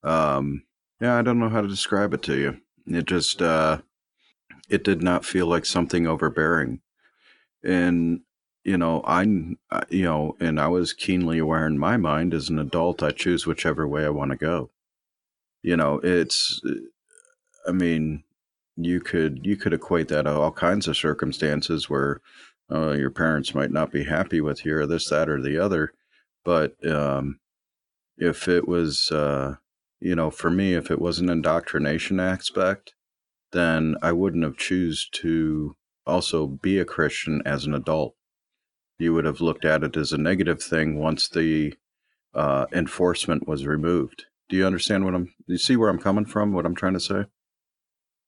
Um, 0.03 0.65
yeah, 1.01 1.17
I 1.17 1.23
don't 1.23 1.39
know 1.39 1.49
how 1.49 1.61
to 1.61 1.69
describe 1.69 2.15
it 2.15 2.23
to 2.25 2.37
you. 2.37 2.61
It 2.87 3.07
just, 3.07 3.41
uh, 3.41 3.81
it 4.69 4.85
did 4.85 5.03
not 5.03 5.25
feel 5.25 5.47
like 5.47 5.67
something 5.67 6.07
overbearing. 6.07 6.81
And, 7.63 8.21
you 8.65 8.77
know, 8.77 9.03
I, 9.07 9.23
you 9.23 10.05
know, 10.05 10.37
and 10.41 10.61
I 10.61 10.69
was 10.69 10.93
keenly 10.93 11.39
aware 11.39 11.67
in 11.67 11.79
my 11.79 11.97
mind 11.97 12.35
as 12.35 12.49
an 12.49 12.59
adult, 12.59 13.03
I 13.03 13.11
choose 13.11 13.47
whichever 13.47 13.89
way 13.89 14.05
I 14.05 14.11
want 14.11 14.31
to 14.31 14.37
go. 14.37 14.71
You 15.65 15.79
know, 15.79 15.99
it's, 16.05 16.61
I 17.67 17.73
mean, 17.73 18.23
you 18.77 19.01
could 19.01 19.41
you 19.47 19.57
could 19.57 19.73
equate 19.73 20.09
that 20.09 20.23
to 20.23 20.33
all 20.33 20.53
kinds 20.53 20.87
of 20.89 20.97
circumstances 20.97 21.89
where 21.89 22.21
uh, 22.71 22.91
your 22.91 23.11
parents 23.11 23.55
might 23.55 23.71
not 23.71 23.91
be 23.91 24.05
happy 24.05 24.43
with 24.43 24.67
you 24.67 24.77
or 24.77 24.87
this, 24.87 25.09
that, 25.09 25.31
or 25.31 25.41
the 25.41 25.57
other. 25.59 25.95
But 26.45 26.75
um, 26.87 27.41
if 28.19 28.47
it 28.47 28.69
was, 28.69 29.11
uh, 29.11 29.55
you 30.01 30.15
know, 30.15 30.31
for 30.31 30.51
me, 30.51 30.75
if 30.75 30.91
it 30.91 31.01
was 31.01 31.19
an 31.19 31.31
indoctrination 31.31 32.21
aspect, 32.21 32.93
then 33.53 33.97
I 34.03 34.13
wouldn't 34.13 34.45
have 34.45 34.59
choose 34.59 35.09
to 35.13 35.77
also 36.07 36.47
be 36.47 36.79
a 36.79 36.85
Christian 36.85 37.41
as 37.47 37.65
an 37.65 37.73
adult. 37.73 38.17
You 38.99 39.15
would 39.15 39.25
have 39.25 39.41
looked 39.41 39.65
at 39.65 39.83
it 39.83 39.97
as 39.97 40.13
a 40.13 40.19
negative 40.19 40.63
thing 40.63 40.99
once 40.99 41.27
the 41.27 41.73
uh, 42.35 42.67
enforcement 42.71 43.49
was 43.49 43.67
removed. 43.67 44.27
Do 44.49 44.57
you 44.57 44.67
understand 44.67 45.05
what 45.05 45.15
I'm? 45.15 45.25
Do 45.25 45.33
you 45.53 45.59
see 45.59 45.77
where 45.77 45.89
I'm 45.89 45.99
coming 45.99 46.25
from? 46.27 46.53
What 46.53 46.67
I'm 46.67 46.75
trying 46.75 46.95
to 46.95 47.01
say? 47.01 47.25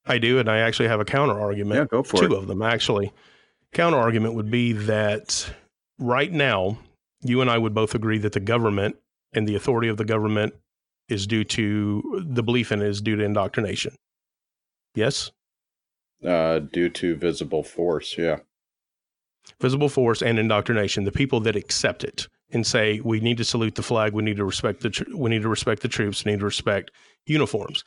I 0.07 0.19
do, 0.19 0.39
and 0.39 0.49
I 0.49 0.59
actually 0.59 0.89
have 0.89 1.01
a 1.01 1.05
counter 1.05 1.39
argument. 1.39 1.79
Yeah, 1.79 1.85
go 1.87 2.03
for 2.03 2.19
two 2.19 2.27
it. 2.27 2.33
of 2.33 2.47
them 2.47 2.63
actually. 2.63 3.13
Counter 3.73 3.99
argument 3.99 4.35
would 4.35 4.51
be 4.51 4.73
that 4.73 5.53
right 5.99 6.33
now, 6.33 6.79
you 7.23 7.41
and 7.41 7.51
I 7.51 7.59
would 7.59 7.75
both 7.75 7.95
agree 7.95 8.19
that 8.19 8.33
the 8.33 8.41
government 8.41 8.97
and 9.33 9.47
the 9.47 9.57
authority 9.57 9.89
of 9.89 9.97
the 9.97 10.05
government 10.05 10.55
is 11.09 11.27
due 11.27 11.45
to 11.45 12.25
the 12.27 12.43
belief 12.43 12.73
in 12.73 12.81
it 12.81 12.87
is 12.89 13.01
due 13.03 13.17
to 13.17 13.25
indoctrination. 13.25 13.95
Yes, 14.95 15.31
Uh, 16.25 16.61
due 16.61 16.89
to 16.89 17.15
visible 17.17 17.63
force, 17.63 18.17
yeah. 18.17 18.39
visible 19.61 19.89
force 19.91 20.23
and 20.23 20.39
indoctrination. 20.39 21.05
The 21.05 21.13
people 21.13 21.41
that 21.41 21.55
accept 21.57 22.03
it 22.05 22.29
and 22.51 22.67
say 22.67 23.01
we 23.01 23.21
need 23.21 23.39
to 23.39 23.45
salute 23.45 23.75
the 23.75 23.83
flag, 23.83 24.13
we 24.13 24.23
need 24.23 24.37
to 24.37 24.45
respect 24.45 24.81
the 24.81 24.91
tr- 24.91 25.05
we 25.15 25.31
need 25.31 25.43
to 25.43 25.49
respect 25.49 25.83
the 25.83 25.89
troops, 25.89 26.25
we 26.25 26.33
need 26.33 26.41
to 26.41 26.45
respect 26.45 26.91
uniforms. 27.27 27.85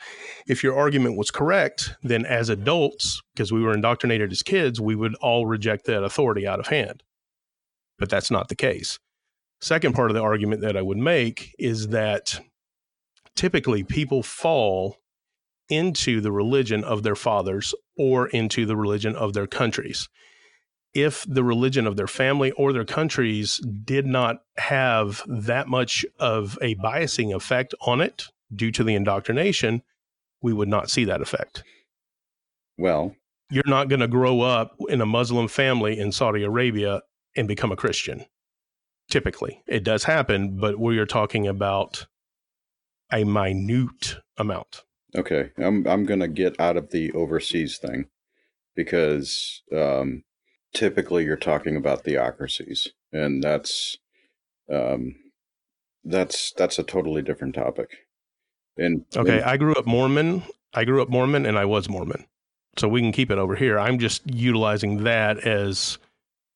If 0.47 0.63
your 0.63 0.77
argument 0.77 1.17
was 1.17 1.31
correct, 1.31 1.91
then 2.03 2.25
as 2.25 2.49
adults, 2.49 3.21
because 3.33 3.51
we 3.51 3.61
were 3.61 3.73
indoctrinated 3.73 4.31
as 4.31 4.43
kids, 4.43 4.81
we 4.81 4.95
would 4.95 5.15
all 5.15 5.45
reject 5.45 5.85
that 5.85 6.03
authority 6.03 6.45
out 6.45 6.59
of 6.59 6.67
hand. 6.67 7.03
But 7.97 8.09
that's 8.09 8.31
not 8.31 8.49
the 8.49 8.55
case. 8.55 8.99
Second 9.61 9.93
part 9.93 10.09
of 10.09 10.15
the 10.15 10.21
argument 10.21 10.61
that 10.61 10.77
I 10.77 10.81
would 10.81 10.97
make 10.97 11.53
is 11.59 11.89
that 11.89 12.39
typically 13.35 13.83
people 13.83 14.23
fall 14.23 14.97
into 15.69 16.19
the 16.21 16.31
religion 16.31 16.83
of 16.83 17.03
their 17.03 17.15
fathers 17.15 17.75
or 17.97 18.27
into 18.29 18.65
the 18.65 18.75
religion 18.75 19.15
of 19.15 19.33
their 19.33 19.47
countries. 19.47 20.09
If 20.93 21.25
the 21.27 21.43
religion 21.43 21.85
of 21.85 21.95
their 21.97 22.07
family 22.07 22.51
or 22.51 22.73
their 22.73 22.85
countries 22.85 23.57
did 23.57 24.05
not 24.05 24.41
have 24.57 25.21
that 25.27 25.67
much 25.67 26.05
of 26.19 26.57
a 26.61 26.75
biasing 26.75 27.35
effect 27.35 27.75
on 27.81 28.01
it 28.01 28.23
due 28.53 28.71
to 28.71 28.83
the 28.83 28.95
indoctrination, 28.95 29.83
we 30.41 30.53
would 30.53 30.67
not 30.67 30.89
see 30.89 31.05
that 31.05 31.21
effect. 31.21 31.63
Well, 32.77 33.15
You're 33.51 33.63
not 33.67 33.89
going 33.89 33.99
to 33.99 34.07
grow 34.07 34.41
up 34.41 34.75
in 34.89 35.01
a 35.01 35.05
Muslim 35.05 35.47
family 35.47 35.99
in 35.99 36.11
Saudi 36.11 36.43
Arabia 36.43 37.01
and 37.35 37.47
become 37.47 37.71
a 37.71 37.75
Christian. 37.75 38.25
Typically, 39.09 39.61
it 39.67 39.83
does 39.83 40.03
happen, 40.03 40.57
but 40.59 40.79
we 40.79 40.97
are 40.99 41.05
talking 41.05 41.47
about 41.47 42.05
a 43.11 43.23
minute 43.23 44.17
amount. 44.37 44.83
okay. 45.15 45.49
I'm 45.57 45.85
I'm 45.87 46.05
gonna 46.05 46.27
get 46.27 46.59
out 46.59 46.77
of 46.77 46.91
the 46.91 47.11
overseas 47.13 47.79
thing 47.79 48.05
because 48.75 49.63
um, 49.75 50.23
typically 50.73 51.25
you're 51.25 51.35
talking 51.37 51.75
about 51.75 52.03
theocracies, 52.03 52.89
and 53.11 53.43
that's 53.43 53.97
um, 54.71 55.15
that's 56.03 56.53
that's 56.53 56.79
a 56.79 56.83
totally 56.83 57.21
different 57.21 57.55
topic. 57.55 57.89
And 58.77 59.05
Okay, 59.15 59.41
I 59.41 59.57
grew 59.57 59.73
up 59.75 59.85
Mormon. 59.85 60.43
I 60.73 60.85
grew 60.85 61.01
up 61.01 61.09
Mormon 61.09 61.45
and 61.45 61.57
I 61.57 61.65
was 61.65 61.89
Mormon. 61.89 62.25
So 62.77 62.87
we 62.87 63.01
can 63.01 63.11
keep 63.11 63.31
it 63.31 63.37
over 63.37 63.55
here. 63.55 63.79
I'm 63.79 63.99
just 63.99 64.21
utilizing 64.31 65.03
that 65.03 65.39
as 65.39 65.97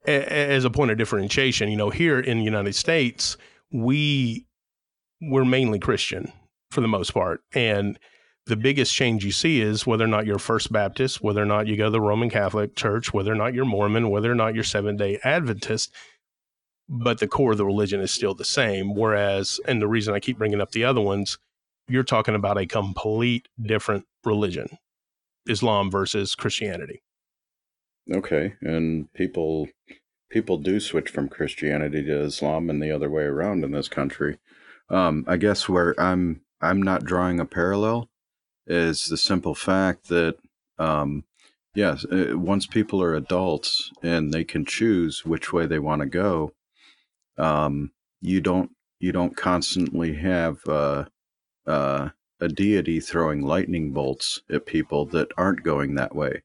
as 0.06 0.66
a 0.66 0.70
point 0.70 0.92
of 0.92 0.98
differentiation. 0.98 1.70
You 1.70 1.78
know, 1.78 1.90
here 1.90 2.20
in 2.20 2.38
the 2.38 2.44
United 2.44 2.76
States, 2.76 3.38
we 3.72 4.46
we're 5.22 5.46
mainly 5.46 5.80
Christian 5.80 6.32
for 6.72 6.82
the 6.82 6.88
most 6.88 7.14
part. 7.14 7.42
And 7.54 8.00
the 8.46 8.56
biggest 8.58 8.94
change 8.94 9.24
you 9.24 9.32
see 9.32 9.62
is 9.62 9.88
whether 9.88 10.04
or 10.04 10.08
not 10.08 10.26
you're 10.26 10.40
First 10.40 10.72
Baptist, 10.72 11.24
whether 11.24 11.42
or 11.42 11.46
not 11.46 11.68
you 11.68 11.78
go 11.78 11.86
to 11.86 11.90
the 11.92 12.02
Roman 12.02 12.30
Catholic 12.30 12.76
Church, 12.76 13.14
whether 13.14 13.32
or 13.32 13.36
not 13.36 13.54
you're 13.54 13.66
Mormon, 13.66 14.10
whether 14.10 14.32
or 14.32 14.36
not 14.36 14.54
you're 14.54 14.64
Seventh 14.64 15.00
day 15.00 15.20
Adventist. 15.24 15.94
But 16.90 17.20
the 17.20 17.28
core 17.28 17.54
of 17.54 17.58
the 17.58 17.66
religion 17.66 18.02
is 18.02 18.12
still 18.12 18.34
the 18.34 18.44
same. 18.44 18.94
Whereas, 18.94 19.62
and 19.66 19.82
the 19.82 19.88
reason 19.88 20.14
I 20.14 20.20
keep 20.20 20.38
bringing 20.38 20.60
up 20.60 20.72
the 20.72 20.84
other 20.84 21.00
ones, 21.00 21.38
you're 21.88 22.04
talking 22.04 22.36
about 22.36 22.58
a 22.58 22.66
complete 22.66 23.48
different 23.62 24.06
religion 24.26 24.68
Islam 25.48 25.90
versus 25.90 26.36
Christianity. 26.36 27.02
Okay, 28.14 28.56
and 28.62 29.12
people 29.14 29.70
people 30.30 30.58
do 30.58 30.82
switch 30.82 31.10
from 31.10 31.30
Christianity 31.30 32.04
to 32.04 32.24
Islam 32.24 32.70
and 32.70 32.84
the 32.84 32.92
other 32.92 33.10
way 33.10 33.24
around 33.24 33.64
in 33.64 33.72
this 33.72 33.88
country. 33.88 34.40
Um, 34.90 35.24
I 35.28 35.38
guess 35.38 35.70
where 35.70 35.98
I'm 35.98 36.42
I'm 36.60 36.82
not 36.82 37.06
drawing 37.06 37.40
a 37.40 37.46
parallel 37.46 38.10
is 38.68 39.06
the 39.06 39.18
simple 39.18 39.56
fact 39.56 40.08
that 40.10 40.38
um, 40.80 41.24
yes, 41.76 42.06
uh, 42.06 42.32
once 42.36 42.66
people 42.66 43.02
are 43.02 43.16
adults 43.16 43.92
and 44.02 44.34
they 44.34 44.44
can 44.44 44.66
choose 44.66 45.26
which 45.26 45.52
way 45.54 45.66
they 45.66 45.80
want 45.80 46.02
to 46.02 46.06
go, 46.08 46.54
um, 47.38 47.92
you 48.22 48.42
don't 48.42 48.72
you 49.00 49.12
don't 49.12 49.36
constantly 49.36 50.14
have 50.16 50.66
uh, 50.68 51.06
uh, 51.68 52.10
a 52.40 52.48
deity 52.48 53.00
throwing 53.00 53.42
lightning 53.42 53.92
bolts 53.92 54.42
at 54.50 54.66
people 54.66 55.06
that 55.08 55.32
aren't 55.38 55.64
going 55.64 55.96
that 55.96 56.16
way. 56.16 56.44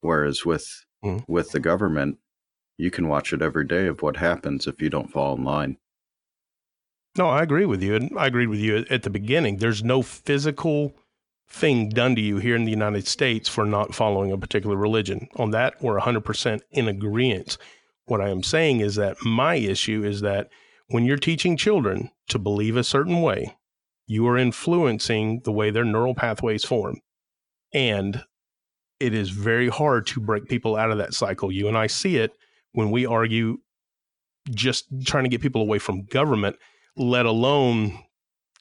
Whereas 0.00 0.44
with 0.44 0.84
Mhm. 1.04 1.24
with 1.28 1.52
the 1.52 1.60
government, 1.60 2.18
you 2.76 2.90
can 2.90 3.08
watch 3.08 3.32
it 3.32 3.42
every 3.42 3.64
day 3.66 3.86
of 3.86 4.02
what 4.02 4.16
happens 4.16 4.66
if 4.66 4.80
you 4.82 4.90
don't 4.90 5.10
fall 5.12 5.36
in 5.36 5.44
line. 5.44 5.76
No, 7.16 7.28
I 7.28 7.42
agree 7.42 7.66
with 7.66 7.82
you. 7.82 7.94
And 7.94 8.16
I 8.18 8.26
agreed 8.26 8.48
with 8.48 8.60
you 8.60 8.84
at 8.90 9.02
the 9.02 9.10
beginning. 9.10 9.56
There's 9.56 9.82
no 9.82 10.02
physical 10.02 10.94
thing 11.48 11.88
done 11.88 12.14
to 12.14 12.20
you 12.20 12.38
here 12.38 12.54
in 12.54 12.64
the 12.64 12.70
United 12.70 13.06
States 13.06 13.48
for 13.48 13.64
not 13.64 13.94
following 13.94 14.30
a 14.30 14.38
particular 14.38 14.76
religion. 14.76 15.28
On 15.36 15.50
that, 15.52 15.82
we're 15.82 15.98
100% 15.98 16.60
in 16.72 16.88
agreement. 16.88 17.56
What 18.06 18.20
I 18.20 18.28
am 18.28 18.42
saying 18.42 18.80
is 18.80 18.96
that 18.96 19.16
my 19.24 19.54
issue 19.54 20.04
is 20.04 20.20
that 20.20 20.50
when 20.88 21.04
you're 21.04 21.16
teaching 21.16 21.56
children 21.56 22.10
to 22.28 22.38
believe 22.38 22.76
a 22.76 22.84
certain 22.84 23.20
way, 23.20 23.56
you 24.06 24.26
are 24.26 24.38
influencing 24.38 25.40
the 25.44 25.52
way 25.52 25.70
their 25.70 25.84
neural 25.84 26.14
pathways 26.14 26.64
form. 26.64 27.00
And 27.72 28.24
it 29.00 29.14
is 29.14 29.30
very 29.30 29.68
hard 29.68 30.06
to 30.08 30.20
break 30.20 30.48
people 30.48 30.76
out 30.76 30.90
of 30.90 30.98
that 30.98 31.14
cycle. 31.14 31.52
You 31.52 31.68
and 31.68 31.76
I 31.76 31.86
see 31.86 32.16
it 32.16 32.32
when 32.72 32.90
we 32.90 33.06
argue 33.06 33.58
just 34.50 34.86
trying 35.04 35.24
to 35.24 35.30
get 35.30 35.42
people 35.42 35.60
away 35.60 35.78
from 35.78 36.06
government, 36.06 36.56
let 36.96 37.26
alone 37.26 37.98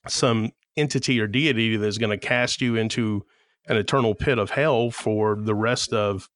some 0.08 0.52
entity 0.78 1.20
or 1.20 1.28
deity 1.28 1.76
that's 1.78 1.98
going 1.98 2.18
to 2.18 2.26
cast 2.26 2.62
you 2.62 2.76
into 2.76 3.26
an 3.68 3.78
eternal 3.78 4.16
pit 4.16 4.38
of 4.38 4.52
hell 4.52 4.92
for 4.92 5.36
the 5.36 5.56
rest 5.56 5.92
of 5.92 6.30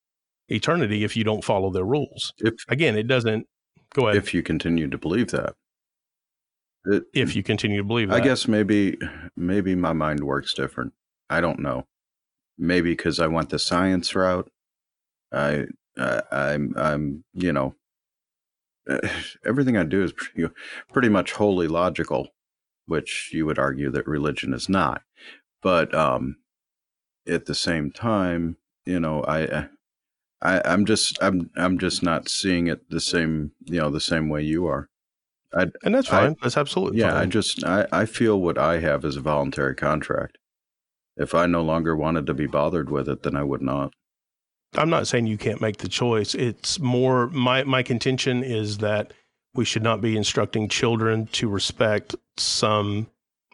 eternity 0.50 1.04
if 1.04 1.16
you 1.16 1.24
don't 1.24 1.44
follow 1.44 1.70
their 1.70 1.86
rules. 1.86 2.34
If 2.40 2.56
Again, 2.68 2.98
it 2.98 3.08
doesn't 3.08 3.48
go 3.94 4.08
ahead 4.08 4.18
if, 4.18 4.26
if 4.26 4.34
you 4.34 4.44
continue 4.44 4.90
to 4.90 4.98
believe 4.98 5.32
that. 5.32 5.56
It, 6.86 7.04
you 7.36 7.44
continue 7.44 7.78
to 7.78 7.84
believe 7.84 8.10
that. 8.10 8.16
I 8.16 8.22
guess 8.22 8.48
maybe 8.48 8.98
maybe 9.38 9.76
my 9.76 9.94
mind 9.94 10.24
works 10.24 10.54
different. 10.54 10.94
I 11.30 11.40
don't 11.40 11.60
know. 11.60 11.86
Maybe 12.58 12.92
because 12.92 13.20
I 13.20 13.28
went 13.28 13.50
the 13.50 13.60
science 13.60 14.16
route. 14.16 14.52
I, 15.32 15.66
I 15.98 16.22
I'm 16.32 16.74
I'm 16.76 17.24
you 17.34 17.54
know 17.54 17.76
everything 19.46 19.78
I 19.78 19.84
do 19.84 20.04
is 20.04 20.12
pretty, 20.12 20.52
pretty 20.92 21.10
much 21.10 21.34
wholly 21.34 21.68
logical, 21.68 22.30
which 22.86 23.32
you 23.34 23.46
would 23.46 23.60
argue 23.60 23.90
that 23.92 24.08
religion 24.08 24.54
is 24.54 24.68
not. 24.70 25.04
But 25.62 25.94
um, 25.94 26.38
at 27.28 27.46
the 27.46 27.56
same 27.56 27.92
time, 27.92 28.58
you 28.86 29.00
know, 29.00 29.24
I, 29.28 29.68
I 30.42 30.62
I'm 30.66 30.86
just 30.86 31.18
I'm 31.22 31.50
I'm 31.56 31.78
just 31.78 32.02
not 32.04 32.30
seeing 32.30 32.68
it 32.68 32.90
the 32.90 33.00
same 33.00 33.52
you 33.66 33.80
know 33.80 33.90
the 33.90 34.00
same 34.00 34.30
way 34.30 34.42
you 34.44 34.66
are. 34.68 34.90
I, 35.54 35.68
and 35.84 35.94
that's 35.94 36.10
I- 36.10 36.28
fine. 36.28 36.36
that's 36.42 36.58
absolutely 36.58 37.00
yeah, 37.00 37.18
I 37.18 37.26
just 37.26 37.64
I, 37.64 37.88
I 37.92 38.06
feel 38.06 38.40
what 38.40 38.58
I 38.58 38.80
have 38.80 39.06
is 39.06 39.18
a 39.18 39.22
voluntary 39.22 39.76
contract. 39.76 40.38
If 41.18 41.36
I 41.36 41.46
no 41.46 41.62
longer 41.62 41.96
wanted 41.96 42.26
to 42.28 42.34
be 42.34 42.48
bothered 42.48 42.90
with 42.90 43.08
it, 43.10 43.24
then 43.24 43.36
I 43.36 43.44
would 43.44 43.62
not. 43.62 43.94
I'm 44.78 44.90
not 44.90 45.06
saying 45.08 45.28
you 45.28 45.38
can't 45.38 45.60
make 45.62 45.78
the 45.78 45.90
choice. 45.90 46.34
It's 46.34 46.80
more 46.80 47.28
my 47.28 47.64
my 47.66 47.84
contention 47.84 48.44
is 48.44 48.78
that 48.80 49.14
we 49.54 49.66
should 49.66 49.84
not 49.84 50.00
be 50.00 50.16
instructing 50.16 50.70
children 50.70 51.28
to 51.34 51.50
respect 51.50 52.16
some 52.38 53.08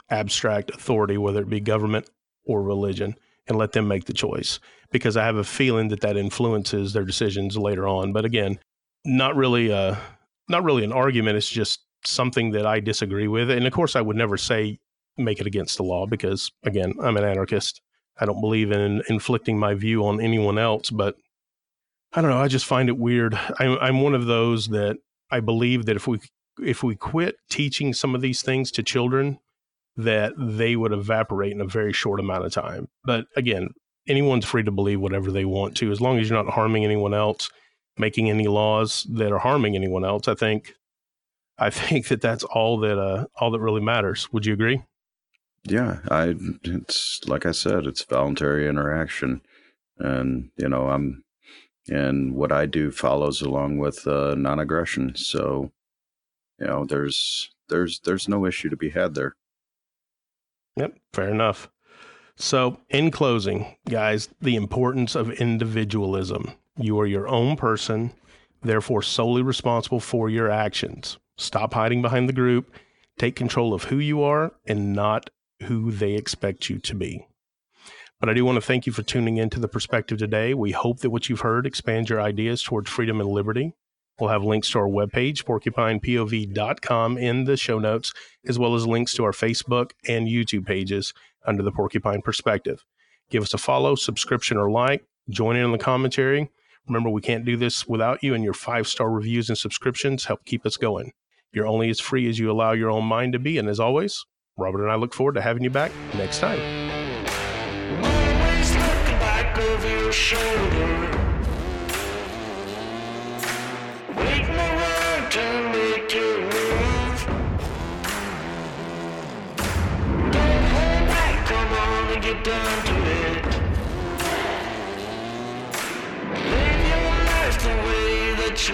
abstract 0.10 0.72
authority, 0.72 1.18
whether 1.18 1.42
it 1.42 1.50
be 1.50 1.60
government 1.60 2.10
or 2.46 2.62
religion, 2.62 3.16
and 3.48 3.58
let 3.58 3.74
them 3.74 3.88
make 3.88 4.06
the 4.06 4.14
choice. 4.14 4.60
Because 4.92 5.18
I 5.18 5.26
have 5.26 5.36
a 5.36 5.44
feeling 5.44 5.90
that 5.90 6.02
that 6.02 6.16
influences 6.16 6.94
their 6.94 7.04
decisions 7.04 7.58
later 7.58 7.88
on. 7.88 8.14
But 8.14 8.26
again, 8.26 8.60
not 9.04 9.36
really 9.36 9.70
a 9.70 10.00
not 10.50 10.64
really 10.64 10.84
an 10.84 10.94
argument. 10.94 11.38
It's 11.38 11.50
just 11.50 11.82
something 12.06 12.52
that 12.52 12.66
I 12.66 12.80
disagree 12.80 13.28
with. 13.28 13.50
And 13.50 13.68
of 13.68 13.74
course, 13.74 13.96
I 13.96 14.02
would 14.02 14.16
never 14.16 14.38
say 14.38 14.80
make 15.18 15.42
it 15.42 15.48
against 15.48 15.78
the 15.78 15.84
law 15.84 16.06
because 16.06 16.52
again, 16.64 16.94
I'm 17.02 17.18
an 17.18 17.24
anarchist. 17.24 17.82
I 18.20 18.26
don't 18.26 18.42
believe 18.42 18.72
in 18.72 19.02
inflicting 19.10 19.60
my 19.60 19.74
view 19.74 20.06
on 20.06 20.22
anyone 20.22 20.58
else, 20.58 20.90
but 20.90 21.16
I 22.14 22.22
don't 22.22 22.32
know. 22.32 22.40
I 22.40 22.48
just 22.48 22.66
find 22.66 22.90
it 22.90 22.98
weird. 22.98 23.38
I'm, 23.60 23.78
I'm 23.80 24.02
one 24.02 24.16
of 24.16 24.26
those 24.26 24.70
that 24.70 24.98
I 25.30 25.40
believe 25.40 25.86
that 25.86 25.96
if 25.96 26.08
we 26.08 26.20
if 26.64 26.84
we 26.84 26.96
quit 26.96 27.38
teaching 27.50 27.94
some 27.94 28.16
of 28.16 28.22
these 28.22 28.42
things 28.42 28.72
to 28.72 28.84
children, 28.84 29.40
that 29.96 30.34
they 30.38 30.76
would 30.76 30.94
evaporate 30.94 31.52
in 31.52 31.62
a 31.62 31.66
very 31.66 31.94
short 31.94 32.20
amount 32.20 32.46
of 32.46 32.52
time. 32.52 32.88
But 33.04 33.26
again, 33.36 33.70
anyone's 34.08 34.46
free 34.46 34.64
to 34.64 34.72
believe 34.72 35.02
whatever 35.02 35.32
they 35.32 35.46
want 35.46 35.76
to, 35.78 35.92
as 35.92 36.00
long 36.00 36.20
as 36.20 36.30
you're 36.30 36.44
not 36.44 36.54
harming 36.54 36.86
anyone 36.86 37.14
else, 37.14 37.50
making 37.98 38.30
any 38.30 38.48
laws 38.48 39.06
that 39.10 39.32
are 39.32 39.40
harming 39.40 39.76
anyone 39.76 40.06
else. 40.06 40.28
I 40.28 40.36
think, 40.36 40.74
I 41.58 41.70
think 41.72 42.08
that 42.08 42.22
that's 42.22 42.44
all 42.44 42.80
that 42.80 43.00
uh, 43.00 43.26
all 43.36 43.52
that 43.52 43.60
really 43.60 43.82
matters. 43.82 44.32
Would 44.32 44.46
you 44.46 44.54
agree? 44.54 44.84
Yeah, 45.64 46.00
I 46.10 46.36
it's 46.64 47.22
like 47.28 47.46
I 47.46 47.52
said, 47.52 47.88
it's 47.88 48.04
voluntary 48.04 48.70
interaction, 48.70 49.42
and 49.98 50.50
you 50.56 50.70
know 50.70 50.90
I'm, 50.90 51.24
and 51.90 52.36
what 52.36 52.52
I 52.52 52.66
do 52.68 52.92
follows 52.92 53.42
along 53.42 53.80
with 53.80 54.08
uh, 54.08 54.36
non-aggression. 54.36 55.16
So, 55.16 55.72
you 56.60 56.68
know, 56.68 56.86
there's 56.86 57.50
there's 57.70 58.00
there's 58.02 58.28
no 58.28 58.46
issue 58.46 58.70
to 58.70 58.78
be 58.78 58.90
had 58.90 59.16
there. 59.16 59.36
Yep, 60.76 60.98
fair 61.14 61.30
enough. 61.30 61.70
So, 62.36 62.80
in 62.90 63.10
closing, 63.10 63.76
guys, 63.90 64.30
the 64.40 64.56
importance 64.56 65.16
of 65.16 65.32
individualism. 65.32 66.52
You 66.80 67.00
are 67.00 67.08
your 67.08 67.28
own 67.28 67.56
person, 67.56 68.14
therefore 68.62 69.02
solely 69.02 69.42
responsible 69.42 70.00
for 70.00 70.30
your 70.30 70.52
actions. 70.52 71.18
Stop 71.38 71.74
hiding 71.74 72.04
behind 72.04 72.30
the 72.30 72.34
group. 72.34 72.72
Take 73.18 73.36
control 73.36 73.74
of 73.74 73.86
who 73.86 73.98
you 73.98 74.22
are 74.22 74.52
and 74.68 74.94
not 74.94 75.32
who 75.64 75.92
they 75.92 76.14
expect 76.14 76.70
you 76.70 76.78
to 76.78 76.94
be. 76.94 77.26
But 78.20 78.30
I 78.30 78.34
do 78.34 78.46
want 78.46 78.58
to 78.58 78.62
thank 78.62 78.86
you 78.86 78.94
for 78.94 79.04
tuning 79.04 79.38
in 79.38 79.50
to 79.52 79.60
the 79.60 79.68
perspective 79.68 80.20
today. 80.20 80.54
We 80.54 80.72
hope 80.72 81.00
that 81.00 81.10
what 81.10 81.30
you've 81.30 81.42
heard 81.42 81.66
expands 81.66 82.10
your 82.10 82.22
ideas 82.22 82.62
towards 82.62 82.90
freedom 82.90 83.20
and 83.20 83.30
liberty. 83.30 83.74
We'll 84.20 84.30
have 84.30 84.44
links 84.44 84.70
to 84.72 84.80
our 84.80 84.88
webpage, 84.88 85.44
porcupinepov.com, 85.44 87.18
in 87.18 87.44
the 87.44 87.58
show 87.58 87.80
notes, 87.80 88.14
as 88.48 88.58
well 88.58 88.76
as 88.76 88.88
links 88.88 89.14
to 89.16 89.24
our 89.24 89.32
Facebook 89.32 89.92
and 90.08 90.28
YouTube 90.28 90.66
pages 90.66 91.14
under 91.46 91.64
the 91.64 91.72
Porcupine 91.72 92.22
Perspective. 92.22 92.84
Give 93.30 93.44
us 93.44 93.54
a 93.54 93.58
follow, 93.58 93.96
subscription, 93.96 94.58
or 94.58 94.72
like. 94.72 95.06
Join 95.30 95.56
in 95.56 95.64
on 95.64 95.72
the 95.72 95.78
commentary. 95.78 96.50
Remember, 96.88 97.10
we 97.10 97.22
can't 97.22 97.46
do 97.46 97.58
this 97.58 97.88
without 97.88 98.24
you, 98.24 98.34
and 98.34 98.44
your 98.44 98.54
five 98.54 98.88
star 98.88 99.10
reviews 99.10 99.50
and 99.50 99.58
subscriptions 99.58 100.26
help 100.26 100.46
keep 100.46 100.66
us 100.66 100.78
going. 100.78 101.12
You're 101.52 101.68
only 101.68 101.90
as 101.90 102.00
free 102.00 102.30
as 102.30 102.40
you 102.40 102.50
allow 102.52 102.72
your 102.72 102.90
own 102.90 103.06
mind 103.06 103.34
to 103.34 103.40
be. 103.40 103.58
And 103.58 103.68
as 103.68 103.80
always, 103.80 104.26
Robert 104.58 104.84
and 104.84 104.92
I 104.92 104.96
look 104.96 105.14
forward 105.14 105.36
to 105.36 105.42
having 105.42 105.64
you 105.64 105.70
back 105.70 105.92
next 106.16 106.40
time. 106.40 106.97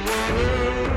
Live 0.05 0.92